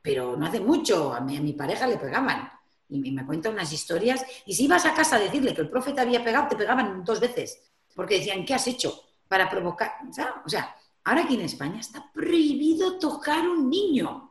Pero 0.00 0.36
no 0.36 0.46
hace 0.46 0.60
mucho, 0.60 1.12
a 1.12 1.20
mi, 1.20 1.36
a 1.36 1.40
mi 1.40 1.54
pareja 1.54 1.86
le 1.86 1.96
pegaban 1.96 2.48
y 2.92 3.12
me 3.12 3.26
cuenta 3.26 3.50
unas 3.50 3.72
historias. 3.72 4.24
Y 4.46 4.54
si 4.54 4.64
ibas 4.64 4.84
a 4.86 4.94
casa 4.94 5.16
a 5.16 5.20
decirle 5.20 5.54
que 5.54 5.62
el 5.62 5.70
profe 5.70 5.92
te 5.92 6.00
había 6.00 6.22
pegado, 6.22 6.48
te 6.48 6.56
pegaban 6.56 7.04
dos 7.04 7.20
veces, 7.20 7.60
porque 7.94 8.18
decían, 8.18 8.44
¿qué 8.44 8.54
has 8.54 8.66
hecho 8.66 9.02
para 9.28 9.48
provocar? 9.48 9.92
O 10.44 10.48
sea, 10.48 10.74
ahora 11.04 11.22
aquí 11.22 11.34
en 11.34 11.42
España 11.42 11.80
está 11.80 12.10
prohibido 12.12 12.98
tocar 12.98 13.48
un 13.48 13.68
niño. 13.70 14.30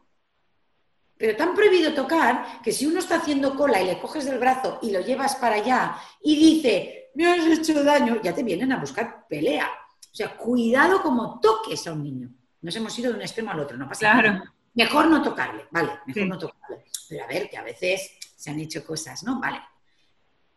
Pero 1.18 1.38
tan 1.38 1.54
prohibido 1.54 1.94
tocar 1.94 2.62
que 2.64 2.72
si 2.72 2.88
uno 2.88 3.00
está 3.00 3.18
haciendo 3.18 3.56
cola 3.56 3.80
y 3.80 3.86
le 3.86 4.00
coges 4.00 4.26
del 4.26 4.40
brazo 4.40 4.80
y 4.82 4.90
lo 4.90 5.02
llevas 5.02 5.36
para 5.36 5.56
allá 5.58 5.96
y 6.22 6.36
dice, 6.36 7.12
me 7.14 7.28
has 7.28 7.46
hecho 7.46 7.84
daño, 7.84 8.20
ya 8.24 8.34
te 8.34 8.42
vienen 8.44 8.72
a 8.72 8.80
buscar 8.80 9.28
pelea. 9.28 9.68
O 10.12 10.16
sea, 10.16 10.36
cuidado 10.36 11.02
como 11.02 11.40
toques 11.40 11.86
a 11.88 11.94
un 11.94 12.04
niño. 12.04 12.30
Nos 12.62 12.76
hemos 12.76 12.98
ido 12.98 13.12
de 13.12 13.18
un 13.18 13.22
extremo 13.22 13.52
al 13.52 13.60
otro, 13.60 13.78
no 13.78 13.88
pasa 13.88 14.14
nada. 14.14 14.54
Mejor 14.74 15.08
no 15.08 15.22
tocarle, 15.22 15.68
vale, 15.72 15.92
mejor 16.06 16.28
no 16.28 16.38
tocarle. 16.38 16.86
Pero 17.08 17.24
a 17.24 17.28
ver, 17.28 17.50
que 17.50 17.58
a 17.58 17.64
veces 17.64 18.14
se 18.42 18.50
han 18.50 18.60
hecho 18.60 18.84
cosas, 18.84 19.24
¿no? 19.24 19.40
Vale. 19.40 19.60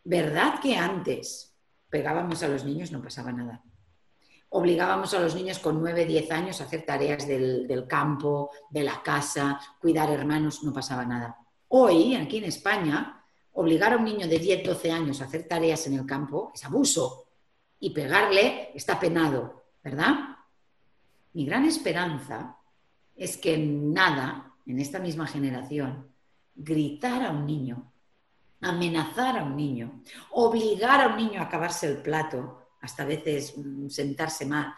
¿Verdad 0.04 0.58
que 0.58 0.74
antes 0.74 1.54
pegábamos 1.90 2.42
a 2.42 2.48
los 2.48 2.64
niños, 2.64 2.90
no 2.90 3.02
pasaba 3.02 3.30
nada? 3.30 3.62
Obligábamos 4.48 5.12
a 5.12 5.20
los 5.20 5.34
niños 5.34 5.58
con 5.58 5.82
9, 5.82 6.06
10 6.06 6.30
años 6.30 6.60
a 6.60 6.64
hacer 6.64 6.86
tareas 6.86 7.28
del, 7.28 7.84
campo, 7.86 8.50
de 8.70 8.84
la 8.84 9.02
casa, 9.02 9.60
cuidar 9.78 10.10
hermanos, 10.10 10.64
no 10.64 10.72
pasaba 10.72 11.04
nada. 11.04 11.36
Hoy, 11.68 12.14
aquí 12.14 12.38
en 12.38 12.44
España, 12.44 13.22
obligar 13.52 13.92
a 13.92 13.98
un 13.98 14.04
niño 14.04 14.26
de 14.26 14.38
10, 14.38 14.64
12 14.64 14.90
años 14.90 15.20
a 15.20 15.26
hacer 15.26 15.46
tareas 15.46 15.86
en 15.86 15.98
el 15.98 16.06
campo 16.06 16.52
es 16.54 16.64
abuso 16.64 17.26
y 17.80 17.90
pegarle 17.90 18.70
está 18.74 18.98
penado, 18.98 19.64
¿verdad? 19.82 20.38
Mi 21.34 21.44
gran 21.44 21.66
esperanza 21.66 22.56
es 23.14 23.36
que 23.36 23.58
nada, 23.58 24.54
en 24.64 24.80
esta 24.80 25.00
misma 25.00 25.26
generación, 25.26 26.13
gritar 26.54 27.22
a 27.22 27.30
un 27.30 27.46
niño, 27.46 27.92
amenazar 28.60 29.38
a 29.38 29.44
un 29.44 29.56
niño, 29.56 30.02
obligar 30.30 31.00
a 31.00 31.08
un 31.08 31.16
niño 31.16 31.40
a 31.40 31.44
acabarse 31.44 31.86
el 31.86 32.02
plato, 32.02 32.68
hasta 32.80 33.02
a 33.02 33.06
veces 33.06 33.56
mm, 33.56 33.88
sentarse 33.88 34.46
mal. 34.46 34.74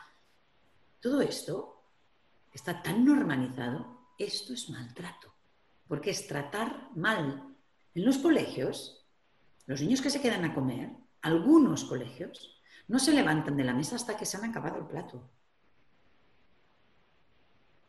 Todo 1.00 1.20
esto 1.20 1.82
está 2.52 2.82
tan 2.82 3.04
normalizado, 3.04 4.10
esto 4.18 4.52
es 4.54 4.70
maltrato, 4.70 5.34
porque 5.86 6.10
es 6.10 6.26
tratar 6.26 6.90
mal. 6.94 7.54
En 7.94 8.04
los 8.04 8.18
colegios, 8.18 9.06
los 9.66 9.80
niños 9.80 10.00
que 10.00 10.10
se 10.10 10.20
quedan 10.20 10.44
a 10.44 10.54
comer, 10.54 10.90
algunos 11.22 11.84
colegios, 11.84 12.62
no 12.88 12.98
se 12.98 13.12
levantan 13.12 13.56
de 13.56 13.64
la 13.64 13.74
mesa 13.74 13.96
hasta 13.96 14.16
que 14.16 14.26
se 14.26 14.36
han 14.36 14.44
acabado 14.44 14.78
el 14.78 14.86
plato 14.86 15.30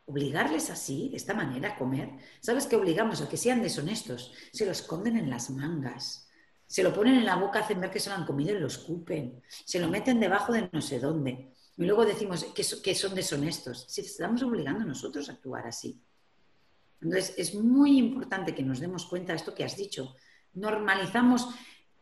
obligarles 0.08 0.70
así, 0.70 1.10
de 1.10 1.18
esta 1.18 1.34
manera, 1.34 1.70
a 1.70 1.76
comer, 1.76 2.10
¿sabes 2.40 2.66
qué 2.66 2.76
obligamos? 2.76 3.20
A 3.20 3.28
que 3.28 3.36
sean 3.36 3.62
deshonestos. 3.62 4.32
Se 4.52 4.64
lo 4.64 4.72
esconden 4.72 5.16
en 5.18 5.28
las 5.28 5.50
mangas, 5.50 6.28
se 6.66 6.82
lo 6.82 6.94
ponen 6.94 7.16
en 7.16 7.26
la 7.26 7.36
boca, 7.36 7.60
hacen 7.60 7.80
ver 7.80 7.90
que 7.90 8.00
se 8.00 8.08
lo 8.08 8.16
han 8.16 8.24
comido 8.24 8.56
y 8.56 8.60
lo 8.60 8.66
escupen, 8.66 9.42
se 9.48 9.78
lo 9.78 9.88
meten 9.88 10.18
debajo 10.18 10.52
de 10.52 10.68
no 10.72 10.80
sé 10.80 10.98
dónde. 10.98 11.52
Y 11.76 11.84
luego 11.84 12.04
decimos 12.04 12.44
que, 12.54 12.64
que 12.82 12.94
son 12.94 13.14
deshonestos. 13.14 13.84
Si 13.88 14.00
estamos 14.00 14.42
obligando 14.42 14.84
nosotros 14.84 15.28
a 15.28 15.32
actuar 15.32 15.66
así. 15.66 16.02
Entonces, 17.00 17.34
es 17.36 17.54
muy 17.54 17.98
importante 17.98 18.54
que 18.54 18.62
nos 18.62 18.80
demos 18.80 19.06
cuenta 19.06 19.32
de 19.32 19.36
esto 19.36 19.54
que 19.54 19.62
has 19.62 19.76
dicho. 19.76 20.16
Normalizamos. 20.54 21.48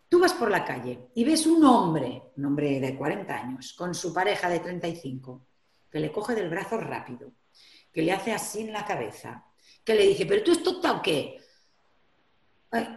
Tú 0.08 0.20
vas 0.20 0.32
por 0.32 0.50
la 0.50 0.64
calle 0.64 1.10
y 1.14 1.24
ves 1.24 1.46
un 1.46 1.64
hombre, 1.64 2.22
un 2.36 2.44
hombre 2.46 2.78
de 2.78 2.96
40 2.96 3.34
años, 3.34 3.74
con 3.74 3.92
su 3.94 4.14
pareja 4.14 4.48
de 4.48 4.60
35, 4.60 5.46
que 5.90 5.98
le 5.98 6.12
coge 6.12 6.34
del 6.34 6.48
brazo 6.48 6.78
rápido, 6.78 7.32
que 7.96 8.02
le 8.02 8.12
hace 8.12 8.30
así 8.30 8.60
en 8.60 8.74
la 8.74 8.84
cabeza, 8.84 9.42
que 9.82 9.94
le 9.94 10.06
dice, 10.06 10.26
pero 10.26 10.44
tú 10.44 10.52
es 10.52 10.62
tonta 10.62 10.92
o 10.92 11.00
qué? 11.00 11.40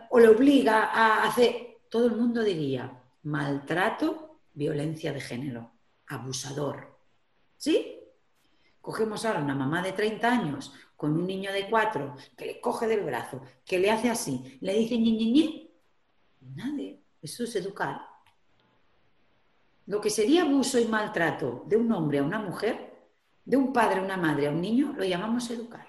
O 0.09 0.19
le 0.19 0.27
obliga 0.27 0.87
a 0.87 1.23
hacer, 1.23 1.77
todo 1.87 2.07
el 2.07 2.17
mundo 2.17 2.43
diría, 2.43 3.01
maltrato, 3.23 4.41
violencia 4.53 5.13
de 5.13 5.21
género, 5.21 5.71
abusador. 6.05 6.99
¿Sí? 7.55 7.97
Cogemos 8.81 9.23
ahora 9.23 9.39
una 9.39 9.55
mamá 9.55 9.81
de 9.81 9.93
30 9.93 10.29
años 10.29 10.73
con 10.97 11.13
un 11.13 11.25
niño 11.25 11.53
de 11.53 11.69
4 11.69 12.17
que 12.35 12.45
le 12.47 12.59
coge 12.59 12.85
del 12.85 13.05
brazo, 13.05 13.41
que 13.63 13.79
le 13.79 13.91
hace 13.91 14.09
así, 14.09 14.57
le 14.59 14.73
dice 14.73 14.97
ñi, 14.97 15.13
ñi, 15.13 15.31
ñi. 15.31 15.71
Nadie. 16.55 16.99
Eso 17.21 17.45
es 17.45 17.55
educar. 17.55 18.01
Lo 19.85 20.01
que 20.01 20.09
sería 20.09 20.41
abuso 20.41 20.77
y 20.77 20.83
maltrato 20.83 21.63
de 21.67 21.77
un 21.77 21.89
hombre 21.93 22.19
a 22.19 22.23
una 22.23 22.39
mujer 22.39 22.88
de 23.49 23.57
un 23.57 23.73
padre, 23.73 23.99
una 23.99 24.15
madre 24.15 24.45
a 24.45 24.51
un 24.51 24.61
niño, 24.61 24.93
lo 24.95 25.03
llamamos 25.03 25.49
educar. 25.49 25.87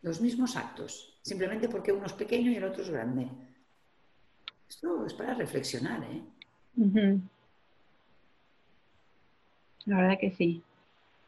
Los 0.00 0.22
mismos 0.22 0.56
actos, 0.56 1.18
simplemente 1.20 1.68
porque 1.68 1.92
uno 1.92 2.06
es 2.06 2.14
pequeño 2.14 2.50
y 2.50 2.56
el 2.56 2.64
otro 2.64 2.82
es 2.82 2.88
grande. 2.88 3.28
Esto 4.66 5.04
es 5.04 5.12
para 5.12 5.34
reflexionar, 5.34 6.02
¿eh? 6.04 6.22
La 9.84 9.96
verdad 9.98 10.18
que 10.18 10.30
sí. 10.30 10.62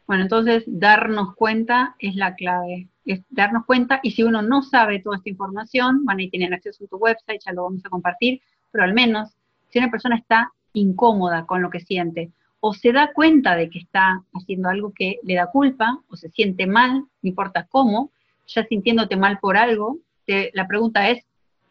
Bueno, 0.06 0.22
entonces 0.22 0.64
darnos 0.66 1.34
cuenta 1.34 1.94
es 1.98 2.16
la 2.16 2.34
clave. 2.34 2.88
Es 3.04 3.20
darnos 3.28 3.66
cuenta 3.66 4.00
y 4.02 4.12
si 4.12 4.22
uno 4.22 4.40
no 4.40 4.62
sabe 4.62 5.00
toda 5.00 5.18
esta 5.18 5.28
información, 5.28 6.06
van 6.06 6.22
a 6.22 6.30
tener 6.30 6.54
acceso 6.54 6.84
a 6.84 6.88
tu 6.88 6.96
website, 6.96 7.42
ya 7.44 7.52
lo 7.52 7.64
vamos 7.64 7.84
a 7.84 7.90
compartir, 7.90 8.40
pero 8.70 8.82
al 8.82 8.94
menos 8.94 9.36
si 9.68 9.78
una 9.78 9.90
persona 9.90 10.16
está 10.16 10.54
incómoda 10.72 11.44
con 11.44 11.60
lo 11.60 11.68
que 11.68 11.80
siente 11.80 12.32
o 12.60 12.74
se 12.74 12.92
da 12.92 13.12
cuenta 13.12 13.56
de 13.56 13.70
que 13.70 13.78
está 13.78 14.22
haciendo 14.34 14.68
algo 14.68 14.92
que 14.94 15.18
le 15.22 15.34
da 15.34 15.50
culpa 15.50 16.02
o 16.08 16.16
se 16.16 16.30
siente 16.30 16.66
mal, 16.66 17.00
no 17.00 17.28
importa 17.28 17.66
cómo, 17.68 18.12
ya 18.46 18.64
sintiéndote 18.66 19.16
mal 19.16 19.38
por 19.40 19.56
algo, 19.56 19.98
la 20.26 20.68
pregunta 20.68 21.08
es, 21.08 21.24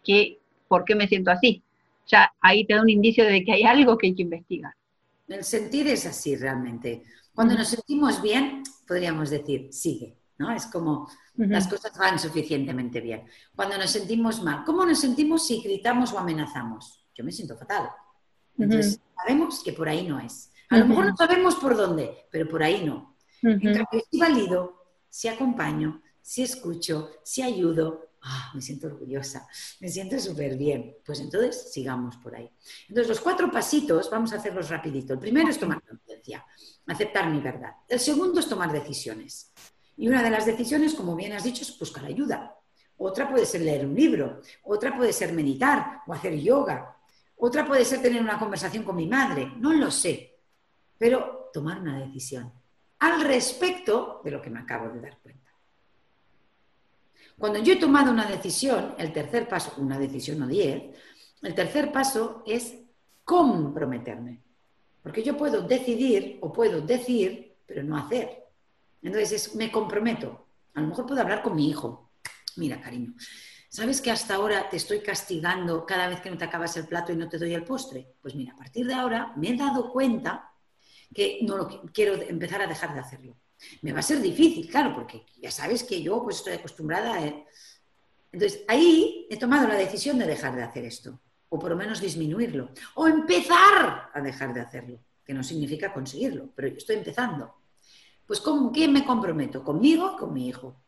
¿qué, 0.04 0.40
¿por 0.68 0.84
qué 0.84 0.96
me 0.96 1.08
siento 1.08 1.32
así? 1.32 1.64
Ya 2.08 2.34
ahí 2.42 2.66
te 2.66 2.74
da 2.74 2.82
un 2.82 2.90
indicio 2.90 3.24
de 3.24 3.44
que 3.44 3.54
hay 3.54 3.64
algo 3.64 3.98
que 3.98 4.08
hay 4.08 4.16
que 4.16 4.24
investigar. 4.24 4.74
El 5.28 5.44
sentir 5.44 5.88
es 5.88 6.06
así 6.06 6.36
realmente. 6.36 7.04
Cuando 7.34 7.54
nos 7.54 7.68
sentimos 7.70 8.22
bien, 8.22 8.64
podríamos 8.88 9.30
decir, 9.30 9.70
sigue, 9.72 10.18
¿no? 10.40 10.52
Es 10.52 10.66
como 10.66 11.08
las 11.36 11.68
cosas 11.68 11.98
van 11.98 12.20
suficientemente 12.20 13.00
bien. 13.00 13.24
Cuando 13.56 13.78
nos 13.78 13.92
sentimos 13.92 14.44
mal, 14.44 14.66
¿cómo 14.66 14.84
nos 14.86 15.00
sentimos 15.00 15.48
si 15.48 15.62
gritamos 15.62 16.12
o 16.12 16.20
amenazamos? 16.20 17.06
Yo 17.16 17.24
me 17.24 17.32
siento 17.32 17.56
fatal. 17.56 17.90
Entonces, 18.58 19.00
sabemos 19.16 19.64
que 19.64 19.72
por 19.72 19.88
ahí 19.88 20.06
no 20.06 20.20
es. 20.20 20.52
A 20.70 20.78
lo 20.78 20.86
mejor 20.86 21.08
no 21.08 21.18
sabemos 21.18 21.56
por 21.56 21.76
dónde, 21.76 22.28
pero 22.30 22.48
por 22.48 22.62
ahí 22.62 22.86
no. 22.86 23.18
En 23.42 23.60
cambio, 23.60 24.04
si 24.12 24.20
valido, 24.20 24.86
si 25.10 25.28
acompaño, 25.28 26.02
si 26.22 26.44
escucho, 26.44 27.10
si 27.24 27.42
ayudo, 27.42 28.12
ah, 28.22 28.52
me 28.54 28.62
siento 28.62 28.86
orgullosa, 28.86 29.48
me 29.80 29.90
siento 29.90 30.20
súper 30.20 30.58
bien. 30.58 30.98
Pues 31.04 31.22
entonces 31.22 31.72
sigamos 31.72 32.18
por 32.18 32.36
ahí. 32.36 32.52
Entonces, 32.88 33.10
los 33.10 33.20
cuatro 33.20 33.50
pasitos, 33.52 34.12
vamos 34.12 34.32
a 34.32 34.36
hacerlos 34.36 34.70
rapidito. 34.70 35.14
El 35.14 35.20
primero 35.20 35.50
es 35.50 35.58
tomar 35.58 35.82
conciencia, 35.82 36.46
aceptar 36.86 37.32
mi 37.32 37.42
verdad. 37.42 37.72
El 37.88 38.00
segundo 38.00 38.40
es 38.40 38.48
tomar 38.48 38.72
decisiones. 38.72 39.52
Y 39.98 40.08
una 40.08 40.22
de 40.22 40.30
las 40.30 40.46
decisiones, 40.46 40.94
como 40.94 41.16
bien 41.16 41.34
has 41.34 41.44
dicho, 41.44 41.64
es 41.64 41.80
buscar 41.80 42.06
ayuda. 42.06 42.56
Otra 42.98 43.28
puede 43.28 43.46
ser 43.46 43.62
leer 43.62 43.88
un 43.88 43.96
libro, 43.96 44.42
otra 44.64 44.96
puede 44.96 45.14
ser 45.14 45.34
meditar 45.34 46.02
o 46.06 46.14
hacer 46.14 46.38
yoga, 46.38 46.96
otra 47.38 47.66
puede 47.66 47.86
ser 47.86 48.02
tener 48.02 48.22
una 48.22 48.38
conversación 48.38 48.84
con 48.84 48.98
mi 48.98 49.08
madre, 49.08 49.54
no 49.58 49.74
lo 49.74 49.90
sé 49.90 50.39
pero 51.00 51.50
tomar 51.52 51.80
una 51.80 51.98
decisión 51.98 52.52
al 53.00 53.22
respecto 53.22 54.22
de 54.24 54.32
lo 54.32 54.42
que 54.42 54.52
me 54.52 54.60
acabo 54.60 54.90
de 54.90 55.02
dar 55.02 55.18
cuenta. 55.18 55.50
Cuando 57.38 57.60
yo 57.60 57.74
he 57.74 57.78
tomado 57.78 58.12
una 58.12 58.26
decisión, 58.26 58.96
el 58.98 59.14
tercer 59.14 59.48
paso, 59.48 59.74
una 59.78 59.98
decisión 59.98 60.44
o 60.44 60.48
diez, 60.48 60.94
el 61.42 61.56
tercer 61.56 61.92
paso 61.92 62.44
es 62.46 62.76
comprometerme. 63.24 64.42
Porque 65.02 65.24
yo 65.24 65.38
puedo 65.38 65.62
decidir 65.62 66.38
o 66.42 66.52
puedo 66.52 66.82
decir, 66.82 67.56
pero 67.66 67.82
no 67.82 67.96
hacer. 67.96 68.44
Entonces 69.02 69.56
me 69.56 69.72
comprometo. 69.72 70.48
A 70.74 70.82
lo 70.82 70.88
mejor 70.88 71.06
puedo 71.06 71.22
hablar 71.22 71.42
con 71.42 71.56
mi 71.56 71.70
hijo. 71.70 72.12
Mira, 72.58 72.82
cariño, 72.82 73.14
¿sabes 73.70 74.02
que 74.02 74.12
hasta 74.12 74.36
ahora 74.36 74.68
te 74.68 74.76
estoy 74.76 75.00
castigando 75.00 75.86
cada 75.86 76.10
vez 76.10 76.20
que 76.20 76.30
no 76.30 76.38
te 76.38 76.44
acabas 76.44 76.76
el 76.76 76.88
plato 76.88 77.14
y 77.14 77.16
no 77.16 77.30
te 77.30 77.38
doy 77.38 77.54
el 77.54 77.64
postre? 77.64 78.16
Pues 78.22 78.36
mira, 78.36 78.54
a 78.54 78.58
partir 78.58 78.86
de 78.86 78.94
ahora 78.94 79.32
me 79.38 79.52
he 79.52 79.56
dado 79.56 79.94
cuenta 79.94 80.49
que 81.14 81.40
no 81.42 81.58
lo 81.58 81.68
quiero 81.94 82.14
empezar 82.14 82.62
a 82.62 82.68
dejar 82.68 82.94
de 82.94 83.00
hacerlo. 83.00 83.38
Me 83.82 83.92
va 83.92 84.00
a 84.00 84.04
ser 84.04 84.22
difícil, 84.22 84.70
claro, 84.70 84.94
porque 84.94 85.26
ya 85.38 85.52
sabes 85.52 85.84
que 85.84 86.02
yo 86.02 86.24
pues 86.24 86.38
estoy 86.38 86.54
acostumbrada 86.54 87.16
a... 87.16 87.46
Entonces, 88.32 88.64
ahí 88.68 89.28
he 89.30 89.38
tomado 89.38 89.68
la 89.68 89.76
decisión 89.76 90.20
de 90.20 90.28
dejar 90.28 90.56
de 90.56 90.64
hacer 90.64 90.86
esto, 90.86 91.20
o 91.50 91.58
por 91.58 91.72
lo 91.72 91.76
menos 91.76 92.00
disminuirlo, 92.00 92.70
o 92.96 93.08
empezar 93.08 94.12
a 94.14 94.22
dejar 94.22 94.54
de 94.54 94.62
hacerlo, 94.62 95.00
que 95.26 95.34
no 95.34 95.44
significa 95.44 95.92
conseguirlo, 95.92 96.50
pero 96.56 96.68
yo 96.68 96.78
estoy 96.78 96.98
empezando. 96.98 97.56
Pues 98.28 98.40
¿con 98.40 98.72
quién 98.72 98.94
me 98.94 99.04
comprometo? 99.04 99.64
¿Conmigo 99.64 100.12
o 100.14 100.18
con 100.18 100.32
mi 100.32 100.48
hijo? 100.48 100.80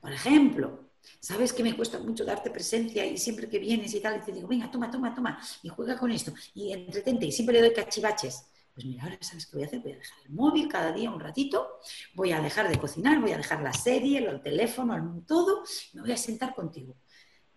Por 0.00 0.12
ejemplo, 0.12 0.90
¿sabes 1.20 1.52
que 1.52 1.62
me 1.62 1.76
cuesta 1.76 1.98
mucho 1.98 2.24
darte 2.24 2.50
presencia 2.50 3.04
y 3.04 3.18
siempre 3.18 3.48
que 3.48 3.58
vienes 3.58 3.94
y 3.94 4.00
tal, 4.00 4.24
te 4.24 4.32
digo, 4.32 4.48
venga, 4.48 4.70
toma, 4.70 4.90
toma, 4.90 5.14
toma, 5.14 5.38
y 5.62 5.68
juega 5.68 5.98
con 5.98 6.10
esto, 6.10 6.32
y 6.54 6.72
entretente, 6.72 7.26
y 7.26 7.32
siempre 7.32 7.54
le 7.54 7.60
doy 7.60 7.74
cachivaches? 7.74 8.46
Pues 8.74 8.86
mira, 8.86 9.04
ahora 9.04 9.18
sabes 9.20 9.46
qué 9.46 9.56
voy 9.56 9.64
a 9.64 9.66
hacer, 9.66 9.80
voy 9.80 9.92
a 9.92 9.96
dejar 9.96 10.18
el 10.24 10.32
móvil 10.32 10.68
cada 10.68 10.92
día 10.92 11.08
un 11.08 11.20
ratito, 11.20 11.78
voy 12.14 12.32
a 12.32 12.40
dejar 12.40 12.68
de 12.68 12.76
cocinar, 12.76 13.20
voy 13.20 13.30
a 13.30 13.36
dejar 13.36 13.62
la 13.62 13.72
serie, 13.72 14.18
el 14.18 14.42
teléfono, 14.42 15.22
todo, 15.28 15.62
me 15.92 16.00
voy 16.00 16.10
a 16.10 16.16
sentar 16.16 16.54
contigo. 16.54 16.96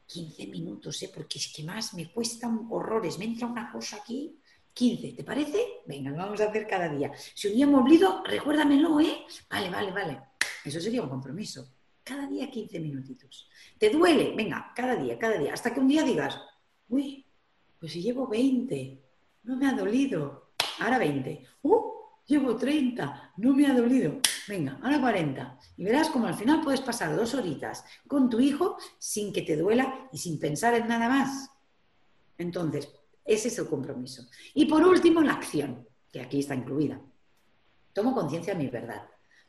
15 0.05 0.47
minutos, 0.47 1.01
¿eh? 1.01 1.11
porque 1.13 1.39
es 1.39 1.51
que 1.53 1.63
más 1.63 1.95
me 1.95 2.11
cuestan 2.11 2.67
horrores, 2.69 3.17
me 3.17 3.25
entra 3.25 3.47
una 3.47 3.71
cosa 3.71 3.97
aquí. 3.97 4.39
15, 4.73 5.13
¿te 5.13 5.23
parece? 5.23 5.81
Venga, 5.87 6.11
lo 6.11 6.17
vamos 6.17 6.39
a 6.39 6.45
hacer 6.45 6.67
cada 6.67 6.87
día. 6.87 7.11
Si 7.33 7.47
un 7.47 7.55
día 7.55 7.65
me 7.65 7.77
olvido, 7.77 8.23
recuérdamelo, 8.23 8.99
¿eh? 8.99 9.25
Vale, 9.49 9.71
vale, 9.71 9.91
vale. 9.91 10.21
Eso 10.63 10.79
sería 10.79 11.01
un 11.01 11.09
compromiso. 11.09 11.67
Cada 12.03 12.27
día 12.27 12.49
15 12.49 12.79
minutitos. 12.79 13.49
¿Te 13.79 13.89
duele? 13.89 14.35
Venga, 14.35 14.71
cada 14.75 14.95
día, 14.95 15.17
cada 15.17 15.39
día. 15.39 15.51
Hasta 15.51 15.73
que 15.73 15.79
un 15.79 15.87
día 15.87 16.03
digas, 16.03 16.39
uy, 16.89 17.25
pues 17.79 17.91
si 17.91 18.03
llevo 18.03 18.27
20, 18.27 19.01
no 19.43 19.57
me 19.57 19.67
ha 19.67 19.73
dolido 19.73 20.46
ahora 20.79 20.97
20. 20.97 21.43
¡Uh! 21.63 21.97
Llevo 22.27 22.57
30, 22.57 23.33
no 23.37 23.53
me 23.53 23.65
ha 23.67 23.73
dolido. 23.73 24.19
Venga, 24.49 24.77
ahora 24.83 24.99
40. 24.99 25.59
Y 25.77 25.83
verás 25.85 26.09
como 26.09 26.27
al 26.27 26.33
final 26.33 26.59
puedes 26.61 26.81
pasar 26.81 27.15
dos 27.15 27.33
horitas 27.33 27.85
con 28.05 28.29
tu 28.29 28.41
hijo 28.41 28.77
sin 28.99 29.31
que 29.31 29.43
te 29.43 29.55
duela 29.55 30.09
y 30.11 30.17
sin 30.17 30.37
pensar 30.37 30.73
en 30.73 30.89
nada 30.89 31.07
más. 31.07 31.49
Entonces, 32.37 32.91
ese 33.23 33.47
es 33.47 33.57
el 33.59 33.67
compromiso. 33.67 34.23
Y 34.53 34.65
por 34.65 34.85
último, 34.85 35.21
la 35.21 35.33
acción, 35.33 35.87
que 36.11 36.19
aquí 36.19 36.39
está 36.39 36.53
incluida. 36.53 36.99
Tomo 37.93 38.13
conciencia 38.13 38.53
de 38.53 38.63
mi 38.63 38.69
verdad. 38.69 39.07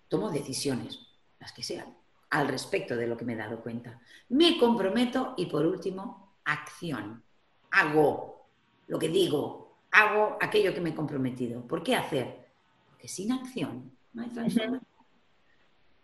Tomo 0.08 0.30
decisiones, 0.30 1.00
las 1.40 1.52
que 1.52 1.64
sean, 1.64 1.96
al 2.30 2.46
respecto 2.46 2.96
de 2.96 3.08
lo 3.08 3.16
que 3.16 3.24
me 3.24 3.32
he 3.32 3.36
dado 3.36 3.60
cuenta. 3.60 4.00
Me 4.28 4.56
comprometo 4.56 5.34
y 5.36 5.46
por 5.46 5.66
último, 5.66 6.36
acción. 6.44 7.22
Hago 7.72 8.46
lo 8.86 8.98
que 8.98 9.08
digo, 9.08 9.67
hago 9.90 10.36
aquello 10.40 10.74
que 10.74 10.80
me 10.80 10.90
he 10.90 10.94
comprometido. 10.94 11.62
¿Por 11.66 11.82
qué 11.82 11.94
hacer? 11.94 12.48
Porque 12.90 13.08
sin 13.08 13.32
acción 13.32 13.90
no 14.12 14.22
hay 14.22 14.28
transformación. 14.28 14.86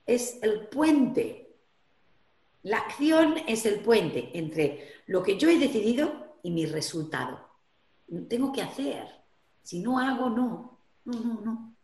Es 0.07 0.39
el 0.43 0.67
puente. 0.69 1.57
La 2.63 2.79
acción 2.79 3.37
es 3.47 3.67
el 3.67 3.81
puente 3.81 4.31
entre 4.35 4.89
lo 5.07 5.23
que 5.23 5.39
yo 5.39 5.49
he 5.49 5.59
decidido 5.59 6.39
y 6.43 6.51
mi 6.51 6.67
resultado. 6.67 7.49
Tengo 8.29 8.53
que 8.53 8.63
hacer. 8.63 9.07
Si 9.63 9.81
no 9.81 9.99
hago, 9.99 10.31
no. 10.31 10.79
No, 11.05 11.21
no, 11.21 11.41
no. 11.41 11.75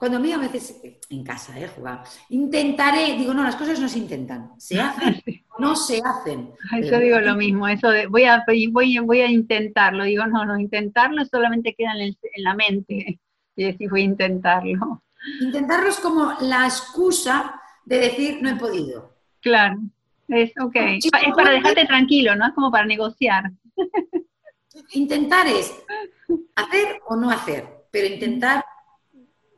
Cuando 0.00 0.16
a 0.16 0.20
mí 0.20 0.32
a 0.32 0.38
veces, 0.38 0.80
en 1.10 1.22
casa, 1.22 1.60
eh, 1.60 1.68
jugar, 1.68 2.04
intentaré, 2.30 3.18
digo, 3.18 3.34
no, 3.34 3.44
las 3.44 3.56
cosas 3.56 3.78
no 3.78 3.86
se 3.86 3.98
intentan, 3.98 4.58
se 4.58 4.80
hacen, 4.80 5.22
no 5.60 5.76
se 5.76 6.02
hacen. 6.04 6.52
Yo 6.82 6.98
digo 6.98 7.18
lo 7.20 7.36
mismo, 7.36 7.68
eso 7.68 7.90
de 7.90 8.06
voy 8.06 8.24
a, 8.24 8.44
voy, 8.70 8.98
voy 8.98 9.20
a 9.20 9.30
intentarlo, 9.30 10.04
digo, 10.04 10.26
no, 10.26 10.44
no, 10.44 10.58
intentarlo 10.58 11.24
solamente 11.24 11.74
queda 11.74 11.92
en, 11.92 12.16
la 12.36 12.54
mente, 12.54 13.20
y 13.56 13.64
decir, 13.64 13.90
voy 13.90 14.02
a 14.02 14.04
intentarlo. 14.04 15.02
Intentarlo 15.40 15.88
es 15.88 16.00
como 16.00 16.32
la 16.40 16.64
excusa 16.64 17.60
de 17.84 17.98
decir, 17.98 18.38
no 18.40 18.50
he 18.50 18.56
podido. 18.56 19.14
Claro, 19.40 19.78
es 20.28 20.52
ok, 20.60 20.76
es 20.76 21.10
para 21.34 21.50
dejarte 21.50 21.86
tranquilo, 21.86 22.34
¿no? 22.36 22.46
Es 22.46 22.54
como 22.54 22.70
para 22.70 22.86
negociar. 22.86 23.50
Intentar 24.92 25.46
es 25.46 25.74
hacer 26.54 27.00
o 27.06 27.16
no 27.16 27.30
hacer, 27.30 27.66
pero 27.90 28.06
intentar 28.06 28.64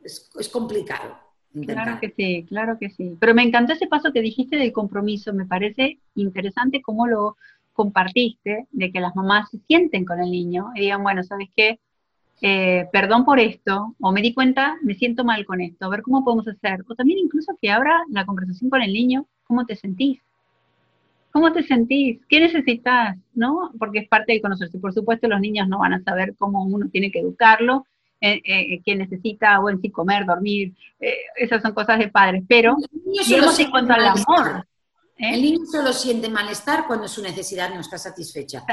es, 0.03 0.49
complicado. 0.51 1.17
Claro 1.61 1.99
que 1.99 2.09
sí, 2.09 2.45
claro 2.49 2.77
que 2.79 2.89
sí. 2.89 3.15
Pero 3.19 3.35
me 3.35 3.43
encantó 3.43 3.73
ese 3.73 3.87
paso 3.87 4.11
que 4.11 4.21
dijiste 4.21 4.57
del 4.57 4.71
compromiso. 4.71 5.33
Me 5.33 5.45
parece 5.45 5.99
interesante 6.15 6.81
cómo 6.81 7.07
lo 7.07 7.37
compartiste, 7.73 8.67
de 8.71 8.91
que 8.91 8.99
las 8.99 9.15
mamás 9.15 9.49
se 9.49 9.59
sienten 9.67 10.05
con 10.05 10.19
el 10.19 10.31
niño 10.31 10.71
y 10.75 10.81
digan, 10.81 11.03
bueno, 11.03 11.23
¿sabes 11.23 11.49
qué? 11.55 11.79
Eh, 12.41 12.87
perdón 12.91 13.23
por 13.23 13.39
esto, 13.39 13.95
o 13.99 14.11
me 14.11 14.21
di 14.21 14.33
cuenta, 14.33 14.77
me 14.81 14.95
siento 14.95 15.23
mal 15.23 15.45
con 15.45 15.61
esto, 15.61 15.85
a 15.85 15.89
ver 15.89 16.01
cómo 16.01 16.23
podemos 16.23 16.47
hacer. 16.47 16.83
O 16.87 16.95
también 16.95 17.19
incluso 17.19 17.57
que 17.61 17.71
abra 17.71 18.03
la 18.09 18.25
conversación 18.25 18.69
con 18.69 18.81
el 18.81 18.91
niño, 18.91 19.27
¿cómo 19.45 19.65
te 19.65 19.75
sentís? 19.75 20.19
¿Cómo 21.31 21.51
te 21.51 21.63
sentís? 21.63 22.19
¿Qué 22.27 22.39
necesitas? 22.39 23.17
¿No? 23.33 23.71
Porque 23.79 23.99
es 23.99 24.07
parte 24.07 24.33
de 24.33 24.41
conocerse. 24.41 24.77
Por 24.77 24.93
supuesto, 24.93 25.27
los 25.27 25.39
niños 25.39 25.67
no 25.67 25.79
van 25.79 25.93
a 25.93 26.03
saber 26.03 26.35
cómo 26.37 26.63
uno 26.63 26.89
tiene 26.89 27.11
que 27.11 27.19
educarlo, 27.19 27.85
eh, 28.25 28.41
eh, 28.45 28.81
que 28.85 28.95
necesita, 28.95 29.59
bueno, 29.59 29.79
sí, 29.81 29.89
comer, 29.89 30.25
dormir, 30.25 30.73
eh, 30.97 31.13
esas 31.35 31.61
son 31.61 31.73
cosas 31.73 31.99
de 31.99 32.07
padres, 32.07 32.41
pero 32.47 32.77
en 33.27 33.69
cuanto 33.69 33.91
al 33.91 34.07
amor. 34.07 34.65
El 35.17 35.41
niño 35.41 35.65
solo 35.69 35.91
siente 35.91 36.29
malestar 36.29 36.87
cuando 36.87 37.09
su 37.09 37.21
necesidad 37.21 37.73
no 37.73 37.81
está 37.81 37.97
satisfecha. 37.97 38.63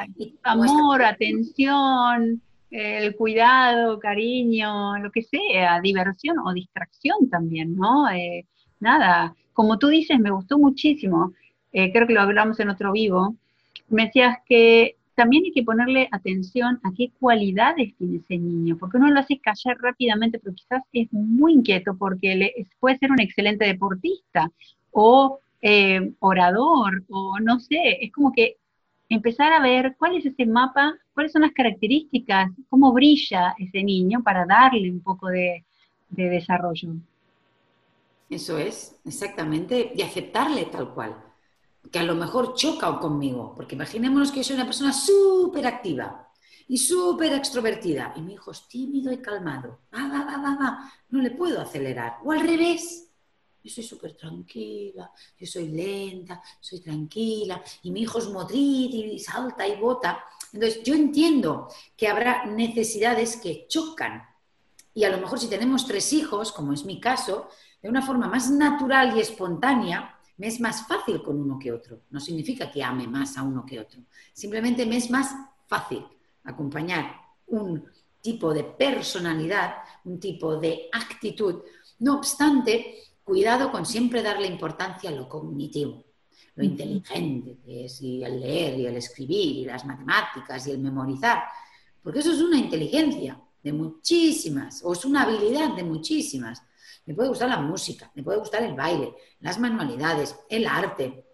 amor, 0.45 1.03
atención, 1.03 2.41
el 2.71 3.17
cuidado, 3.17 3.99
cariño, 3.99 4.97
lo 4.99 5.11
que 5.11 5.23
sea, 5.23 5.81
diversión 5.81 6.39
o 6.39 6.53
distracción 6.53 7.29
también, 7.29 7.75
¿no? 7.75 8.05
nada, 8.79 9.35
como 9.53 9.81
tú 9.81 9.89
dices, 9.89 10.21
me 10.21 10.31
gustó 10.31 10.59
muchísimo, 10.61 11.33
creo 11.73 12.07
que 12.07 12.15
lo 12.15 12.21
hablamos 12.21 12.61
en 12.61 12.71
otro 12.71 12.93
vivo, 12.93 13.35
me 13.89 14.07
decías 14.07 14.39
que 14.47 14.95
también 15.21 15.45
hay 15.45 15.53
que 15.53 15.63
ponerle 15.63 16.09
atención 16.13 16.81
a 16.83 16.93
qué 16.97 17.11
cualidades 17.21 17.95
tiene 17.99 18.17
ese 18.17 18.39
niño, 18.39 18.79
porque 18.79 18.97
uno 18.97 19.11
lo 19.11 19.21
hace 19.21 19.39
callar 19.39 19.77
rápidamente, 19.79 20.39
pero 20.39 20.55
quizás 20.55 20.83
es 20.95 21.13
muy 21.13 21.53
inquieto 21.53 21.95
porque 21.95 22.55
puede 22.79 22.97
ser 22.97 23.13
un 23.13 23.21
excelente 23.21 23.67
deportista 23.67 24.51
o 24.93 25.41
eh, 25.61 26.15
orador, 26.21 27.03
o 27.11 27.39
no 27.39 27.61
sé, 27.61 27.99
es 28.01 28.11
como 28.13 28.33
que 28.33 28.57
empezar 29.11 29.53
a 29.53 29.61
ver 29.61 29.95
cuál 29.99 30.17
es 30.17 30.25
ese 30.25 30.47
mapa, 30.47 30.95
cuáles 31.13 31.33
son 31.33 31.43
las 31.43 31.53
características, 31.53 32.51
cómo 32.71 32.91
brilla 32.95 33.55
ese 33.59 33.83
niño 33.83 34.23
para 34.23 34.47
darle 34.47 34.91
un 34.91 35.03
poco 35.03 35.29
de, 35.29 35.67
desarrollo. 36.09 36.95
Eso 38.31 38.57
es, 38.57 38.99
exactamente, 39.05 39.93
y 39.95 40.01
aceptarle 40.01 40.65
tal 40.65 40.95
cual, 40.95 41.15
que 41.91 41.99
a 41.99 42.05
lo 42.05 42.15
mejor 42.15 42.55
choca 42.55 42.99
conmigo, 42.99 43.55
porque 43.55 43.75
imaginémonos 43.75 44.31
que 44.31 44.39
yo 44.39 44.45
soy 44.45 44.57
una 44.57 44.67
persona 44.67 44.93
súper 44.93 45.67
activa 45.67 46.29
y 46.69 46.79
súper 46.79 47.33
extrovertida, 47.33 48.13
y 48.17 48.23
mi 48.23 48.35
hijo 48.35 48.51
es 48.51 48.69
tímido 48.69 49.13
y 49.13 49.19
calmado, 49.19 49.81
va, 49.93 50.09
va, 50.09 50.25
va, 50.25 50.37
va, 50.37 50.57
va, 50.57 50.93
no 51.09 51.21
le 51.21 51.33
puedo 51.33 51.61
acelerar, 51.61 52.19
o 52.25 52.31
al 52.31 52.41
revés, 52.41 53.09
yo 53.63 53.71
soy 53.71 53.85
súper 53.85 54.15
tranquila, 54.15 55.11
yo 55.39 55.47
soy 55.47 55.69
lenta, 55.69 56.41
soy 56.61 56.81
tranquila, 56.81 57.63
y 57.83 57.91
mi 57.91 58.03
hijo 58.03 58.19
es 58.19 58.29
motriz 58.29 58.95
y 58.95 59.19
salta 59.19 59.69
y 59.69 59.79
bota. 59.79 60.25
Entonces, 60.53 60.83
yo 60.83 60.95
entiendo 60.95 61.69
que 61.97 62.09
habrá 62.09 62.47
necesidades 62.47 63.37
que 63.37 63.67
chocan. 63.69 64.23
Y 64.95 65.05
a 65.05 65.11
lo 65.11 65.19
mejor 65.19 65.39
si 65.39 65.49
tenemos 65.49 65.87
tres 65.87 66.13
hijos, 66.13 66.53
como 66.53 66.73
es 66.73 66.85
mi 66.85 67.01
caso, 67.01 67.49
de 67.83 67.89
una 67.91 68.01
forma 68.01 68.29
más 68.29 68.51
natural 68.51 69.17
y 69.17 69.21
espontánea, 69.21 70.19
me 70.41 70.47
es 70.47 70.59
más 70.59 70.89
fácil 70.89 71.23
con 71.23 71.39
uno 71.39 71.59
que 71.59 71.71
otro. 71.71 72.01
No 72.09 72.19
significa 72.19 72.71
que 72.71 72.83
ame 72.83 73.07
más 73.07 73.37
a 73.37 73.43
uno 73.43 73.67
que 73.67 73.79
otro. 73.79 74.01
Simplemente 74.33 74.87
me 74.87 74.97
es 74.97 75.11
más 75.11 75.35
fácil 75.67 76.03
acompañar 76.45 77.15
un 77.49 77.85
tipo 78.23 78.55
de 78.55 78.65
personalidad, 78.65 79.75
un 80.05 80.19
tipo 80.19 80.57
de 80.57 80.89
actitud. 80.93 81.57
No 81.99 82.17
obstante, 82.17 83.03
cuidado 83.23 83.71
con 83.71 83.85
siempre 83.85 84.23
darle 84.23 84.47
importancia 84.47 85.11
a 85.11 85.13
lo 85.13 85.29
cognitivo, 85.29 86.07
lo 86.55 86.65
inteligente 86.65 87.59
que 87.63 87.85
es 87.85 88.01
y 88.01 88.25
el 88.25 88.41
leer 88.41 88.79
y 88.81 88.87
el 88.87 88.97
escribir 88.97 89.57
y 89.59 89.65
las 89.67 89.85
matemáticas 89.85 90.67
y 90.67 90.71
el 90.71 90.79
memorizar, 90.79 91.43
porque 92.03 92.21
eso 92.21 92.33
es 92.33 92.41
una 92.41 92.57
inteligencia 92.57 93.39
de 93.63 93.75
muchísimas, 93.75 94.81
o 94.85 94.95
es 94.95 95.05
una 95.05 95.25
habilidad 95.25 95.75
de 95.77 95.85
muchísimas. 95.85 96.63
Me 97.07 97.15
puede 97.15 97.29
gustar 97.29 97.49
la 97.49 97.59
música, 97.59 98.11
me 98.15 98.23
puede 98.23 98.39
gustar 98.39 98.63
el 98.63 98.75
baile, 98.75 99.15
las 99.41 99.59
manualidades, 99.59 100.37
el 100.49 100.67
arte, 100.67 101.25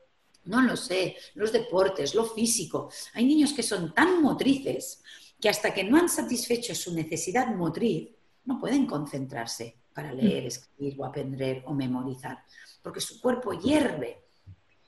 no 0.45 0.63
lo 0.63 0.77
sé, 0.77 1.17
los 1.35 1.53
deportes, 1.53 2.15
lo 2.15 2.25
físico. 2.25 2.91
Hay 3.15 3.25
niños 3.25 3.53
que 3.53 3.63
son 3.63 3.93
tan 3.93 4.23
motrices 4.23 5.03
que 5.41 5.49
hasta 5.49 5.75
que 5.75 5.85
no 5.85 5.99
han 5.99 6.09
satisfecho 6.09 6.75
su 6.75 6.95
necesidad 6.95 7.49
motriz, 7.49 8.09
no 8.45 8.59
pueden 8.59 8.87
concentrarse 8.87 9.77
para 9.93 10.13
mm. 10.13 10.17
leer, 10.17 10.47
escribir 10.47 10.95
o 10.99 11.05
aprender 11.05 11.63
o 11.67 11.75
memorizar, 11.75 12.43
porque 12.83 13.01
su 13.01 13.21
cuerpo 13.21 13.53
hierve. 13.53 14.23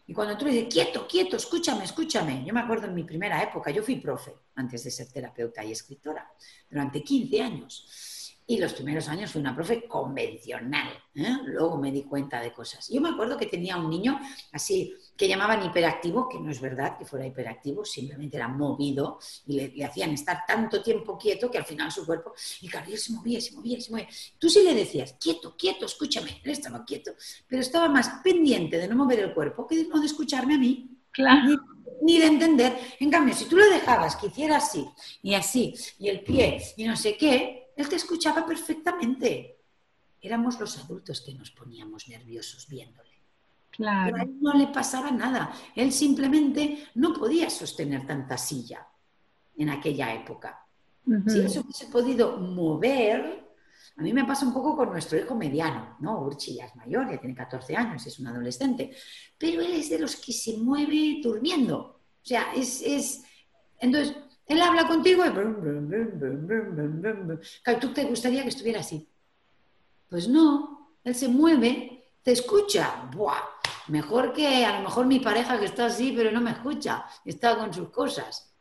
Y 0.06 0.14
cuando 0.14 0.38
tú 0.38 0.46
le 0.46 0.52
dices, 0.52 0.72
quieto, 0.72 1.06
quieto, 1.06 1.36
escúchame, 1.36 1.84
escúchame. 1.84 2.42
Yo 2.46 2.54
me 2.54 2.60
acuerdo 2.60 2.86
en 2.86 2.94
mi 2.94 3.04
primera 3.04 3.42
época, 3.42 3.70
yo 3.70 3.82
fui 3.82 3.96
profe 3.96 4.32
antes 4.54 4.84
de 4.84 4.90
ser 4.90 5.08
terapeuta 5.12 5.62
y 5.64 5.72
escritora, 5.72 6.32
durante 6.70 7.02
15 7.02 7.42
años. 7.42 7.86
Y 8.50 8.56
los 8.56 8.72
primeros 8.72 9.06
años 9.08 9.30
fui 9.30 9.42
una 9.42 9.54
profe 9.54 9.86
convencional. 9.86 10.88
¿eh? 11.14 11.36
Luego 11.44 11.76
me 11.76 11.92
di 11.92 12.04
cuenta 12.04 12.40
de 12.40 12.50
cosas. 12.50 12.88
Yo 12.88 12.98
me 12.98 13.10
acuerdo 13.10 13.36
que 13.36 13.44
tenía 13.44 13.76
un 13.76 13.90
niño 13.90 14.18
así 14.52 14.94
que 15.14 15.28
llamaban 15.28 15.62
hiperactivo, 15.66 16.26
que 16.26 16.40
no 16.40 16.50
es 16.50 16.58
verdad 16.58 16.96
que 16.96 17.04
fuera 17.04 17.26
hiperactivo, 17.26 17.84
simplemente 17.84 18.38
era 18.38 18.48
movido 18.48 19.18
y 19.46 19.52
le, 19.52 19.84
hacían 19.84 20.12
estar 20.12 20.44
tanto 20.46 20.82
tiempo 20.82 21.18
quieto 21.18 21.50
que 21.50 21.58
al 21.58 21.66
final 21.66 21.92
su 21.92 22.06
cuerpo, 22.06 22.32
y 22.62 22.68
claro, 22.68 22.86
se 22.96 23.12
movía, 23.12 23.38
se 23.38 23.54
movía, 23.54 23.78
se 23.82 23.90
movía. 23.90 24.08
Tú 24.38 24.48
sí 24.48 24.62
le 24.62 24.74
decías, 24.74 25.16
quieto, 25.20 25.54
quieto, 25.54 25.84
escúchame, 25.84 26.40
él 26.42 26.52
estaba 26.52 26.86
quieto, 26.86 27.12
pero 27.46 27.60
estaba 27.60 27.88
más 27.90 28.08
pendiente 28.24 28.78
de 28.78 28.88
no 28.88 28.96
mover 28.96 29.18
el 29.18 29.34
cuerpo 29.34 29.66
que 29.66 29.76
de 29.76 29.88
no 29.88 30.00
de 30.00 30.06
escucharme 30.06 30.54
a 30.54 30.58
mí. 30.58 30.88
Claro. 31.10 31.48
Ni, 31.48 31.56
ni 32.00 32.18
de 32.18 32.26
entender. 32.26 32.78
En 33.00 33.10
cambio, 33.10 33.34
si 33.34 33.44
tú 33.44 33.58
le 33.58 33.68
dejabas 33.68 34.16
que 34.16 34.28
hiciera 34.28 34.56
así, 34.56 34.86
y 35.20 35.34
así, 35.34 35.74
y 35.98 36.08
el 36.08 36.22
pie, 36.22 36.62
y 36.76 36.84
no 36.84 36.96
sé 36.96 37.16
qué, 37.18 37.67
él 37.78 37.88
te 37.88 37.94
escuchaba 37.94 38.44
perfectamente. 38.44 39.56
Éramos 40.20 40.58
los 40.58 40.76
adultos 40.78 41.20
que 41.20 41.32
nos 41.32 41.52
poníamos 41.52 42.08
nerviosos 42.08 42.66
viéndole. 42.68 43.08
Claro. 43.70 44.10
Pero 44.12 44.16
a 44.16 44.22
él 44.24 44.36
no 44.40 44.52
le 44.54 44.66
pasaba 44.66 45.12
nada. 45.12 45.54
Él 45.76 45.92
simplemente 45.92 46.88
no 46.96 47.14
podía 47.14 47.48
sostener 47.48 48.04
tanta 48.04 48.36
silla 48.36 48.84
en 49.56 49.70
aquella 49.70 50.12
época. 50.12 50.66
Si 51.28 51.38
eso 51.38 51.60
hubiese 51.60 51.86
podido 51.86 52.36
mover, 52.38 53.48
a 53.96 54.02
mí 54.02 54.12
me 54.12 54.24
pasa 54.24 54.44
un 54.44 54.52
poco 54.52 54.76
con 54.76 54.90
nuestro 54.90 55.16
hijo 55.16 55.36
mediano, 55.36 55.96
¿no? 56.00 56.20
Urchi 56.20 56.56
ya 56.56 56.66
es 56.66 56.74
mayor, 56.74 57.08
ya 57.08 57.18
tiene 57.18 57.34
14 57.34 57.76
años, 57.76 58.04
es 58.04 58.18
un 58.18 58.26
adolescente, 58.26 58.94
pero 59.38 59.62
él 59.62 59.72
es 59.72 59.88
de 59.88 60.00
los 60.00 60.16
que 60.16 60.32
se 60.32 60.58
mueve 60.58 61.20
durmiendo. 61.22 61.78
O 61.78 62.24
sea, 62.24 62.52
es, 62.54 62.82
es... 62.82 63.22
Entonces, 63.78 64.16
él 64.48 64.60
habla 64.62 64.86
contigo 64.88 65.24
y... 65.24 65.30
¿Tú 67.80 67.92
te 67.92 68.04
gustaría 68.04 68.42
que 68.42 68.48
estuviera 68.48 68.80
así? 68.80 69.08
Pues 70.08 70.26
no, 70.28 70.94
él 71.04 71.14
se 71.14 71.28
mueve, 71.28 72.04
te 72.22 72.32
escucha. 72.32 73.08
¡Buah! 73.14 73.42
Mejor 73.88 74.32
que 74.32 74.64
a 74.64 74.78
lo 74.78 74.84
mejor 74.84 75.06
mi 75.06 75.20
pareja 75.20 75.58
que 75.58 75.66
está 75.66 75.86
así, 75.86 76.12
pero 76.16 76.30
no 76.30 76.40
me 76.40 76.50
escucha, 76.52 77.04
está 77.24 77.56
con 77.56 77.72
sus 77.72 77.90
cosas. 77.90 78.52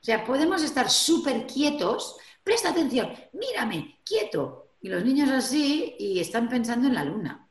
O 0.00 0.04
sea, 0.04 0.24
podemos 0.24 0.62
estar 0.62 0.88
súper 0.90 1.46
quietos. 1.46 2.16
Presta 2.42 2.70
atención, 2.70 3.10
mírame, 3.32 4.00
quieto. 4.04 4.68
Y 4.82 4.88
los 4.88 5.04
niños 5.04 5.28
así 5.30 5.96
y 5.98 6.20
están 6.20 6.48
pensando 6.48 6.88
en 6.88 6.94
la 6.94 7.04
luna. 7.04 7.46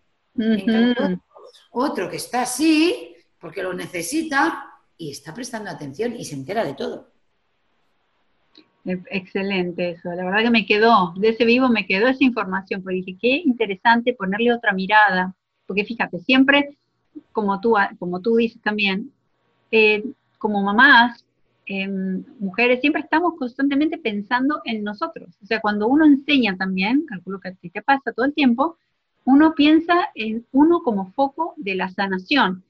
otro 1.71 2.09
que 2.09 2.17
está 2.17 2.43
así 2.43 3.15
porque 3.39 3.63
lo 3.63 3.73
necesita 3.73 4.65
y 4.97 5.11
está 5.11 5.33
prestando 5.33 5.69
atención 5.69 6.15
y 6.15 6.25
se 6.25 6.35
entera 6.35 6.63
de 6.63 6.73
todo. 6.73 7.11
Excelente 8.85 9.91
eso, 9.91 10.09
la 10.09 10.23
verdad 10.23 10.43
que 10.43 10.49
me 10.49 10.65
quedó, 10.65 11.13
de 11.17 11.29
ese 11.29 11.45
vivo 11.45 11.67
me 11.69 11.85
quedó 11.85 12.07
esa 12.07 12.23
información, 12.23 12.81
porque 12.81 12.95
dije, 12.95 13.17
qué 13.21 13.41
interesante 13.45 14.13
ponerle 14.13 14.53
otra 14.53 14.73
mirada, 14.73 15.35
porque 15.67 15.85
fíjate, 15.85 16.19
siempre, 16.19 16.77
como 17.31 17.59
tú, 17.59 17.75
como 17.99 18.21
tú 18.21 18.37
dices 18.37 18.61
también, 18.61 19.11
eh, 19.71 20.03
como 20.37 20.63
mamás, 20.63 21.25
em, 21.65 22.23
mujeres, 22.39 22.79
siempre 22.81 23.01
estamos 23.01 23.33
constantemente 23.37 23.97
pensando 23.97 24.61
en 24.63 24.83
nosotros. 24.83 25.37
O 25.43 25.45
sea, 25.45 25.59
cuando 25.59 25.87
uno 25.87 26.05
enseña 26.05 26.57
también, 26.57 27.05
calculo 27.05 27.39
que 27.39 27.49
a 27.49 27.53
ti 27.53 27.69
te 27.69 27.81
pasa 27.83 28.13
todo 28.13 28.25
el 28.25 28.33
tiempo, 28.33 28.77
uno 29.25 29.53
piensa 29.53 30.09
en 30.15 30.45
uno 30.51 30.81
como 30.81 31.11
foco 31.11 31.53
de 31.57 31.75
la 31.75 31.89
sanación. 31.89 32.63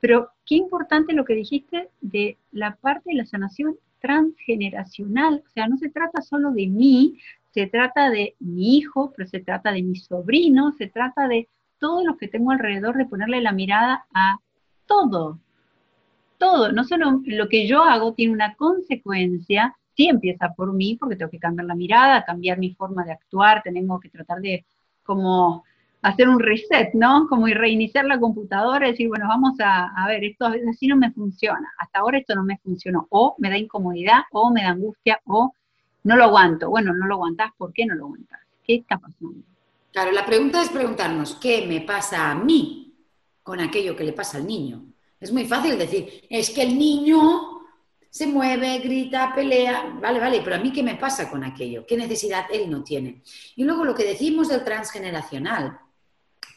Pero 0.00 0.30
qué 0.46 0.54
importante 0.54 1.12
lo 1.12 1.24
que 1.24 1.34
dijiste 1.34 1.90
de 2.00 2.38
la 2.52 2.76
parte 2.76 3.10
de 3.10 3.16
la 3.16 3.26
sanación 3.26 3.76
transgeneracional, 4.00 5.42
o 5.46 5.50
sea, 5.50 5.68
no 5.68 5.76
se 5.76 5.90
trata 5.90 6.22
solo 6.22 6.50
de 6.52 6.66
mí, 6.66 7.18
se 7.50 7.66
trata 7.66 8.10
de 8.10 8.36
mi 8.38 8.76
hijo, 8.76 9.12
pero 9.16 9.28
se 9.28 9.40
trata 9.40 9.72
de 9.72 9.82
mi 9.82 9.96
sobrino, 9.96 10.72
se 10.72 10.86
trata 10.86 11.28
de 11.28 11.48
todos 11.78 12.04
los 12.04 12.16
que 12.16 12.28
tengo 12.28 12.50
alrededor, 12.50 12.96
de 12.96 13.06
ponerle 13.06 13.40
la 13.40 13.52
mirada 13.52 14.06
a 14.12 14.38
todo, 14.86 15.38
todo, 16.38 16.72
no 16.72 16.84
solo 16.84 17.20
lo 17.24 17.48
que 17.48 17.66
yo 17.66 17.82
hago 17.82 18.14
tiene 18.14 18.32
una 18.32 18.54
consecuencia, 18.54 19.76
sí 19.96 20.08
empieza 20.08 20.54
por 20.54 20.72
mí, 20.72 20.96
porque 20.98 21.16
tengo 21.16 21.30
que 21.30 21.38
cambiar 21.38 21.66
la 21.66 21.74
mirada, 21.74 22.24
cambiar 22.24 22.58
mi 22.58 22.74
forma 22.74 23.04
de 23.04 23.12
actuar, 23.12 23.62
tenemos 23.62 24.00
que 24.00 24.08
tratar 24.08 24.40
de 24.40 24.64
como 25.02 25.64
hacer 26.02 26.28
un 26.28 26.40
reset, 26.40 26.90
¿no? 26.94 27.26
Como 27.28 27.46
reiniciar 27.46 28.04
la 28.04 28.18
computadora 28.20 28.86
y 28.86 28.92
decir, 28.92 29.08
bueno, 29.08 29.26
vamos 29.28 29.58
a, 29.60 29.88
a 29.96 30.06
ver, 30.06 30.24
esto 30.24 30.46
así 30.46 30.86
no 30.86 30.96
me 30.96 31.10
funciona, 31.10 31.72
hasta 31.78 32.00
ahora 32.00 32.18
esto 32.18 32.34
no 32.34 32.44
me 32.44 32.58
funcionó, 32.58 33.06
o 33.10 33.34
me 33.38 33.50
da 33.50 33.58
incomodidad, 33.58 34.22
o 34.32 34.50
me 34.50 34.62
da 34.62 34.70
angustia, 34.70 35.20
o 35.26 35.52
no 36.04 36.16
lo 36.16 36.24
aguanto. 36.24 36.70
Bueno, 36.70 36.94
no 36.94 37.06
lo 37.06 37.14
aguantás, 37.14 37.52
¿por 37.56 37.72
qué 37.72 37.86
no 37.86 37.94
lo 37.94 38.06
aguantás? 38.06 38.40
¿Qué 38.64 38.76
está 38.76 38.98
pasando? 38.98 39.44
Claro, 39.92 40.12
la 40.12 40.24
pregunta 40.24 40.62
es 40.62 40.68
preguntarnos, 40.68 41.34
¿qué 41.36 41.66
me 41.66 41.80
pasa 41.80 42.30
a 42.30 42.34
mí 42.34 42.94
con 43.42 43.60
aquello 43.60 43.96
que 43.96 44.04
le 44.04 44.12
pasa 44.12 44.38
al 44.38 44.46
niño? 44.46 44.84
Es 45.18 45.32
muy 45.32 45.46
fácil 45.46 45.76
decir, 45.76 46.24
es 46.30 46.50
que 46.50 46.62
el 46.62 46.78
niño 46.78 47.58
se 48.10 48.26
mueve, 48.26 48.78
grita, 48.78 49.34
pelea, 49.34 49.98
vale, 50.00 50.20
vale, 50.20 50.40
pero 50.42 50.56
a 50.56 50.58
mí 50.58 50.72
qué 50.72 50.82
me 50.82 50.94
pasa 50.94 51.28
con 51.30 51.44
aquello, 51.44 51.84
qué 51.86 51.96
necesidad 51.96 52.46
él 52.52 52.70
no 52.70 52.82
tiene. 52.82 53.22
Y 53.56 53.64
luego 53.64 53.84
lo 53.84 53.94
que 53.94 54.04
decimos 54.04 54.48
del 54.48 54.64
transgeneracional, 54.64 55.78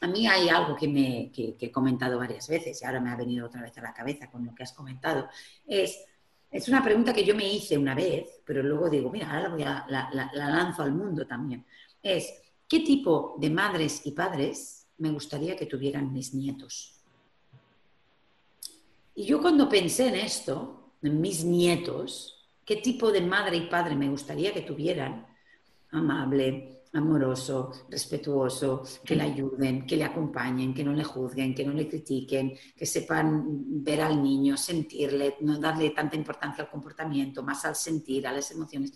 a 0.01 0.07
mí 0.07 0.27
hay 0.27 0.49
algo 0.49 0.75
que, 0.75 0.87
me, 0.87 1.31
he 1.35 1.71
comentado 1.71 2.17
varias 2.17 2.47
veces 2.47 2.81
y 2.81 2.85
ahora 2.85 2.99
me 2.99 3.11
ha 3.11 3.15
venido 3.15 3.45
otra 3.45 3.61
vez 3.61 3.77
a 3.77 3.81
la 3.81 3.93
cabeza 3.93 4.29
con 4.31 4.43
lo 4.43 4.53
que 4.55 4.63
has 4.63 4.73
comentado. 4.73 5.29
Es, 5.65 6.05
es 6.49 6.67
una 6.67 6.83
pregunta 6.83 7.13
que 7.13 7.23
yo 7.23 7.35
me 7.35 7.47
hice 7.47 7.77
una 7.77 7.93
vez, 7.93 8.41
pero 8.43 8.63
luego 8.63 8.89
digo, 8.89 9.11
mira, 9.11 9.29
ahora 9.31 9.85
la, 9.87 10.05
a, 10.07 10.11
la, 10.11 10.49
lanzo 10.49 10.81
al 10.81 10.93
mundo 10.93 11.27
también. 11.27 11.63
Es, 12.01 12.33
¿qué 12.67 12.79
tipo 12.79 13.35
de 13.39 13.51
madres 13.51 14.01
y 14.03 14.11
padres 14.11 14.87
me 14.97 15.11
gustaría 15.11 15.55
que 15.55 15.67
tuvieran 15.67 16.11
mis 16.11 16.33
nietos? 16.33 16.99
Y 19.13 19.25
yo 19.25 19.39
cuando 19.39 19.69
pensé 19.69 20.07
en 20.07 20.15
esto, 20.15 20.93
en 21.03 21.21
mis 21.21 21.43
nietos, 21.43 22.49
¿qué 22.65 22.77
tipo 22.77 23.11
de 23.11 23.21
madre 23.21 23.57
y 23.57 23.67
padre 23.67 23.95
me 23.95 24.09
gustaría 24.09 24.51
que 24.51 24.61
tuvieran? 24.61 25.27
Amable, 25.91 26.80
amoroso, 26.93 27.71
respetuoso, 27.89 28.83
que 29.05 29.15
le 29.15 29.23
ayuden, 29.23 29.85
que 29.85 29.95
le 29.95 30.03
acompañen, 30.03 30.73
que 30.73 30.83
no 30.83 30.93
le 30.93 31.03
juzguen, 31.03 31.55
que 31.55 31.65
no 31.65 31.73
le 31.73 31.87
critiquen, 31.87 32.57
que 32.75 32.85
sepan 32.85 33.83
ver 33.83 34.01
al 34.01 34.21
niño, 34.21 34.57
sentirle, 34.57 35.37
no 35.41 35.57
darle 35.57 35.91
tanta 35.91 36.15
importancia 36.15 36.63
al 36.63 36.69
comportamiento, 36.69 37.43
más 37.43 37.63
al 37.65 37.75
sentir, 37.75 38.27
a 38.27 38.33
las 38.33 38.51
emociones. 38.51 38.93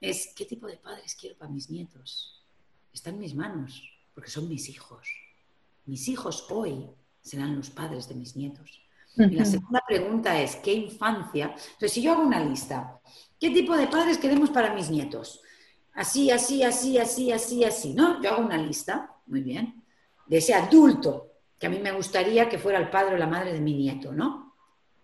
Es 0.00 0.32
qué 0.34 0.44
tipo 0.44 0.66
de 0.66 0.76
padres 0.76 1.14
quiero 1.14 1.36
para 1.36 1.50
mis 1.50 1.70
nietos. 1.70 2.44
Está 2.92 3.10
en 3.10 3.18
mis 3.20 3.34
manos, 3.34 3.88
porque 4.14 4.30
son 4.30 4.48
mis 4.48 4.68
hijos. 4.68 5.06
Mis 5.86 6.08
hijos 6.08 6.46
hoy 6.50 6.86
serán 7.20 7.56
los 7.56 7.70
padres 7.70 8.08
de 8.08 8.14
mis 8.14 8.34
nietos. 8.34 8.82
Y 9.16 9.34
la 9.34 9.44
segunda 9.44 9.82
pregunta 9.86 10.40
es, 10.40 10.56
¿qué 10.56 10.72
infancia? 10.72 11.46
Entonces, 11.46 11.92
si 11.92 12.02
yo 12.02 12.12
hago 12.12 12.22
una 12.22 12.42
lista, 12.42 13.00
¿qué 13.38 13.50
tipo 13.50 13.76
de 13.76 13.88
padres 13.88 14.18
queremos 14.18 14.50
para 14.50 14.72
mis 14.74 14.88
nietos? 14.88 15.42
Así, 15.94 16.30
así, 16.30 16.62
así, 16.62 16.98
así, 16.98 17.32
así, 17.32 17.64
así, 17.64 17.94
¿no? 17.94 18.22
Yo 18.22 18.30
hago 18.30 18.44
una 18.44 18.58
lista, 18.58 19.16
muy 19.26 19.42
bien, 19.42 19.82
de 20.26 20.38
ese 20.38 20.54
adulto 20.54 21.30
que 21.58 21.66
a 21.66 21.70
mí 21.70 21.78
me 21.78 21.92
gustaría 21.92 22.48
que 22.48 22.58
fuera 22.58 22.78
el 22.78 22.88
padre 22.88 23.14
o 23.14 23.18
la 23.18 23.26
madre 23.26 23.52
de 23.52 23.60
mi 23.60 23.74
nieto, 23.74 24.12
¿no? 24.12 24.54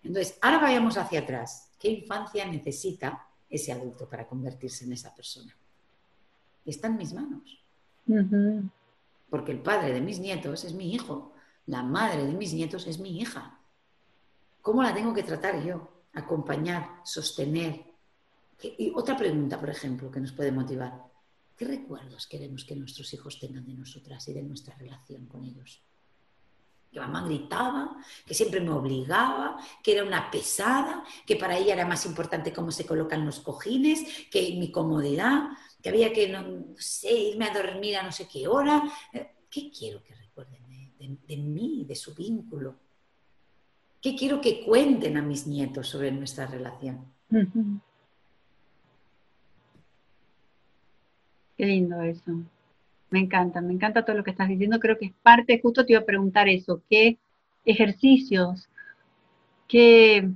Entonces, 0.03 0.39
ahora 0.41 0.59
vayamos 0.59 0.97
hacia 0.97 1.20
atrás. 1.20 1.70
¿Qué 1.78 1.91
infancia 1.91 2.47
necesita 2.47 3.26
ese 3.51 3.72
adulto 3.72 4.09
para 4.09 4.26
convertirse 4.26 4.84
en 4.84 4.93
esa 4.93 5.14
persona? 5.14 5.55
Está 6.64 6.87
en 6.89 6.97
mis 6.97 7.12
manos. 7.12 7.62
Porque 9.28 9.53
el 9.53 9.61
padre 9.61 9.93
de 9.93 10.01
mis 10.01 10.18
nietos 10.18 10.64
es 10.64 10.72
mi 10.72 10.95
hijo, 10.95 11.32
la 11.66 11.82
madre 11.82 12.24
de 12.24 12.32
mis 12.32 12.55
nietos 12.55 12.87
es 12.87 12.99
mi 12.99 13.20
hija. 13.20 13.59
¿Cómo 14.62 14.82
la 14.82 14.95
tengo 14.95 15.12
que 15.12 15.22
tratar 15.22 15.62
yo? 15.62 15.89
Acompañar, 16.14 17.01
sostener, 17.05 17.86
y 18.63 18.93
otra 18.95 19.17
pregunta, 19.17 19.59
por 19.61 19.71
ejemplo, 19.71 20.11
que 20.11 20.21
nos 20.21 20.33
puede 20.33 20.53
motivar. 20.53 21.07
¿Qué 21.57 21.65
recuerdos 21.65 22.27
queremos 22.27 22.65
que 22.65 22.77
nuestros 22.77 23.13
hijos 23.15 23.41
tengan 23.41 23.65
de 23.65 23.75
nosotras 23.75 24.29
y 24.29 24.35
de 24.35 24.43
nuestra 24.43 24.77
relación 24.77 25.27
con 25.27 25.43
ellos? 25.45 25.83
Que 26.93 27.01
mamá 27.01 27.25
gritaba, 27.25 27.97
que 28.27 28.35
siempre 28.35 28.61
me 28.61 28.71
obligaba, 28.71 29.57
que 29.83 29.93
era 29.93 30.05
una 30.05 30.31
pesada, 30.31 31.03
que 31.27 31.37
para 31.37 31.57
ella 31.57 31.73
era 31.73 31.87
más 31.87 32.05
importante 32.05 32.53
cómo 32.53 32.71
se 32.71 32.85
colocan 32.85 33.25
los 33.25 33.41
cojines, 33.41 34.29
que 34.31 34.55
mi 34.59 34.71
comodidad, 34.71 35.49
que 35.83 35.89
había 35.89 36.13
que, 36.13 36.29
no, 36.29 36.77
sé, 36.77 37.13
irme 37.13 37.47
a 37.47 37.55
dormir 37.55 37.97
a 37.97 38.03
no 38.03 38.13
sé 38.13 38.29
qué 38.29 38.47
hora. 38.47 38.83
¿Qué 39.49 39.71
quiero 39.71 40.03
que 40.03 40.15
recuerden 40.15 40.63
de, 40.99 41.37
mí, 41.39 41.87
de 41.89 41.95
su 41.95 42.15
vínculo? 42.15 42.77
¿Qué 44.03 44.15
quiero 44.15 44.43
que 44.43 44.63
cuenten 44.63 45.17
a 45.17 45.23
mis 45.23 45.47
nietos 45.47 45.89
sobre 45.89 46.13
nuestra 46.13 46.47
relación? 46.47 47.15
Qué 51.57 51.67
lindo 51.67 52.01
eso. 52.03 52.33
Me 53.11 53.21
encanta, 53.21 53.61
me 53.61 53.73
encanta 53.73 54.05
todo 54.05 54.17
lo 54.17 54.25
que 54.25 54.31
estás 54.31 54.49
diciendo. 54.49 54.81
Creo 54.81 54.99
que 54.99 55.07
es 55.07 55.13
parte, 55.23 55.61
justo 55.61 55.85
te 55.85 55.93
iba 55.93 56.03
a 56.03 56.07
preguntar 56.07 56.49
eso, 56.49 56.83
qué 56.91 57.19
ejercicios, 57.65 58.69
qué, 59.69 60.31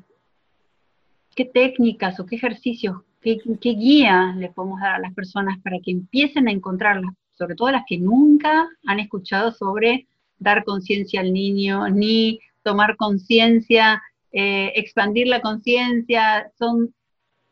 técnicas 1.55 2.21
o 2.21 2.27
qué 2.27 2.37
ejercicios, 2.37 2.99
qué, 3.23 3.39
qué 3.61 3.71
guía 3.71 4.35
le 4.37 4.51
podemos 4.51 4.81
dar 4.81 4.97
a 4.97 4.99
las 4.99 5.15
personas 5.15 5.59
para 5.61 5.79
que 5.81 5.91
empiecen 5.91 6.49
a 6.49 6.53
encontrarlas, 6.53 7.15
sobre 7.33 7.55
todo 7.55 7.71
las 7.71 7.85
que 7.89 7.99
nunca 7.99 8.69
han 8.85 9.01
escuchado 9.01 9.51
sobre 9.53 10.07
dar 10.39 10.65
conciencia 10.65 11.21
al 11.21 11.33
niño, 11.33 11.89
ni 11.89 12.41
tomar 12.63 12.97
conciencia, 12.97 14.03
eh, 14.33 14.73
expandir 14.77 15.29
la 15.29 15.41
conciencia, 15.41 16.51
son 16.59 16.95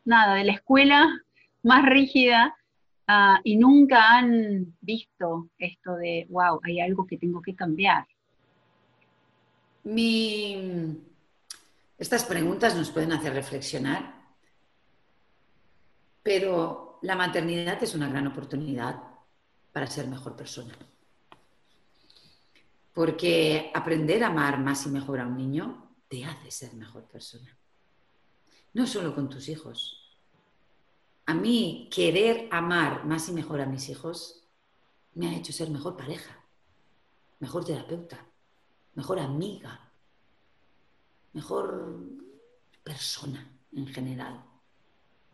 nada, 0.05 0.35
de 0.35 0.43
la 0.43 0.53
escuela 0.53 1.09
más 1.63 1.83
rígida 1.85 2.55
Ah, 3.11 3.41
y 3.43 3.57
nunca 3.57 4.19
han 4.19 4.77
visto 4.81 5.49
esto 5.57 5.95
de, 5.95 6.27
wow, 6.29 6.59
hay 6.63 6.79
algo 6.79 7.07
que 7.07 7.17
tengo 7.17 7.41
que 7.41 7.55
cambiar. 7.55 8.05
Estas 11.97 12.23
preguntas 12.25 12.75
nos 12.75 12.91
pueden 12.91 13.11
hacer 13.11 13.33
reflexionar, 13.33 14.13
pero 16.21 16.99
la 17.01 17.15
maternidad 17.15 17.81
es 17.81 17.95
una 17.95 18.07
gran 18.09 18.27
oportunidad 18.27 19.01
para 19.73 19.87
ser 19.87 20.05
mejor 20.07 20.35
persona. 20.35 20.77
Porque 22.93 23.71
aprender 23.73 24.23
a 24.23 24.27
amar 24.27 24.59
más 24.59 24.85
y 24.85 24.89
mejor 24.89 25.19
a 25.19 25.25
un 25.25 25.35
niño 25.35 25.95
te 26.07 26.25
hace 26.25 26.51
ser 26.51 26.75
mejor 26.75 27.05
persona. 27.05 27.57
No 28.73 28.85
solo 28.85 29.15
con 29.15 29.29
tus 29.29 29.49
hijos, 29.49 30.08
a 31.29 31.33
mí 31.35 31.87
querer 31.93 32.49
amar 32.49 33.05
más 33.05 33.29
y 33.29 33.33
mejor 33.33 33.61
a 33.61 33.67
mis 33.67 33.87
hijos 33.89 34.47
me 35.13 35.27
ha 35.27 35.37
hecho 35.37 35.53
ser 35.53 35.69
mejor 35.69 35.95
pareja, 35.95 36.43
mejor 37.37 37.63
terapeuta, 37.63 38.25
mejor 38.95 39.19
amiga, 39.19 39.91
mejor 41.33 41.99
persona 42.83 43.47
en 43.73 43.85
general. 43.85 44.43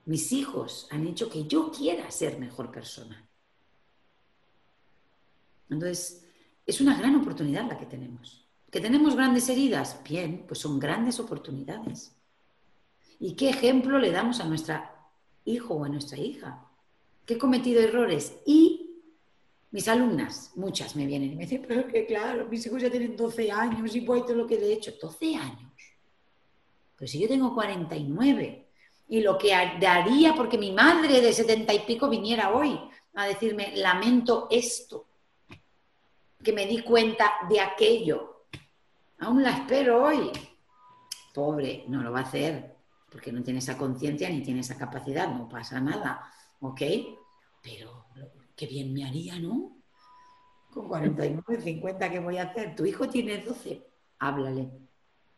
Mis 0.03 0.33
hijos 0.33 0.89
han 0.91 1.07
hecho 1.07 1.29
que 1.29 1.45
yo 1.45 1.71
quiera 1.71 2.11
ser 2.11 2.39
mejor 2.39 2.73
persona. 2.73 3.25
Entonces, 5.69 6.27
es 6.65 6.81
una 6.81 6.97
gran 6.97 7.15
oportunidad 7.15 7.69
la 7.69 7.77
que 7.77 7.85
tenemos. 7.85 8.45
¿Que 8.69 8.81
tenemos 8.81 9.15
grandes 9.15 9.47
heridas? 9.47 10.01
Bien, 10.03 10.43
pues 10.45 10.59
son 10.59 10.77
grandes 10.77 11.21
oportunidades. 11.21 12.13
¿Y 13.17 13.37
qué 13.37 13.47
ejemplo 13.47 13.97
le 13.97 14.11
damos 14.11 14.41
a 14.41 14.45
nuestra 14.45 14.94
hijo 15.45 15.75
o 15.75 15.83
a 15.83 15.89
nuestra 15.89 16.17
hija, 16.17 16.67
que 17.25 17.35
he 17.35 17.37
cometido 17.37 17.81
errores 17.81 18.37
y 18.45 18.85
mis 19.71 19.87
alumnas, 19.87 20.51
muchas 20.55 20.95
me 20.95 21.05
vienen 21.05 21.33
y 21.33 21.35
me 21.35 21.43
dicen, 21.43 21.65
pero 21.67 21.87
que 21.87 22.05
claro, 22.05 22.47
mis 22.47 22.65
hijos 22.65 22.81
ya 22.81 22.89
tienen 22.89 23.15
12 23.15 23.51
años 23.51 23.95
y 23.95 23.99
voy 23.99 24.21
todo 24.21 24.35
lo 24.35 24.47
que 24.47 24.55
he 24.55 24.73
hecho, 24.73 24.93
12 25.01 25.35
años. 25.35 25.73
Pero 26.95 27.11
si 27.11 27.19
yo 27.19 27.27
tengo 27.27 27.53
49 27.53 28.67
y 29.09 29.21
lo 29.21 29.37
que 29.37 29.49
daría 29.79 30.33
porque 30.33 30.57
mi 30.57 30.71
madre 30.71 31.19
de 31.19 31.33
70 31.33 31.73
y 31.73 31.79
pico 31.79 32.07
viniera 32.07 32.55
hoy 32.55 32.79
a 33.15 33.25
decirme, 33.25 33.75
lamento 33.75 34.47
esto, 34.49 35.07
que 36.41 36.53
me 36.53 36.65
di 36.65 36.81
cuenta 36.81 37.33
de 37.49 37.59
aquello, 37.59 38.45
aún 39.19 39.43
la 39.43 39.51
espero 39.51 40.03
hoy. 40.03 40.31
Pobre, 41.33 41.83
no 41.87 42.01
lo 42.01 42.13
va 42.13 42.19
a 42.19 42.23
hacer, 42.23 42.74
porque 43.15 43.31
no 43.31 43.41
tiene 43.41 43.59
esa 43.59 43.77
conciencia 43.77 44.29
ni 44.29 44.41
tiene 44.41 44.59
esa 44.59 44.77
capacidad, 44.77 45.33
no 45.33 45.47
pasa 45.47 45.79
nada, 45.79 46.29
¿ok? 46.59 46.81
Pero 47.63 48.07
qué 48.53 48.67
bien 48.67 48.93
me 48.93 49.05
haría, 49.05 49.39
¿no? 49.39 49.77
Con 50.69 50.89
49, 50.89 51.63
50, 51.63 52.11
¿qué 52.11 52.19
voy 52.19 52.39
a 52.39 52.43
hacer? 52.43 52.75
Tu 52.75 52.85
hijo 52.85 53.07
tiene 53.07 53.37
12, 53.37 53.87
háblale, 54.19 54.69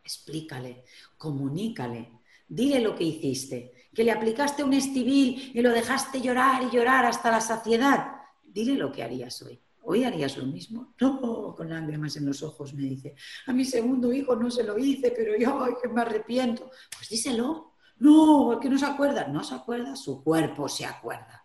explícale, 0.02 0.82
comunícale, 1.16 2.18
dile 2.48 2.80
lo 2.80 2.96
que 2.96 3.04
hiciste, 3.04 3.86
que 3.94 4.02
le 4.02 4.10
aplicaste 4.10 4.64
un 4.64 4.72
estivil 4.72 5.52
y 5.54 5.62
lo 5.62 5.70
dejaste 5.70 6.20
llorar 6.20 6.64
y 6.64 6.74
llorar 6.74 7.06
hasta 7.06 7.30
la 7.30 7.40
saciedad, 7.40 8.08
dile 8.42 8.74
lo 8.74 8.90
que 8.90 9.04
harías 9.04 9.40
hoy. 9.42 9.62
¿Hoy 9.82 10.02
harías 10.02 10.36
lo 10.36 10.46
mismo? 10.46 10.94
No, 11.00 11.54
con 11.56 11.70
lágrimas 11.70 12.16
en 12.16 12.26
los 12.26 12.42
ojos 12.42 12.74
me 12.74 12.82
dice. 12.82 13.14
A 13.46 13.52
mi 13.52 13.64
segundo 13.64 14.12
hijo 14.12 14.34
no 14.34 14.50
se 14.50 14.64
lo 14.64 14.76
hice, 14.76 15.12
pero 15.16 15.38
yo 15.38 15.62
ay, 15.62 15.74
que 15.80 15.88
me 15.88 16.02
arrepiento. 16.02 16.70
Pues 16.90 17.08
díselo. 17.08 17.67
No, 17.98 18.44
porque 18.46 18.68
no 18.68 18.78
se 18.78 18.86
acuerda. 18.86 19.26
No 19.28 19.42
se 19.42 19.54
acuerda, 19.54 19.96
su 19.96 20.22
cuerpo 20.22 20.68
se 20.68 20.86
acuerda. 20.86 21.44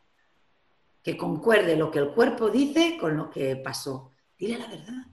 Que 1.02 1.18
concuerde 1.18 1.76
lo 1.76 1.92
que 1.92 2.00
el 2.00 2.14
cuerpo 2.14 2.50
dice 2.50 2.98
con 3.00 3.18
lo 3.18 3.30
que 3.30 3.56
pasó. 3.58 4.12
Dile 4.38 4.58
la 4.58 4.68
verdad. 4.68 5.08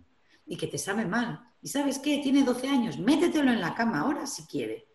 Y 0.47 0.57
que 0.57 0.66
te 0.66 0.78
sabe 0.78 1.05
mal. 1.05 1.41
¿Y 1.62 1.68
sabes 1.68 1.99
qué? 1.99 2.18
Tiene 2.18 2.43
12 2.43 2.68
años. 2.68 2.99
Métetelo 2.99 3.51
en 3.51 3.61
la 3.61 3.74
cama 3.74 4.01
ahora 4.01 4.26
si 4.26 4.45
quiere. 4.45 4.88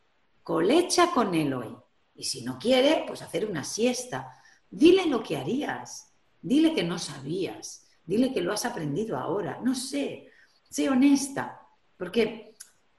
Colecha 0.44 1.12
con 1.12 1.34
él 1.34 1.54
hoy. 1.54 1.76
Y 2.16 2.24
si 2.24 2.44
no 2.44 2.58
quiere, 2.58 3.04
pues 3.08 3.22
hacer 3.22 3.46
una 3.46 3.64
siesta. 3.64 4.32
Dile 4.70 5.06
lo 5.06 5.22
que 5.22 5.38
harías. 5.38 6.14
Dile 6.42 6.74
que 6.74 6.84
no 6.84 7.00
sabías 7.00 7.86
Dile 8.06 8.32
que 8.32 8.42
lo 8.42 8.54
has 8.54 8.66
aprendido 8.66 9.18
ahora. 9.18 9.60
No 9.64 9.74
sé. 9.74 10.30
Sé 10.70 10.90
honesta. 10.90 11.60
Porque 11.98 12.45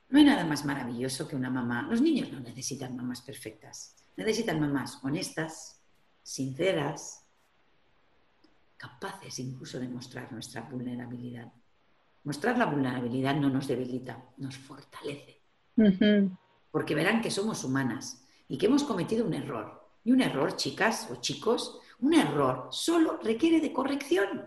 no 0.08 0.18
hay 0.18 0.24
nada 0.24 0.44
más 0.44 0.64
maravilloso 0.64 1.26
que 1.26 1.36
una 1.36 1.50
mamá. 1.50 1.82
Los 1.82 2.00
niños 2.00 2.30
no 2.32 2.40
necesitan 2.40 2.96
mamás 2.96 3.22
perfectas. 3.22 3.96
Necesitan 4.16 4.60
mamás 4.60 5.00
honestas, 5.02 5.80
sinceras, 6.22 7.24
capaces 8.76 9.38
incluso 9.38 9.78
de 9.78 9.88
mostrar 9.88 10.32
nuestra 10.32 10.62
vulnerabilidad. 10.62 11.52
Mostrar 12.24 12.58
la 12.58 12.66
vulnerabilidad 12.66 13.36
no 13.36 13.48
nos 13.48 13.66
debilita, 13.66 14.22
nos 14.38 14.56
fortalece. 14.56 15.40
Porque 16.70 16.94
verán 16.94 17.20
que 17.20 17.30
somos 17.30 17.64
humanas 17.64 18.24
y 18.48 18.58
que 18.58 18.66
hemos 18.66 18.84
cometido 18.84 19.26
un 19.26 19.34
error. 19.34 19.84
Y 20.04 20.12
un 20.12 20.20
error, 20.20 20.56
chicas 20.56 21.08
o 21.10 21.16
chicos, 21.16 21.80
un 22.00 22.14
error 22.14 22.68
solo 22.70 23.18
requiere 23.22 23.60
de 23.60 23.72
corrección. 23.72 24.44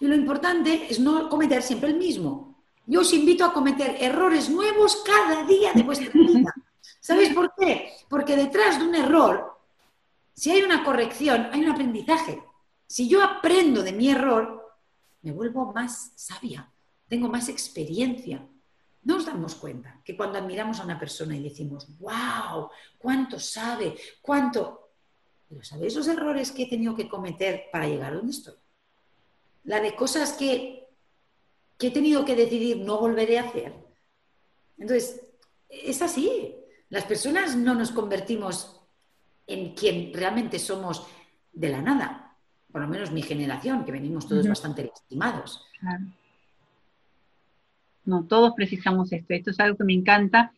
Y 0.00 0.06
lo 0.06 0.14
importante 0.14 0.86
es 0.90 1.00
no 1.00 1.28
cometer 1.28 1.60
siempre 1.62 1.90
el 1.90 1.98
mismo. 1.98 2.49
Yo 2.90 3.02
os 3.06 3.12
invito 3.14 3.44
a 3.44 3.52
cometer 3.52 4.02
errores 4.02 4.50
nuevos 4.50 5.04
cada 5.06 5.44
día 5.46 5.72
de 5.72 5.84
vuestra 5.84 6.10
vida. 6.10 6.52
¿Sabéis 6.98 7.32
por 7.32 7.54
qué? 7.54 7.92
Porque 8.08 8.34
detrás 8.34 8.80
de 8.80 8.84
un 8.84 8.96
error, 8.96 9.60
si 10.34 10.50
hay 10.50 10.62
una 10.62 10.82
corrección, 10.82 11.48
hay 11.52 11.62
un 11.62 11.70
aprendizaje. 11.70 12.42
Si 12.88 13.08
yo 13.08 13.22
aprendo 13.22 13.84
de 13.84 13.92
mi 13.92 14.10
error, 14.10 14.76
me 15.22 15.30
vuelvo 15.30 15.72
más 15.72 16.10
sabia, 16.16 16.68
tengo 17.06 17.28
más 17.28 17.48
experiencia. 17.48 18.44
Nos 19.04 19.24
damos 19.24 19.54
cuenta 19.54 20.00
que 20.04 20.16
cuando 20.16 20.38
admiramos 20.38 20.80
a 20.80 20.84
una 20.84 20.98
persona 20.98 21.36
y 21.36 21.44
decimos, 21.44 21.96
wow, 22.00 22.70
cuánto 22.98 23.38
sabe, 23.38 23.96
cuánto... 24.20 24.90
Pero 25.48 25.62
¿sabéis 25.62 25.94
los 25.94 26.08
errores 26.08 26.50
que 26.50 26.64
he 26.64 26.68
tenido 26.68 26.96
que 26.96 27.08
cometer 27.08 27.66
para 27.70 27.86
llegar 27.86 28.12
a 28.12 28.16
donde 28.16 28.32
estoy? 28.32 28.54
La 29.62 29.78
de 29.78 29.94
cosas 29.94 30.32
que, 30.32 30.88
que 31.80 31.86
he 31.86 31.90
tenido 31.90 32.26
que 32.26 32.36
decidir 32.36 32.76
no 32.76 32.98
volveré 32.98 33.38
a 33.38 33.44
hacer. 33.44 33.72
Entonces, 34.76 35.20
es 35.68 36.02
así. 36.02 36.54
Las 36.90 37.04
personas 37.04 37.56
no 37.56 37.74
nos 37.74 37.90
convertimos 37.90 38.82
en 39.46 39.74
quien 39.74 40.12
realmente 40.12 40.58
somos 40.58 41.06
de 41.52 41.70
la 41.70 41.80
nada. 41.80 42.36
Por 42.70 42.82
lo 42.82 42.88
menos 42.88 43.10
mi 43.10 43.22
generación, 43.22 43.84
que 43.84 43.92
venimos 43.92 44.28
todos 44.28 44.46
bastante 44.46 44.84
lastimados. 44.84 45.66
No, 48.04 48.24
todos 48.24 48.52
precisamos 48.54 49.10
esto. 49.12 49.32
Esto 49.32 49.50
es 49.50 49.58
algo 49.58 49.78
que 49.78 49.84
me 49.84 49.94
encanta 49.94 50.52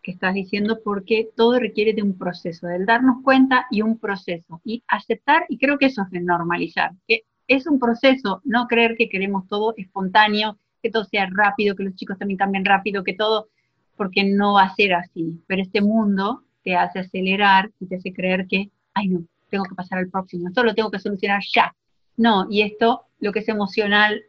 que 0.00 0.12
estás 0.12 0.32
diciendo 0.32 0.80
porque 0.84 1.28
todo 1.34 1.58
requiere 1.58 1.92
de 1.92 2.02
un 2.02 2.16
proceso, 2.16 2.68
del 2.68 2.86
darnos 2.86 3.22
cuenta 3.24 3.66
y 3.70 3.82
un 3.82 3.98
proceso. 3.98 4.60
Y 4.64 4.84
aceptar, 4.86 5.44
y 5.48 5.58
creo 5.58 5.76
que 5.76 5.86
eso 5.86 6.02
es 6.02 6.10
de 6.10 6.20
normalizar, 6.20 6.92
que 7.08 7.24
es 7.48 7.66
un 7.66 7.80
proceso, 7.80 8.40
no 8.44 8.68
creer 8.68 8.94
que 8.96 9.08
queremos 9.08 9.48
todo 9.48 9.74
espontáneo, 9.76 10.58
que 10.82 10.90
todo 10.90 11.04
sea 11.04 11.28
rápido, 11.32 11.74
que 11.74 11.84
los 11.84 11.94
chicos 11.94 12.18
también 12.18 12.38
cambien 12.38 12.64
rápido, 12.64 13.04
que 13.04 13.14
todo 13.14 13.48
porque 13.96 14.24
no 14.24 14.54
va 14.54 14.62
a 14.62 14.74
ser 14.74 14.94
así. 14.94 15.42
Pero 15.46 15.62
este 15.62 15.80
mundo 15.80 16.42
te 16.62 16.76
hace 16.76 17.00
acelerar 17.00 17.70
y 17.80 17.86
te 17.86 17.96
hace 17.96 18.12
creer 18.12 18.46
que, 18.46 18.70
ay 18.94 19.08
no, 19.08 19.24
tengo 19.50 19.64
que 19.64 19.74
pasar 19.74 19.98
al 19.98 20.08
próximo, 20.08 20.48
esto 20.48 20.62
lo 20.62 20.74
tengo 20.74 20.90
que 20.90 20.98
solucionar 20.98 21.42
ya. 21.52 21.74
No, 22.16 22.46
y 22.50 22.62
esto, 22.62 23.06
lo 23.20 23.32
que 23.32 23.40
es 23.40 23.48
emocional, 23.48 24.22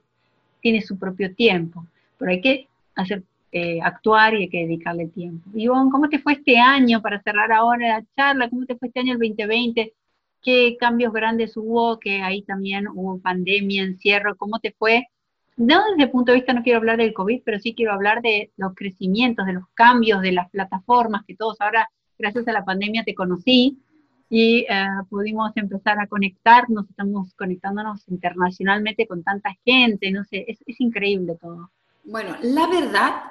tiene 0.61 0.81
su 0.81 0.97
propio 0.99 1.33
tiempo, 1.33 1.85
pero 2.17 2.31
hay 2.31 2.41
que 2.41 2.67
hacer, 2.95 3.23
eh, 3.51 3.79
actuar 3.81 4.35
y 4.35 4.43
hay 4.43 4.49
que 4.49 4.59
dedicarle 4.59 5.07
tiempo. 5.07 5.49
Ivonne, 5.55 5.89
¿cómo 5.89 6.07
te 6.07 6.19
fue 6.19 6.33
este 6.33 6.59
año 6.59 7.01
para 7.01 7.21
cerrar 7.21 7.51
ahora 7.51 7.99
la 7.99 8.05
charla? 8.15 8.47
¿Cómo 8.49 8.65
te 8.65 8.75
fue 8.75 8.89
este 8.89 8.99
año 8.99 9.13
el 9.13 9.19
2020? 9.19 9.93
¿Qué 10.41 10.77
cambios 10.79 11.11
grandes 11.11 11.57
hubo? 11.57 11.99
Que 11.99 12.21
ahí 12.21 12.43
también 12.43 12.87
hubo 12.87 13.19
pandemia, 13.19 13.83
encierro. 13.83 14.35
¿Cómo 14.37 14.59
te 14.59 14.71
fue 14.77 15.07
no 15.59 15.83
desde 15.91 16.03
el 16.03 16.09
punto 16.09 16.31
de 16.31 16.37
vista, 16.37 16.53
no 16.53 16.63
quiero 16.63 16.79
hablar 16.79 16.97
del 16.97 17.13
COVID, 17.13 17.41
pero 17.43 17.59
sí 17.59 17.75
quiero 17.75 17.91
hablar 17.91 18.21
de 18.21 18.51
los 18.55 18.73
crecimientos, 18.75 19.45
de 19.45 19.53
los 19.53 19.65
cambios, 19.73 20.21
de 20.21 20.31
las 20.31 20.49
plataformas 20.49 21.25
que 21.27 21.35
todos 21.35 21.59
ahora, 21.59 21.89
gracias 22.17 22.47
a 22.47 22.53
la 22.53 22.63
pandemia, 22.63 23.03
te 23.03 23.13
conocí 23.13 23.77
y 24.29 24.59
eh, 24.69 24.87
pudimos 25.09 25.51
empezar 25.55 25.99
a 25.99 26.07
conectarnos, 26.07 26.89
estamos 26.89 27.33
conectándonos 27.35 28.07
internacionalmente 28.07 29.05
con 29.05 29.21
tanta 29.21 29.53
gente, 29.65 30.09
no 30.11 30.23
sé, 30.23 30.45
es, 30.47 30.59
increíble 30.79 31.35
todo. 31.41 31.69
Bueno, 32.05 32.37
la 32.41 32.67
verdad 32.67 33.23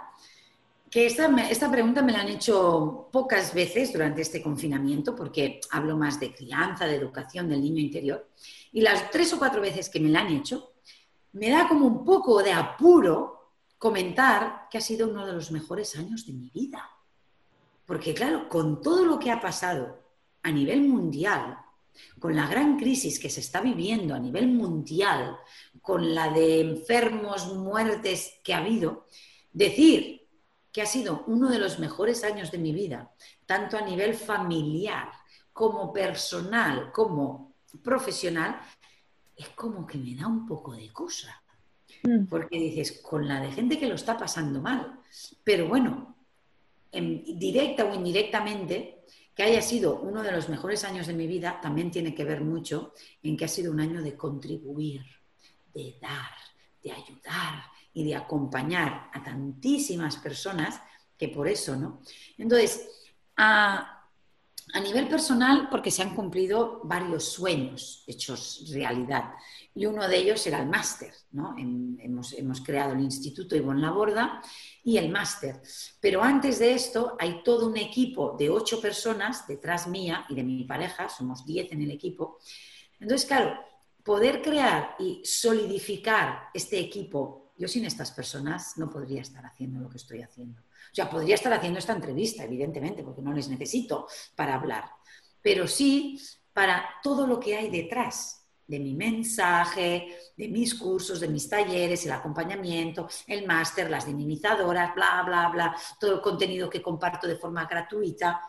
que 0.90 1.06
esta, 1.06 1.34
esta, 1.48 1.70
pregunta 1.70 2.02
me 2.02 2.12
la 2.12 2.20
han 2.20 2.28
hecho 2.28 3.08
pocas 3.10 3.54
veces 3.54 3.90
durante 3.90 4.20
este 4.20 4.42
confinamiento, 4.42 5.16
porque 5.16 5.60
hablo 5.70 5.96
más 5.96 6.20
de 6.20 6.34
crianza, 6.34 6.86
de 6.86 6.96
educación 6.96 7.48
del 7.48 7.62
niño 7.62 7.80
interior, 7.80 8.28
y 8.70 8.82
las 8.82 9.10
tres 9.10 9.32
o 9.32 9.38
cuatro 9.38 9.62
veces 9.62 9.88
que 9.88 10.00
me 10.00 10.10
la 10.10 10.20
han 10.20 10.28
hecho, 10.28 10.72
me 11.32 11.50
da 11.50 11.68
como 11.68 11.86
un 11.86 12.04
poco 12.04 12.42
de 12.42 12.52
apuro 12.52 13.52
comentar 13.78 14.68
que 14.70 14.78
ha 14.78 14.80
sido 14.80 15.08
uno 15.08 15.26
de 15.26 15.32
los 15.32 15.50
mejores 15.50 15.96
años 15.96 16.26
de 16.26 16.32
mi 16.32 16.50
vida. 16.50 16.90
Porque 17.86 18.12
claro, 18.12 18.48
con 18.48 18.82
todo 18.82 19.04
lo 19.04 19.18
que 19.18 19.30
ha 19.30 19.40
pasado 19.40 19.98
a 20.42 20.50
nivel 20.50 20.82
mundial, 20.82 21.58
con 22.18 22.34
la 22.34 22.46
gran 22.46 22.78
crisis 22.78 23.18
que 23.18 23.30
se 23.30 23.40
está 23.40 23.60
viviendo 23.60 24.14
a 24.14 24.18
nivel 24.18 24.48
mundial, 24.48 25.38
con 25.80 26.14
la 26.14 26.28
de 26.30 26.60
enfermos, 26.60 27.52
muertes 27.54 28.34
que 28.42 28.54
ha 28.54 28.58
habido, 28.58 29.06
decir 29.52 30.28
que 30.72 30.82
ha 30.82 30.86
sido 30.86 31.24
uno 31.26 31.48
de 31.48 31.58
los 31.58 31.78
mejores 31.78 32.24
años 32.24 32.50
de 32.50 32.58
mi 32.58 32.72
vida, 32.72 33.12
tanto 33.46 33.76
a 33.76 33.82
nivel 33.82 34.14
familiar 34.14 35.10
como 35.52 35.92
personal, 35.92 36.92
como 36.92 37.54
profesional, 37.82 38.60
es 39.38 39.48
como 39.50 39.86
que 39.86 39.96
me 39.96 40.14
da 40.14 40.26
un 40.26 40.46
poco 40.46 40.74
de 40.74 40.92
cosa. 40.92 41.40
Mm. 42.02 42.26
Porque 42.26 42.58
dices, 42.58 43.00
con 43.00 43.26
la 43.26 43.40
de 43.40 43.52
gente 43.52 43.78
que 43.78 43.86
lo 43.86 43.94
está 43.94 44.16
pasando 44.18 44.60
mal. 44.60 45.00
Pero 45.44 45.68
bueno, 45.68 46.16
en, 46.90 47.38
directa 47.38 47.84
o 47.84 47.94
indirectamente, 47.94 49.04
que 49.34 49.44
haya 49.44 49.62
sido 49.62 50.00
uno 50.00 50.22
de 50.22 50.32
los 50.32 50.48
mejores 50.48 50.82
años 50.84 51.06
de 51.06 51.14
mi 51.14 51.28
vida, 51.28 51.60
también 51.60 51.92
tiene 51.92 52.14
que 52.14 52.24
ver 52.24 52.40
mucho 52.40 52.92
en 53.22 53.36
que 53.36 53.44
ha 53.44 53.48
sido 53.48 53.70
un 53.70 53.80
año 53.80 54.02
de 54.02 54.16
contribuir, 54.16 55.02
de 55.72 55.96
dar, 56.00 56.32
de 56.82 56.90
ayudar 56.90 57.62
y 57.94 58.04
de 58.04 58.16
acompañar 58.16 59.10
a 59.12 59.22
tantísimas 59.22 60.16
personas 60.16 60.82
que 61.16 61.28
por 61.28 61.46
eso, 61.46 61.76
¿no? 61.76 62.00
Entonces, 62.36 62.88
a, 63.36 63.97
a 64.74 64.80
nivel 64.80 65.08
personal, 65.08 65.68
porque 65.70 65.90
se 65.90 66.02
han 66.02 66.14
cumplido 66.14 66.80
varios 66.84 67.24
sueños 67.24 68.04
hechos 68.06 68.70
realidad. 68.72 69.32
Y 69.74 69.86
uno 69.86 70.06
de 70.08 70.16
ellos 70.16 70.46
era 70.46 70.60
el 70.60 70.68
máster. 70.68 71.12
¿no? 71.32 71.54
hemos, 71.56 72.32
hemos, 72.32 72.60
creado 72.60 72.92
el 72.92 73.00
Instituto 73.00 73.54
Ivonne 73.54 73.80
Laborda 73.80 74.42
y 74.82 74.96
el 74.96 75.10
máster. 75.10 75.60
Pero 76.00 76.22
antes 76.22 76.58
de 76.58 76.72
esto 76.72 77.16
hay 77.18 77.42
todo 77.42 77.68
un 77.68 77.76
equipo 77.76 78.36
de 78.38 78.50
ocho 78.50 78.80
personas 78.80 79.46
detrás 79.46 79.86
mía 79.86 80.26
y 80.28 80.34
de 80.34 80.42
mi 80.42 80.64
pareja, 80.64 81.08
somos 81.08 81.44
diez 81.44 81.70
en 81.72 81.82
el 81.82 81.90
equipo. 81.90 82.38
Entonces, 82.98 83.26
claro, 83.26 83.54
poder 84.02 84.42
crear 84.42 84.96
y 84.98 85.22
solidificar 85.24 86.48
este 86.54 86.78
equipo, 86.78 87.47
yo 87.58 87.68
sin 87.68 87.84
estas 87.84 88.12
personas 88.12 88.78
no 88.78 88.88
podría 88.88 89.20
estar 89.20 89.44
haciendo 89.44 89.80
lo 89.80 89.88
que 89.88 89.96
estoy 89.96 90.22
haciendo. 90.22 90.62
O 90.62 90.94
sea, 90.94 91.10
podría 91.10 91.34
estar 91.34 91.52
haciendo 91.52 91.78
esta 91.78 91.92
entrevista, 91.92 92.44
evidentemente, 92.44 93.02
porque 93.02 93.22
no 93.22 93.32
les 93.32 93.48
necesito 93.48 94.06
para 94.36 94.54
hablar, 94.54 94.84
pero 95.42 95.66
sí 95.66 96.20
para 96.52 96.88
todo 97.02 97.26
lo 97.26 97.38
que 97.38 97.56
hay 97.56 97.70
detrás 97.70 98.46
de 98.66 98.78
mi 98.78 98.94
mensaje, 98.94 100.16
de 100.36 100.48
mis 100.48 100.74
cursos, 100.74 101.20
de 101.20 101.28
mis 101.28 101.48
talleres, 101.48 102.04
el 102.04 102.12
acompañamiento, 102.12 103.08
el 103.26 103.46
máster, 103.46 103.90
las 103.90 104.06
dinamizadoras, 104.06 104.94
bla, 104.94 105.22
bla, 105.24 105.48
bla, 105.48 105.76
todo 105.98 106.16
el 106.16 106.20
contenido 106.20 106.68
que 106.68 106.82
comparto 106.82 107.26
de 107.26 107.36
forma 107.36 107.64
gratuita. 107.64 108.40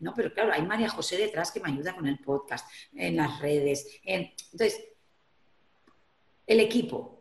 ¿no? 0.00 0.12
Pero 0.14 0.32
claro, 0.32 0.52
hay 0.52 0.62
María 0.62 0.88
José 0.88 1.16
detrás 1.16 1.52
que 1.52 1.60
me 1.60 1.70
ayuda 1.70 1.94
con 1.94 2.06
el 2.06 2.18
podcast, 2.18 2.68
en 2.92 3.16
las 3.16 3.38
redes. 3.40 4.00
Entonces, 4.02 4.84
el 6.46 6.60
equipo, 6.60 7.17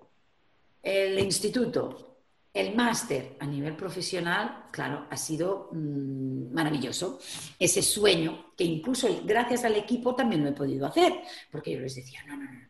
el 0.81 1.19
instituto, 1.19 2.07
el 2.53 2.75
máster 2.75 3.37
a 3.39 3.45
nivel 3.45 3.75
profesional, 3.75 4.67
claro, 4.71 5.05
ha 5.09 5.17
sido 5.17 5.69
mm, 5.71 6.53
maravilloso. 6.53 7.19
Ese 7.59 7.81
sueño 7.81 8.53
que 8.55 8.63
incluso 8.63 9.07
gracias 9.23 9.63
al 9.63 9.75
equipo 9.75 10.15
también 10.15 10.43
lo 10.43 10.49
he 10.49 10.53
podido 10.53 10.87
hacer, 10.87 11.13
porque 11.51 11.71
yo 11.71 11.79
les 11.79 11.95
decía, 11.95 12.23
no, 12.25 12.35
no, 12.35 12.51
no, 12.51 12.67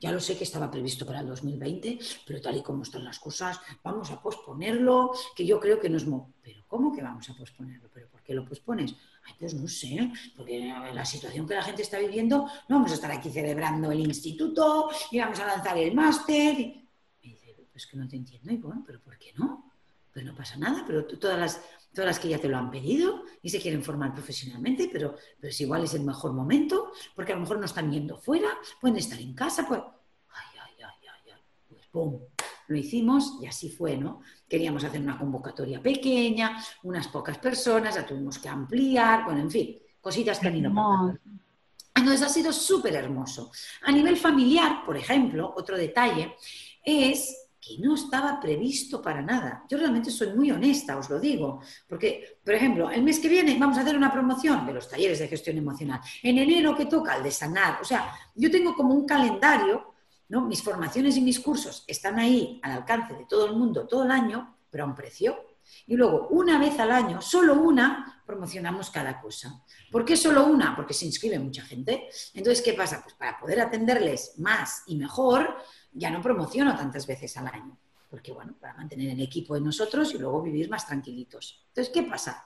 ya 0.00 0.12
lo 0.12 0.20
sé 0.20 0.36
que 0.36 0.44
estaba 0.44 0.70
previsto 0.70 1.04
para 1.04 1.20
el 1.20 1.26
2020, 1.26 1.98
pero 2.24 2.40
tal 2.40 2.56
y 2.56 2.62
como 2.62 2.82
están 2.82 3.04
las 3.04 3.18
cosas, 3.18 3.58
vamos 3.82 4.10
a 4.10 4.22
posponerlo, 4.22 5.12
que 5.34 5.44
yo 5.44 5.58
creo 5.58 5.80
que 5.80 5.88
no 5.88 5.96
es... 5.96 6.04
Pero 6.40 6.64
¿cómo 6.68 6.94
que 6.94 7.02
vamos 7.02 7.28
a 7.30 7.34
posponerlo? 7.34 7.90
¿Pero 7.92 8.08
por 8.08 8.22
qué 8.22 8.32
lo 8.32 8.44
pospones? 8.44 8.94
Ay, 9.24 9.34
pues 9.38 9.54
no 9.54 9.66
sé, 9.66 10.12
porque 10.36 10.72
la 10.94 11.04
situación 11.04 11.48
que 11.48 11.54
la 11.54 11.62
gente 11.62 11.82
está 11.82 11.98
viviendo, 11.98 12.46
no 12.68 12.76
vamos 12.76 12.92
a 12.92 12.94
estar 12.94 13.10
aquí 13.10 13.28
celebrando 13.28 13.90
el 13.90 14.00
instituto 14.00 14.88
y 15.10 15.18
vamos 15.18 15.40
a 15.40 15.46
lanzar 15.46 15.76
el 15.78 15.94
máster 15.94 16.87
es 17.78 17.86
que 17.86 17.96
no 17.96 18.06
te 18.06 18.16
entiendo, 18.16 18.52
y 18.52 18.56
bueno, 18.56 18.82
pero 18.86 19.00
¿por 19.00 19.16
qué 19.18 19.32
no? 19.36 19.72
Pero 20.12 20.26
no 20.26 20.34
pasa 20.34 20.56
nada, 20.56 20.84
pero 20.86 21.06
todas 21.06 21.38
las, 21.38 21.62
todas 21.92 22.06
las 22.06 22.18
que 22.18 22.28
ya 22.28 22.38
te 22.38 22.48
lo 22.48 22.58
han 22.58 22.70
pedido 22.70 23.24
y 23.40 23.50
se 23.50 23.60
quieren 23.60 23.82
formar 23.82 24.12
profesionalmente, 24.12 24.88
pero, 24.92 25.16
pero 25.40 25.50
es 25.50 25.60
igual 25.60 25.84
es 25.84 25.94
el 25.94 26.02
mejor 26.04 26.32
momento, 26.32 26.92
porque 27.14 27.32
a 27.32 27.36
lo 27.36 27.42
mejor 27.42 27.58
no 27.58 27.66
están 27.66 27.90
yendo 27.90 28.16
fuera, 28.16 28.48
pueden 28.80 28.96
estar 28.96 29.18
en 29.20 29.34
casa, 29.34 29.66
pues, 29.66 29.80
ay, 29.80 30.58
ay, 30.60 30.74
ay, 30.82 31.08
ay, 31.08 31.32
ay. 31.32 31.42
pues 31.68 31.86
¡pum! 31.86 32.20
Lo 32.66 32.76
hicimos 32.76 33.38
y 33.40 33.46
así 33.46 33.70
fue, 33.70 33.96
¿no? 33.96 34.20
Queríamos 34.46 34.84
hacer 34.84 35.00
una 35.00 35.18
convocatoria 35.18 35.80
pequeña, 35.80 36.62
unas 36.82 37.08
pocas 37.08 37.38
personas, 37.38 37.94
la 37.94 38.04
tuvimos 38.04 38.38
que 38.38 38.48
ampliar, 38.48 39.24
bueno, 39.24 39.40
en 39.40 39.50
fin, 39.50 39.78
cositas 40.00 40.38
que 40.38 40.48
han 40.48 40.56
ido 40.56 40.70
Entonces 41.94 42.22
ha 42.22 42.28
sido 42.28 42.52
súper 42.52 42.94
hermoso. 42.94 43.50
A 43.82 43.92
nivel 43.92 44.16
familiar, 44.16 44.84
por 44.84 44.96
ejemplo, 44.96 45.54
otro 45.56 45.78
detalle 45.78 46.36
es 46.84 47.47
que 47.68 47.78
no 47.78 47.94
estaba 47.94 48.40
previsto 48.40 49.02
para 49.02 49.20
nada. 49.20 49.64
Yo 49.68 49.76
realmente 49.76 50.10
soy 50.10 50.32
muy 50.32 50.50
honesta, 50.50 50.96
os 50.96 51.10
lo 51.10 51.20
digo, 51.20 51.60
porque, 51.86 52.40
por 52.42 52.54
ejemplo, 52.54 52.90
el 52.90 53.02
mes 53.02 53.18
que 53.18 53.28
viene 53.28 53.58
vamos 53.58 53.76
a 53.76 53.82
hacer 53.82 53.96
una 53.96 54.10
promoción 54.10 54.64
de 54.64 54.72
los 54.72 54.88
talleres 54.88 55.18
de 55.18 55.28
gestión 55.28 55.58
emocional. 55.58 56.00
En 56.22 56.38
enero 56.38 56.74
que 56.74 56.86
toca 56.86 57.16
el 57.16 57.22
de 57.22 57.30
sanar. 57.30 57.78
O 57.82 57.84
sea, 57.84 58.12
yo 58.34 58.50
tengo 58.50 58.74
como 58.74 58.94
un 58.94 59.06
calendario, 59.06 59.94
¿no? 60.28 60.46
Mis 60.46 60.62
formaciones 60.62 61.16
y 61.18 61.20
mis 61.20 61.40
cursos 61.40 61.84
están 61.86 62.18
ahí 62.18 62.58
al 62.62 62.72
alcance 62.72 63.14
de 63.14 63.26
todo 63.26 63.46
el 63.46 63.56
mundo 63.56 63.86
todo 63.86 64.04
el 64.04 64.10
año, 64.10 64.56
pero 64.70 64.84
a 64.84 64.86
un 64.86 64.94
precio. 64.94 65.36
Y 65.86 65.96
luego, 65.96 66.28
una 66.28 66.58
vez 66.58 66.78
al 66.78 66.90
año, 66.90 67.20
solo 67.20 67.54
una, 67.54 68.22
promocionamos 68.26 68.90
cada 68.90 69.20
cosa. 69.20 69.62
¿Por 69.90 70.04
qué 70.04 70.16
solo 70.16 70.46
una? 70.46 70.76
Porque 70.76 70.94
se 70.94 71.06
inscribe 71.06 71.38
mucha 71.38 71.62
gente. 71.62 72.08
Entonces, 72.34 72.62
¿qué 72.62 72.74
pasa? 72.74 73.02
Pues 73.02 73.14
para 73.14 73.38
poder 73.38 73.60
atenderles 73.60 74.34
más 74.38 74.82
y 74.86 74.96
mejor, 74.96 75.56
ya 75.98 76.10
no 76.10 76.22
promociono 76.22 76.76
tantas 76.76 77.06
veces 77.06 77.36
al 77.36 77.48
año. 77.48 77.78
Porque, 78.08 78.32
bueno, 78.32 78.54
para 78.58 78.74
mantener 78.74 79.10
el 79.10 79.20
equipo 79.20 79.54
de 79.54 79.60
nosotros 79.60 80.14
y 80.14 80.18
luego 80.18 80.42
vivir 80.42 80.70
más 80.70 80.86
tranquilitos. 80.86 81.66
Entonces, 81.68 81.92
¿qué 81.92 82.02
pasa? 82.04 82.44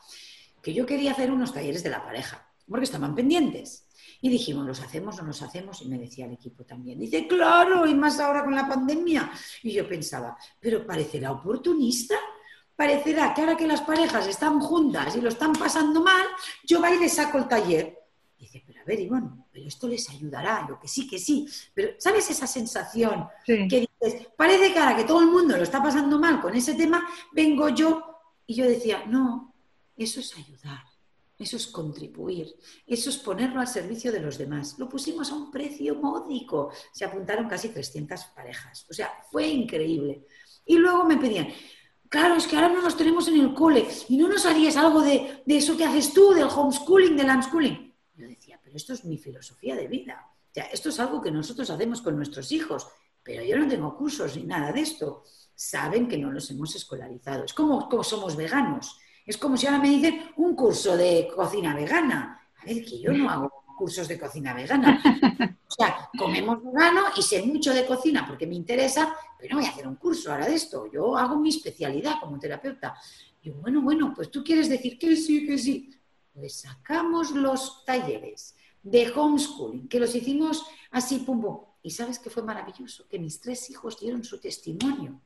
Que 0.60 0.74
yo 0.74 0.84
quería 0.84 1.12
hacer 1.12 1.30
unos 1.30 1.52
talleres 1.52 1.82
de 1.82 1.90
la 1.90 2.04
pareja, 2.04 2.50
porque 2.68 2.84
estaban 2.84 3.14
pendientes. 3.14 3.86
Y 4.20 4.28
dijimos, 4.28 4.66
¿los 4.66 4.80
hacemos 4.80 5.18
o 5.18 5.22
no 5.22 5.28
los 5.28 5.42
hacemos? 5.42 5.82
Y 5.82 5.88
me 5.88 5.98
decía 5.98 6.26
el 6.26 6.32
equipo 6.32 6.64
también. 6.64 6.98
Dice, 6.98 7.26
claro, 7.28 7.86
y 7.86 7.94
más 7.94 8.18
ahora 8.18 8.44
con 8.44 8.54
la 8.54 8.66
pandemia. 8.66 9.30
Y 9.62 9.72
yo 9.72 9.88
pensaba, 9.88 10.36
pero 10.60 10.86
parecerá 10.86 11.30
oportunista 11.30 12.16
parecerá 12.82 13.32
que 13.32 13.42
ahora 13.42 13.56
que 13.56 13.66
las 13.66 13.82
parejas 13.82 14.26
están 14.26 14.58
juntas 14.58 15.14
y 15.14 15.20
lo 15.20 15.28
están 15.28 15.52
pasando 15.52 16.02
mal, 16.02 16.26
yo 16.64 16.80
va 16.80 16.92
y 16.92 16.98
les 16.98 17.14
saco 17.14 17.38
el 17.38 17.46
taller. 17.46 17.96
A 18.82 18.84
ver, 18.84 19.00
Ivonne, 19.00 19.30
pero 19.50 19.66
esto 19.66 19.88
les 19.88 20.08
ayudará, 20.10 20.66
yo 20.68 20.78
que 20.78 20.88
sí, 20.88 21.06
que 21.06 21.18
sí. 21.18 21.46
Pero, 21.72 21.94
¿sabes 21.98 22.28
esa 22.30 22.46
sensación 22.46 23.26
que 23.44 23.88
dices, 24.00 24.28
parece 24.36 24.72
que 24.72 24.78
ahora 24.78 24.96
que 24.96 25.04
todo 25.04 25.20
el 25.20 25.28
mundo 25.28 25.56
lo 25.56 25.62
está 25.62 25.82
pasando 25.82 26.18
mal 26.18 26.40
con 26.40 26.54
ese 26.54 26.74
tema, 26.74 27.08
vengo 27.32 27.68
yo 27.68 28.02
y 28.46 28.54
yo 28.54 28.66
decía, 28.66 29.04
no, 29.06 29.54
eso 29.96 30.20
es 30.20 30.36
ayudar. 30.36 30.92
Eso 31.38 31.56
es 31.56 31.66
contribuir, 31.66 32.54
eso 32.86 33.10
es 33.10 33.18
ponerlo 33.18 33.60
al 33.60 33.66
servicio 33.66 34.12
de 34.12 34.20
los 34.20 34.38
demás. 34.38 34.78
Lo 34.78 34.88
pusimos 34.88 35.28
a 35.32 35.34
un 35.34 35.50
precio 35.50 35.96
módico. 35.96 36.70
Se 36.92 37.04
apuntaron 37.04 37.48
casi 37.48 37.70
300 37.70 38.26
parejas. 38.26 38.86
O 38.88 38.94
sea, 38.94 39.10
fue 39.28 39.48
increíble. 39.48 40.24
Y 40.64 40.76
luego 40.76 41.04
me 41.04 41.16
pedían, 41.16 41.48
claro, 42.08 42.36
es 42.36 42.46
que 42.46 42.54
ahora 42.54 42.68
no 42.68 42.80
nos 42.80 42.96
tenemos 42.96 43.26
en 43.26 43.40
el 43.40 43.54
cole 43.54 43.88
y 44.08 44.16
no 44.18 44.28
nos 44.28 44.46
harías 44.46 44.76
algo 44.76 45.00
de, 45.00 45.42
eso 45.46 45.76
que 45.76 45.84
haces 45.84 46.12
tú, 46.12 46.32
del 46.32 46.44
homeschooling, 46.44 47.16
del 47.16 47.30
unschooling. 47.30 47.91
Esto 48.74 48.92
es 48.92 49.04
mi 49.04 49.18
filosofía 49.18 49.76
de 49.76 49.88
vida. 49.88 50.26
O 50.56 50.60
esto 50.72 50.90
es 50.90 51.00
algo 51.00 51.20
que 51.20 51.30
nosotros 51.30 51.68
hacemos 51.70 52.02
con 52.02 52.16
nuestros 52.16 52.52
hijos, 52.52 52.86
pero 53.22 53.42
yo 53.42 53.56
no 53.56 53.68
tengo 53.68 53.96
cursos 53.96 54.36
ni 54.36 54.44
nada 54.44 54.72
de 54.72 54.80
esto. 54.80 55.24
Saben 55.54 56.08
que 56.08 56.18
no 56.18 56.30
los 56.30 56.50
hemos 56.50 56.74
escolarizado. 56.74 57.44
Es 57.44 57.54
como, 57.54 57.88
como 57.88 58.04
somos 58.04 58.36
veganos. 58.36 58.98
Es 59.24 59.36
como 59.36 59.56
si 59.56 59.66
ahora 59.66 59.78
me 59.78 59.90
dicen 59.90 60.32
un 60.36 60.54
curso 60.54 60.96
de 60.96 61.28
cocina 61.34 61.74
vegana. 61.74 62.48
A 62.58 62.64
ver, 62.64 62.84
que 62.84 63.00
yo 63.00 63.12
no 63.12 63.30
hago 63.30 63.64
cursos 63.78 64.08
de 64.08 64.18
cocina 64.18 64.52
vegana. 64.52 65.00
O 65.72 65.74
sea, 65.74 66.10
comemos 66.18 66.62
vegano 66.62 67.04
y 67.16 67.22
sé 67.22 67.42
mucho 67.42 67.72
de 67.72 67.86
cocina 67.86 68.26
porque 68.26 68.46
me 68.46 68.54
interesa, 68.54 69.14
pero 69.38 69.54
no 69.54 69.60
voy 69.60 69.68
a 69.68 69.72
hacer 69.72 69.88
un 69.88 69.96
curso 69.96 70.30
ahora 70.30 70.46
de 70.46 70.54
esto. 70.54 70.90
Yo 70.92 71.16
hago 71.16 71.36
mi 71.36 71.48
especialidad 71.48 72.16
como 72.20 72.38
terapeuta. 72.38 72.94
Y 73.42 73.50
bueno, 73.50 73.80
bueno, 73.80 74.12
pues 74.14 74.30
tú 74.30 74.44
quieres 74.44 74.68
decir 74.68 74.98
que 74.98 75.16
sí, 75.16 75.46
que 75.46 75.56
sí. 75.56 75.90
Pues 76.34 76.60
sacamos 76.60 77.30
los 77.30 77.84
talleres 77.84 78.54
de 78.82 79.12
homeschooling, 79.14 79.88
que 79.88 80.00
los 80.00 80.14
hicimos 80.14 80.64
así, 80.90 81.18
pum. 81.18 81.58
Y 81.82 81.90
sabes 81.90 82.18
que 82.18 82.30
fue 82.30 82.42
maravilloso, 82.42 83.08
que 83.08 83.18
mis 83.18 83.40
tres 83.40 83.68
hijos 83.70 83.98
dieron 83.98 84.22
su 84.22 84.38
testimonio. 84.38 85.20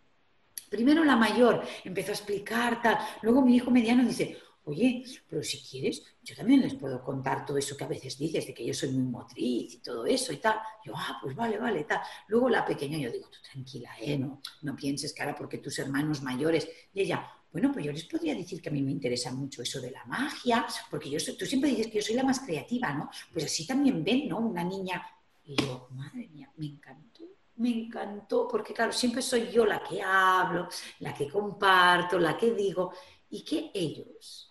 Primero 0.70 1.04
la 1.04 1.16
mayor 1.16 1.62
empezó 1.84 2.10
a 2.10 2.14
explicar 2.14 2.82
tal, 2.82 2.98
luego 3.22 3.42
mi 3.42 3.56
hijo 3.56 3.70
mediano 3.70 4.04
dice, 4.04 4.38
oye, 4.64 5.04
pero 5.28 5.42
si 5.42 5.58
quieres, 5.60 6.02
yo 6.22 6.34
también 6.34 6.60
les 6.60 6.74
puedo 6.74 7.02
contar 7.04 7.46
todo 7.46 7.56
eso 7.56 7.76
que 7.76 7.84
a 7.84 7.88
veces 7.88 8.18
dices, 8.18 8.46
de 8.46 8.54
que 8.54 8.66
yo 8.66 8.74
soy 8.74 8.90
muy 8.90 9.04
motriz 9.04 9.74
y 9.74 9.78
todo 9.78 10.04
eso 10.06 10.32
y 10.32 10.38
tal. 10.38 10.58
Yo, 10.84 10.92
ah, 10.96 11.18
pues 11.22 11.36
vale, 11.36 11.56
vale, 11.56 11.84
tal. 11.84 12.00
Luego 12.26 12.48
la 12.48 12.64
pequeña, 12.64 12.98
yo 12.98 13.12
digo, 13.12 13.28
tú 13.28 13.38
tranquila, 13.52 13.90
¿eh? 14.00 14.18
No, 14.18 14.42
no 14.62 14.74
pienses 14.74 15.12
que 15.12 15.22
ahora 15.22 15.36
porque 15.36 15.58
tus 15.58 15.78
hermanos 15.78 16.20
mayores. 16.22 16.68
Y 16.92 17.02
ella, 17.02 17.30
bueno, 17.56 17.72
pues 17.72 17.84
yo 17.84 17.92
les 17.92 18.04
podría 18.04 18.34
decir 18.34 18.60
que 18.60 18.68
a 18.68 18.72
mí 18.72 18.82
me 18.82 18.90
interesa 18.90 19.32
mucho 19.32 19.62
eso 19.62 19.80
de 19.80 19.90
la 19.90 20.04
magia, 20.04 20.66
porque 20.90 21.10
yo 21.10 21.18
tú 21.36 21.46
siempre 21.46 21.70
dices 21.70 21.86
que 21.86 21.96
yo 21.96 22.02
soy 22.02 22.14
la 22.14 22.24
más 22.24 22.40
creativa, 22.40 22.92
¿no? 22.92 23.10
Pues 23.32 23.46
así 23.46 23.66
también 23.66 24.04
ven, 24.04 24.28
¿no? 24.28 24.38
Una 24.38 24.62
niña. 24.62 25.06
Y 25.44 25.56
yo, 25.56 25.88
madre 25.92 26.28
mía, 26.28 26.50
me 26.56 26.66
encantó 26.66 27.24
me 27.58 27.70
encantó, 27.70 28.46
porque 28.46 28.74
claro, 28.74 28.92
siempre 28.92 29.22
soy 29.22 29.50
yo 29.50 29.64
la 29.64 29.82
que 29.82 30.02
hablo, 30.02 30.68
la 30.98 31.14
que 31.14 31.26
comparto, 31.26 32.18
la 32.18 32.36
que 32.36 32.52
digo, 32.52 32.92
y 33.30 33.42
que 33.42 33.70
ellos 33.72 34.46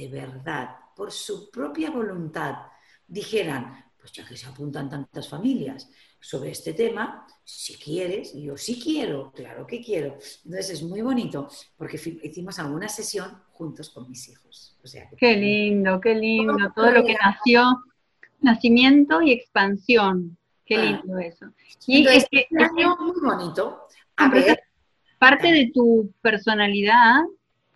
de 0.00 0.08
verdad, 0.08 0.76
por 0.96 1.12
su 1.12 1.50
propia 1.50 1.90
voluntad, 1.90 2.54
dijeran, 3.06 3.92
pues 3.98 4.12
ya 4.12 4.26
que 4.26 4.34
se 4.34 4.46
apuntan 4.46 4.88
tantas 4.88 5.28
familias 5.28 5.90
sobre 6.20 6.50
este 6.50 6.74
tema, 6.74 7.26
si 7.44 7.74
quieres, 7.74 8.34
yo 8.34 8.56
sí 8.56 8.80
quiero, 8.80 9.32
claro 9.32 9.66
que 9.66 9.80
quiero. 9.80 10.18
Entonces 10.44 10.70
es 10.70 10.82
muy 10.82 11.00
bonito 11.00 11.48
porque 11.76 11.96
hicimos 12.22 12.58
alguna 12.58 12.88
sesión 12.88 13.30
juntos 13.52 13.90
con 13.90 14.08
mis 14.08 14.28
hijos. 14.28 14.76
O 14.84 14.86
sea, 14.86 15.08
qué 15.16 15.36
lindo, 15.36 16.00
qué 16.00 16.14
lindo, 16.14 16.72
todo 16.74 16.90
lo 16.90 17.04
que 17.04 17.14
nació, 17.14 17.82
nacimiento 18.40 19.22
y 19.22 19.32
expansión. 19.32 20.36
Qué 20.64 20.76
ah. 20.76 20.84
lindo 20.84 21.18
eso. 21.18 21.46
Y 21.86 22.06
es, 22.06 22.26
que, 22.30 22.46
es 22.50 22.72
muy 22.72 23.20
bonito. 23.20 23.80
A 24.16 24.28
ver, 24.28 24.62
parte 25.18 25.50
de 25.50 25.70
tu 25.74 26.12
personalidad, 26.20 27.22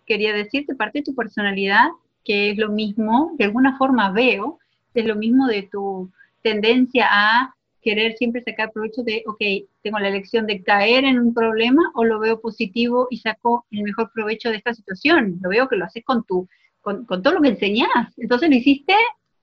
quería 0.05 0.33
decirte, 0.33 0.75
parte 0.75 0.99
de 0.99 1.03
tu 1.03 1.15
personalidad 1.15 1.89
que 2.25 2.49
es 2.49 2.57
lo 2.57 2.69
mismo, 2.69 3.33
de 3.37 3.45
alguna 3.45 3.77
forma 3.77 4.11
veo, 4.11 4.59
es 4.93 5.05
lo 5.05 5.15
mismo 5.15 5.47
de 5.47 5.63
tu 5.63 6.11
tendencia 6.41 7.07
a 7.09 7.55
querer 7.85 8.17
siempre 8.17 8.43
sacar 8.43 8.71
provecho 8.71 9.03
de, 9.03 9.23
ok, 9.27 9.69
tengo 9.83 9.99
la 9.99 10.07
elección 10.07 10.47
de 10.47 10.63
caer 10.63 11.05
en 11.05 11.19
un 11.19 11.35
problema 11.35 11.91
o 11.93 12.03
lo 12.03 12.19
veo 12.19 12.41
positivo 12.41 13.07
y 13.11 13.19
saco 13.19 13.67
el 13.69 13.83
mejor 13.83 14.11
provecho 14.11 14.49
de 14.49 14.57
esta 14.57 14.73
situación. 14.73 15.37
Lo 15.39 15.49
veo 15.51 15.69
que 15.69 15.75
lo 15.75 15.85
haces 15.85 16.03
con, 16.03 16.23
tu, 16.23 16.49
con, 16.81 17.05
todo 17.05 17.33
lo 17.33 17.41
que 17.43 17.49
enseñas. 17.49 18.11
Entonces 18.17 18.49
lo 18.49 18.55
hiciste, 18.55 18.95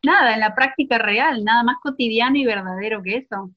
nada, 0.03 0.35
en 0.35 0.41
la 0.41 0.57
práctica 0.57 0.99
real, 0.99 1.45
nada 1.45 1.63
más 1.63 1.77
cotidiano 1.81 2.37
y 2.37 2.45
verdadero 2.45 3.01
que 3.01 3.19
eso. 3.19 3.53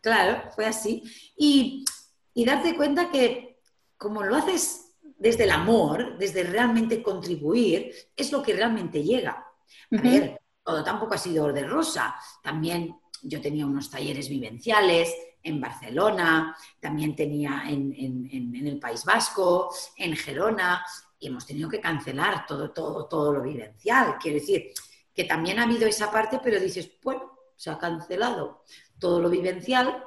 Claro, 0.00 0.48
fue 0.54 0.64
así. 0.64 1.02
Y, 1.36 1.84
y 2.32 2.44
darte 2.44 2.76
cuenta 2.76 3.10
que 3.10 3.58
como 3.96 4.22
lo 4.22 4.36
haces 4.36 4.94
desde 5.18 5.42
el 5.42 5.50
amor, 5.50 6.18
desde 6.18 6.44
realmente 6.44 7.02
contribuir, 7.02 7.92
es 8.16 8.30
lo 8.30 8.44
que 8.44 8.54
realmente 8.54 9.02
llega. 9.02 9.44
A 9.90 10.00
ver, 10.00 10.40
todo 10.62 10.84
tampoco 10.84 11.14
ha 11.14 11.18
sido 11.18 11.52
de 11.52 11.66
rosa. 11.66 12.14
También 12.44 12.94
yo 13.22 13.40
tenía 13.40 13.66
unos 13.66 13.90
talleres 13.90 14.28
vivenciales 14.28 15.14
en 15.42 15.60
Barcelona, 15.60 16.56
también 16.80 17.16
tenía 17.16 17.64
en, 17.66 18.56
el 18.66 18.78
País 18.78 19.04
Vasco, 19.04 19.74
en 19.96 20.16
Gerona, 20.16 20.84
y 21.18 21.28
hemos 21.28 21.46
tenido 21.46 21.68
que 21.68 21.80
cancelar 21.80 22.46
todo, 22.46 22.70
todo, 22.70 23.06
todo 23.06 23.32
lo 23.32 23.42
vivencial. 23.42 24.16
Quiero 24.20 24.38
decir 24.38 24.72
que 25.14 25.24
también 25.24 25.58
ha 25.58 25.64
habido 25.64 25.86
esa 25.86 26.10
parte, 26.10 26.40
pero 26.42 26.60
dices, 26.60 26.90
bueno, 27.02 27.38
se 27.56 27.70
ha 27.70 27.78
cancelado 27.78 28.64
todo 28.98 29.20
lo 29.20 29.28
vivencial, 29.28 30.04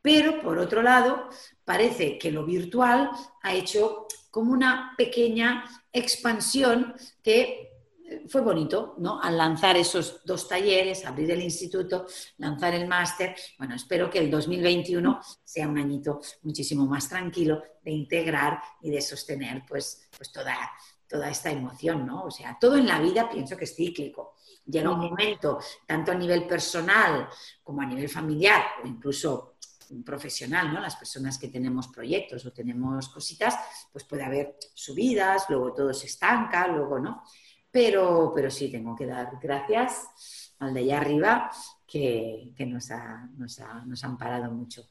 pero 0.00 0.40
por 0.42 0.58
otro 0.58 0.82
lado, 0.82 1.28
parece 1.64 2.18
que 2.18 2.30
lo 2.30 2.44
virtual 2.44 3.10
ha 3.42 3.54
hecho 3.54 4.06
como 4.30 4.52
una 4.52 4.94
pequeña 4.96 5.64
expansión 5.92 6.94
que 7.22 7.73
fue 8.28 8.40
bonito, 8.40 8.94
¿no? 8.98 9.20
Al 9.20 9.36
lanzar 9.36 9.76
esos 9.76 10.24
dos 10.24 10.48
talleres, 10.48 11.04
abrir 11.04 11.30
el 11.30 11.42
instituto, 11.42 12.06
lanzar 12.38 12.74
el 12.74 12.86
máster. 12.86 13.34
Bueno, 13.58 13.74
espero 13.74 14.10
que 14.10 14.18
el 14.18 14.30
2021 14.30 15.20
sea 15.44 15.68
un 15.68 15.78
añito 15.78 16.20
muchísimo 16.42 16.86
más 16.86 17.08
tranquilo 17.08 17.62
de 17.82 17.90
integrar 17.90 18.60
y 18.82 18.90
de 18.90 19.00
sostener 19.00 19.62
pues, 19.66 20.08
pues 20.16 20.32
toda, 20.32 20.56
toda 21.08 21.30
esta 21.30 21.50
emoción, 21.50 22.06
¿no? 22.06 22.24
O 22.24 22.30
sea, 22.30 22.56
todo 22.60 22.76
en 22.76 22.86
la 22.86 23.00
vida 23.00 23.28
pienso 23.30 23.56
que 23.56 23.64
es 23.64 23.74
cíclico. 23.74 24.34
Llega 24.66 24.90
un 24.90 25.00
momento, 25.00 25.58
tanto 25.86 26.12
a 26.12 26.14
nivel 26.14 26.46
personal 26.46 27.28
como 27.62 27.82
a 27.82 27.86
nivel 27.86 28.08
familiar 28.08 28.62
o 28.82 28.86
incluso 28.86 29.54
profesional, 30.04 30.72
¿no? 30.72 30.80
Las 30.80 30.96
personas 30.96 31.38
que 31.38 31.48
tenemos 31.48 31.88
proyectos 31.88 32.44
o 32.46 32.52
tenemos 32.52 33.08
cositas, 33.08 33.54
pues 33.92 34.04
puede 34.04 34.24
haber 34.24 34.56
subidas, 34.74 35.44
luego 35.48 35.72
todo 35.72 35.92
se 35.92 36.06
estanca, 36.06 36.66
luego 36.68 36.98
no. 36.98 37.22
Pero, 37.74 38.30
pero 38.32 38.52
sí, 38.52 38.70
tengo 38.70 38.94
que 38.94 39.04
dar 39.04 39.32
gracias 39.42 40.54
al 40.60 40.72
de 40.72 40.80
allá 40.82 41.00
arriba 41.00 41.50
que, 41.84 42.54
nos, 42.68 42.92
ha, 42.92 43.28
nos, 43.36 43.58
ha, 43.58 43.84
nos 43.84 44.04
han 44.04 44.16
parado 44.16 44.52
mucho. 44.52 44.84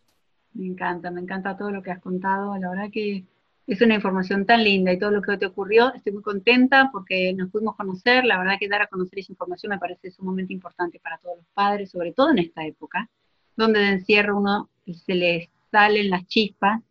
Me 0.52 0.68
encanta, 0.68 1.10
me 1.10 1.22
encanta 1.22 1.56
todo 1.56 1.72
lo 1.72 1.82
que 1.82 1.92
has 1.92 2.02
contado. 2.02 2.58
La 2.58 2.70
verdad 2.70 2.90
que 2.92 3.24
es 3.68 3.82
una 3.82 3.96
información 3.96 4.46
tan 4.46 4.66
linda 4.66 4.92
y 4.92 5.00
todo 5.00 5.12
lo 5.12 5.22
que 5.22 5.38
te 5.38 5.46
ocurrió. 5.46 5.94
Estoy 5.94 6.12
muy 6.12 6.24
contenta 6.24 6.90
porque 6.92 7.34
nos 7.34 7.50
pudimos 7.52 7.78
conocer. 7.78 8.26
La 8.26 8.38
verdad 8.38 8.58
que 8.60 8.68
dar 8.68 8.82
a 8.82 8.88
conocer 8.88 9.20
esa 9.20 9.32
información 9.32 9.70
me 9.70 9.80
parece 9.80 10.12
sumamente 10.12 10.52
importante 10.52 11.00
para 11.00 11.18
todos 11.20 11.38
los 11.38 11.48
padres, 11.54 11.90
sobre 11.90 12.12
todo 12.12 12.32
en 12.32 12.40
esta 12.40 12.66
época, 12.66 13.10
donde 13.56 13.80
de 13.80 13.92
encierro 13.94 14.38
uno 14.38 14.70
se 14.92 15.16
les 15.16 15.50
salen 15.72 16.10
las 16.10 16.28
chispas, 16.28 16.82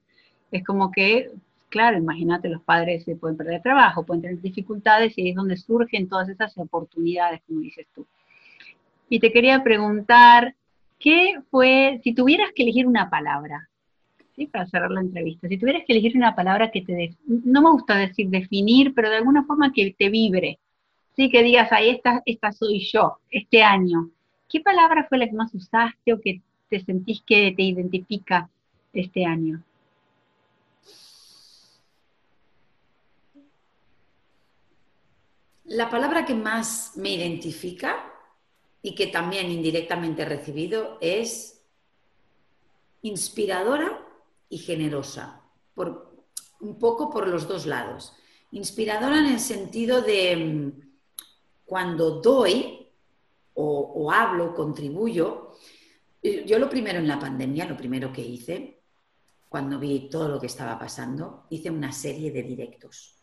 es 0.50 0.64
como 0.64 0.90
que, 0.90 1.30
claro, 1.72 1.96
imagínate, 1.96 2.50
los 2.50 2.62
padres 2.62 3.02
se 3.02 3.16
pueden 3.16 3.38
perder 3.38 3.62
trabajo, 3.62 4.04
pueden 4.04 4.20
tener 4.20 4.40
dificultades 4.42 5.16
y 5.16 5.30
es 5.30 5.34
donde 5.34 5.56
surgen 5.56 6.06
todas 6.06 6.28
esas 6.28 6.56
oportunidades, 6.58 7.40
como 7.46 7.60
dices 7.60 7.86
tú. 7.94 8.06
Y 9.08 9.18
te 9.20 9.32
quería 9.32 9.64
preguntar, 9.64 10.54
¿qué 10.98 11.40
fue, 11.50 11.98
si 12.04 12.12
tuvieras 12.12 12.50
que 12.54 12.62
elegir 12.62 12.86
una 12.86 13.08
palabra, 13.08 13.70
¿sí? 14.36 14.46
Para 14.46 14.66
cerrar 14.66 14.90
la 14.90 15.00
entrevista. 15.00 15.48
Si 15.48 15.56
tuvieras 15.56 15.82
que 15.86 15.94
elegir 15.94 16.14
una 16.14 16.36
palabra 16.36 16.70
que 16.70 16.82
te, 16.82 17.16
no 17.26 17.62
me 17.62 17.70
gusta 17.70 17.96
decir 17.96 18.28
definir, 18.28 18.92
pero 18.94 19.08
de 19.08 19.16
alguna 19.16 19.44
forma 19.44 19.72
que 19.72 19.94
te 19.98 20.10
vibre, 20.10 20.58
¿sí? 21.16 21.30
Que 21.30 21.42
digas, 21.42 21.72
ahí 21.72 21.88
esta, 21.88 22.22
esta 22.26 22.52
soy 22.52 22.80
yo, 22.80 23.16
este 23.30 23.62
año. 23.62 24.10
¿Qué 24.46 24.60
palabra 24.60 25.06
fue 25.08 25.16
la 25.16 25.26
que 25.26 25.32
más 25.32 25.54
usaste 25.54 26.12
o 26.12 26.20
que 26.20 26.42
te 26.68 26.84
sentís 26.84 27.22
que 27.22 27.54
te 27.56 27.62
identifica 27.62 28.50
este 28.92 29.24
año? 29.24 29.62
La 35.72 35.88
palabra 35.88 36.26
que 36.26 36.34
más 36.34 36.92
me 36.96 37.14
identifica 37.14 38.12
y 38.82 38.94
que 38.94 39.06
también 39.06 39.50
indirectamente 39.50 40.20
he 40.20 40.26
recibido 40.26 40.98
es 41.00 41.62
inspiradora 43.00 44.06
y 44.50 44.58
generosa, 44.58 45.40
un 46.60 46.78
poco 46.78 47.08
por 47.08 47.26
los 47.26 47.48
dos 47.48 47.64
lados. 47.64 48.12
Inspiradora 48.50 49.18
en 49.18 49.32
el 49.32 49.40
sentido 49.40 50.02
de 50.02 50.36
mm, 50.36 50.72
cuando 51.64 52.20
doy 52.20 52.86
o, 53.54 53.92
o 53.94 54.12
hablo, 54.12 54.54
contribuyo, 54.54 55.56
eh, 56.22 56.44
yo 56.46 56.58
lo 56.58 56.68
primero 56.68 56.98
en 56.98 57.08
la 57.08 57.18
pandemia, 57.18 57.64
lo 57.64 57.78
primero 57.78 58.12
que 58.12 58.20
hice, 58.20 58.82
cuando 59.48 59.78
vi 59.78 60.10
todo 60.10 60.28
lo 60.28 60.38
que 60.38 60.48
estaba 60.48 60.78
pasando, 60.78 61.46
hice 61.48 61.70
una 61.70 61.92
serie 61.92 62.30
de 62.30 62.42
directos. 62.42 63.21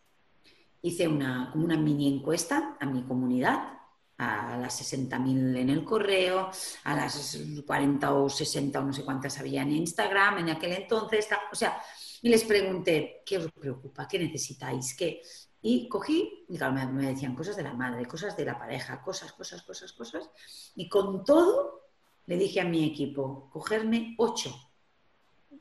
Hice 0.82 1.06
una, 1.06 1.50
como 1.52 1.64
una 1.64 1.76
mini 1.76 2.08
encuesta 2.08 2.76
a 2.80 2.86
mi 2.86 3.02
comunidad 3.02 3.80
a 4.20 4.58
las 4.58 4.92
60.000 4.92 5.56
en 5.56 5.70
el 5.70 5.82
correo, 5.82 6.50
a 6.84 6.94
las 6.94 7.38
40 7.66 8.14
o 8.14 8.28
60 8.28 8.78
o 8.78 8.84
no 8.84 8.92
sé 8.92 9.02
cuántas 9.02 9.38
había 9.38 9.62
en 9.62 9.72
Instagram 9.72 10.38
en 10.38 10.50
aquel 10.50 10.72
entonces, 10.72 11.26
o 11.50 11.54
sea, 11.54 11.82
y 12.20 12.28
les 12.28 12.44
pregunté, 12.44 13.22
¿qué 13.24 13.38
os 13.38 13.50
preocupa? 13.50 14.06
¿Qué 14.06 14.18
necesitáis? 14.18 14.94
¿Qué? 14.94 15.22
Y 15.62 15.88
cogí, 15.88 16.46
me, 16.48 17.06
decían 17.06 17.34
cosas 17.34 17.56
de 17.56 17.62
la 17.62 17.72
madre, 17.72 18.04
cosas 18.06 18.36
de 18.36 18.44
la 18.44 18.58
pareja, 18.58 19.02
cosas, 19.02 19.32
cosas, 19.32 19.62
cosas, 19.62 19.92
cosas, 19.92 20.30
y 20.76 20.88
con 20.88 21.24
todo 21.24 21.88
le 22.26 22.36
dije 22.36 22.60
a 22.60 22.64
mi 22.64 22.84
equipo, 22.84 23.48
cogerme 23.50 24.14
ocho 24.18 24.54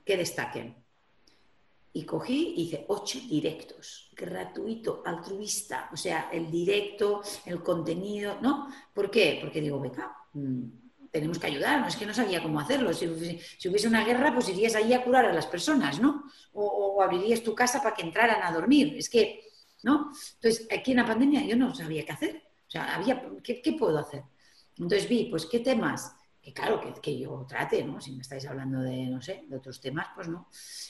que 0.05 0.17
destaquen. 0.17 0.78
Y 1.91 2.03
cogí 2.03 2.53
y 2.55 2.61
hice 2.63 2.85
ocho 2.87 3.19
directos, 3.27 4.11
gratuito, 4.15 5.01
altruista, 5.05 5.89
o 5.91 5.97
sea, 5.97 6.29
el 6.31 6.51
directo, 6.51 7.21
el 7.45 7.63
contenido, 7.63 8.37
¿no? 8.41 8.69
¿Por 8.93 9.09
qué? 9.09 9.39
Porque 9.41 9.59
digo, 9.59 9.79
venga, 9.79 10.15
mm, 10.33 10.65
tenemos 11.11 11.39
que 11.39 11.47
ayudar, 11.47 11.81
no 11.81 11.87
es 11.87 11.95
que 11.95 12.05
no 12.05 12.13
sabía 12.13 12.41
cómo 12.41 12.59
hacerlo. 12.59 12.93
Si, 12.93 13.07
hubiese 13.07 13.87
una 13.87 14.05
guerra, 14.05 14.33
pues 14.33 14.49
irías 14.49 14.75
ahí 14.75 14.93
a 14.93 15.03
curar 15.03 15.25
a 15.25 15.33
las 15.33 15.47
personas, 15.47 15.99
¿no? 15.99 16.25
O, 16.53 17.01
abrirías 17.01 17.41
tu 17.41 17.55
casa 17.55 17.81
para 17.81 17.95
que 17.95 18.03
entraran 18.03 18.43
a 18.43 18.51
dormir. 18.51 18.95
Es 18.97 19.09
que, 19.09 19.47
¿no? 19.83 20.11
Entonces, 20.35 20.67
aquí 20.71 20.91
en 20.91 20.97
la 20.97 21.05
pandemia 21.05 21.43
yo 21.45 21.55
no 21.55 21.73
sabía 21.73 22.05
qué 22.05 22.11
hacer. 22.11 22.43
O 22.67 22.71
sea, 22.71 22.95
había, 22.95 23.23
¿qué, 23.43 23.61
qué 23.61 23.73
puedo 23.73 23.97
hacer? 23.97 24.23
Entonces 24.77 25.09
vi, 25.09 25.25
pues, 25.25 25.45
¿qué 25.45 25.59
temas? 25.59 26.13
Que 26.41 26.53
claro, 26.53 26.81
que, 27.01 27.19
yo 27.19 27.45
trate, 27.47 27.83
¿no? 27.83 27.99
Si 27.99 28.11
me 28.11 28.21
estáis 28.21 28.45
hablando 28.45 28.81
de, 28.81 29.07
no 29.07 29.21
sé, 29.21 29.45
de 29.47 29.57
otros 29.57 29.81
temas, 29.81 30.07
pues 30.15 30.27
no. 30.27 30.47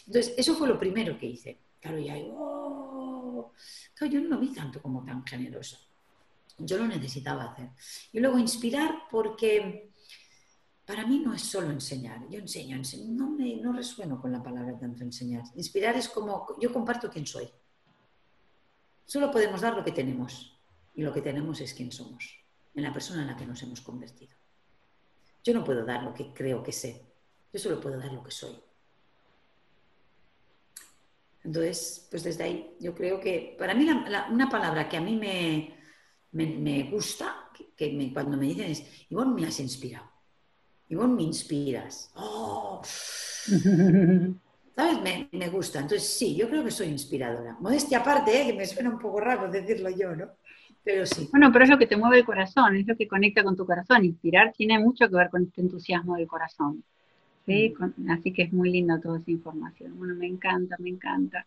Entonces, 0.07 0.33
eso 0.37 0.55
fue 0.55 0.67
lo 0.67 0.77
primero 0.77 1.17
que 1.17 1.25
hice. 1.25 1.59
Claro, 1.79 1.97
ya 1.99 2.17
yo, 2.17 2.35
oh". 2.37 3.53
claro, 3.95 4.13
yo 4.13 4.21
no 4.21 4.29
lo 4.29 4.39
vi 4.39 4.53
tanto 4.53 4.81
como 4.81 5.03
tan 5.03 5.25
generoso. 5.25 5.77
Yo 6.57 6.77
lo 6.77 6.87
necesitaba 6.87 7.45
hacer. 7.45 7.69
Y 8.11 8.19
luego 8.19 8.37
inspirar 8.37 9.03
porque 9.09 9.91
para 10.85 11.05
mí 11.05 11.19
no 11.19 11.33
es 11.33 11.41
solo 11.41 11.71
enseñar. 11.71 12.27
Yo 12.29 12.39
enseño, 12.39 12.81
no, 13.07 13.29
me, 13.29 13.55
no 13.57 13.73
resueno 13.73 14.19
con 14.19 14.31
la 14.31 14.43
palabra 14.43 14.77
tanto 14.77 15.03
enseñar. 15.03 15.43
Inspirar 15.55 15.95
es 15.95 16.09
como, 16.09 16.47
yo 16.59 16.73
comparto 16.73 17.09
quién 17.09 17.25
soy. 17.25 17.49
Solo 19.05 19.31
podemos 19.31 19.61
dar 19.61 19.75
lo 19.75 19.83
que 19.83 19.91
tenemos. 19.91 20.59
Y 20.95 21.01
lo 21.01 21.13
que 21.13 21.21
tenemos 21.21 21.61
es 21.61 21.73
quién 21.73 21.91
somos, 21.91 22.43
en 22.75 22.83
la 22.83 22.91
persona 22.91 23.21
en 23.21 23.27
la 23.27 23.37
que 23.37 23.45
nos 23.45 23.63
hemos 23.63 23.81
convertido. 23.81 24.38
Yo 25.43 25.53
no 25.53 25.63
puedo 25.63 25.85
dar 25.85 26.03
lo 26.03 26.13
que 26.13 26.33
creo 26.33 26.61
que 26.61 26.71
sé, 26.71 27.01
yo 27.51 27.59
solo 27.59 27.79
puedo 27.79 27.97
dar 27.97 28.11
lo 28.11 28.23
que 28.23 28.31
soy. 28.31 28.55
Entonces, 31.43 32.07
pues 32.11 32.23
desde 32.23 32.43
ahí, 32.43 32.75
yo 32.79 32.93
creo 32.93 33.19
que 33.19 33.55
para 33.57 33.73
mí 33.73 33.87
una 34.29 34.49
palabra 34.49 34.89
que 34.89 34.97
a 34.97 35.01
mí 35.01 35.15
me, 35.15 35.73
me, 36.31 36.89
gusta, 36.91 37.49
que, 37.75 38.11
cuando 38.13 38.37
me 38.37 38.47
dicen 38.47 38.71
es, 38.71 38.83
Ivonne, 39.09 39.41
me 39.41 39.47
has 39.47 39.59
inspirado. 39.59 40.09
Ivonne, 40.89 41.15
me 41.15 41.23
inspiras. 41.23 42.11
Oh. 42.15 42.81
¿Sabes? 42.83 45.01
Me, 45.01 45.29
me, 45.31 45.49
gusta. 45.49 45.79
Entonces, 45.79 46.07
sí, 46.07 46.35
yo 46.35 46.49
creo 46.49 46.63
que 46.63 46.71
soy 46.71 46.87
inspiradora. 46.87 47.57
Modestia 47.59 47.99
aparte, 47.99 48.41
¿eh? 48.41 48.47
que 48.47 48.53
me 48.53 48.65
suena 48.65 48.89
un 48.89 48.99
poco 48.99 49.19
raro 49.19 49.49
decirlo 49.49 49.89
yo, 49.89 50.15
¿no? 50.15 50.31
Pero 50.83 51.05
sí. 51.05 51.27
Bueno, 51.31 51.51
pero 51.51 51.65
es 51.65 51.69
lo 51.69 51.77
que 51.77 51.87
te 51.87 51.97
mueve 51.97 52.19
el 52.19 52.25
corazón, 52.25 52.75
es 52.75 52.87
lo 52.87 52.95
que 52.95 53.07
conecta 53.07 53.43
con 53.43 53.55
tu 53.55 53.65
corazón. 53.65 54.05
Inspirar 54.05 54.53
tiene 54.53 54.79
mucho 54.79 55.09
que 55.09 55.15
ver 55.15 55.29
con 55.29 55.43
este 55.43 55.61
entusiasmo 55.61 56.15
del 56.15 56.27
corazón. 56.27 56.83
¿sí? 57.45 57.73
Mm. 57.77 58.11
así 58.11 58.31
que 58.31 58.43
es 58.43 58.53
muy 58.53 58.71
linda 58.71 58.99
toda 59.01 59.19
esa 59.19 59.31
información. 59.31 59.97
Bueno, 59.97 60.15
me 60.15 60.27
encanta, 60.27 60.75
me 60.79 60.89
encanta. 60.89 61.45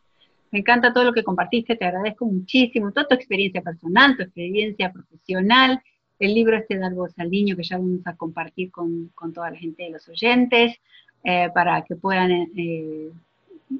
Me 0.51 0.59
encanta 0.59 0.93
todo 0.93 1.05
lo 1.05 1.13
que 1.15 1.25
compartiste, 1.25 1.77
te 1.77 1.87
agradezco 1.87 2.27
muchísimo, 2.27 2.93
toda 2.93 3.09
tu 3.09 3.15
experiencia 3.15 3.63
personal, 3.63 4.17
tu 4.17 4.23
experiencia 4.23 4.93
profesional, 4.93 5.81
el 6.19 6.35
libro 6.35 6.59
este 6.59 6.77
de 6.77 6.85
Algo 6.85 7.09
Saldiño 7.09 7.57
que 7.57 7.63
ya 7.63 7.79
vamos 7.79 8.07
a 8.07 8.15
compartir 8.17 8.71
con, 8.71 9.11
toda 9.33 9.51
la 9.51 9.57
gente 9.57 9.85
de 9.85 9.91
los 9.91 10.07
oyentes, 10.11 10.77
eh, 11.25 11.49
para 11.55 11.83
que 11.83 11.97
puedan 11.97 12.31
eh, 12.55 13.11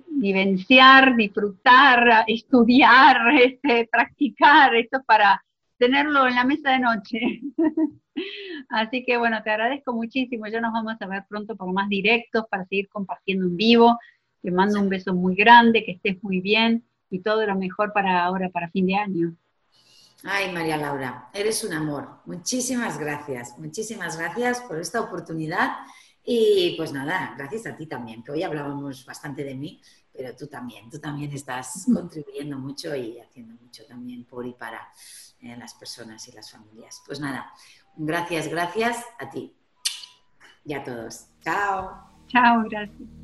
vivenciar, 0.09 1.17
disfrutar, 1.17 2.25
estudiar, 2.27 3.17
este, 3.43 3.89
practicar, 3.91 4.75
esto 4.75 5.03
para 5.05 5.43
tenerlo 5.79 6.27
en 6.29 6.37
la 6.37 6.45
mesa 6.45 6.71
de 6.71 6.79
noche. 6.79 7.41
Así 8.69 9.05
que 9.05 9.17
bueno, 9.17 9.43
te 9.43 9.51
agradezco 9.51 9.93
muchísimo. 9.93 10.47
Ya 10.47 10.61
nos 10.61 10.73
vamos 10.73 10.95
a 11.01 11.07
ver 11.07 11.25
pronto 11.29 11.57
por 11.57 11.73
más 11.73 11.89
directos 11.89 12.45
para 12.51 12.65
seguir 12.67 12.89
compartiendo 12.89 13.47
en 13.47 13.57
vivo. 13.57 13.99
Te 14.43 14.51
mando 14.51 14.81
un 14.81 14.89
beso 14.89 15.15
muy 15.15 15.35
grande, 15.35 15.85
que 15.85 15.93
estés 15.93 16.23
muy 16.23 16.41
bien 16.41 16.85
y 17.11 17.21
todo 17.21 17.47
lo 17.47 17.55
mejor 17.57 17.93
para 17.93 18.25
ahora, 18.25 18.49
para 18.49 18.71
fin 18.71 18.87
de 18.87 18.97
año. 18.97 19.37
Ay, 20.25 20.53
María 20.53 20.77
Laura, 20.77 21.29
eres 21.35 21.65
un 21.65 21.73
amor. 21.73 22.09
Muchísimas 22.27 22.99
gracias, 22.99 23.59
muchísimas 23.59 24.17
gracias 24.17 24.61
por 24.61 24.79
esta 24.79 25.01
oportunidad 25.01 25.71
y 26.25 26.75
pues 26.77 26.93
nada, 26.93 27.35
gracias 27.37 27.67
a 27.67 27.77
ti 27.77 27.87
también, 27.87 28.23
que 28.23 28.33
hoy 28.33 28.43
hablábamos 28.43 29.05
bastante 29.05 29.43
de 29.43 29.55
mí, 29.55 29.81
pero 30.13 30.37
tú 30.37 30.47
también, 30.47 30.89
tú 30.91 30.99
también 30.99 31.33
estás 31.33 31.87
contribuyendo 31.93 32.59
mucho 32.59 32.95
y 32.95 33.19
haciendo 33.19 33.55
mucho 33.61 33.85
también 33.87 34.25
por 34.25 34.47
y 34.47 34.53
para 34.53 34.89
eh, 35.41 35.57
las 35.57 35.75
personas 35.75 36.27
y 36.29 36.33
las 36.33 36.51
familias. 36.51 37.03
Pues 37.05 37.19
nada, 37.19 37.53
gracias, 37.97 38.49
gracias 38.49 39.05
a 39.19 39.31
ti 39.31 39.55
y 40.65 40.75
a 40.75 40.85
todos. 40.85 41.27
Chao. 41.41 42.09
Chao, 42.29 42.63
gracias. 42.69 43.22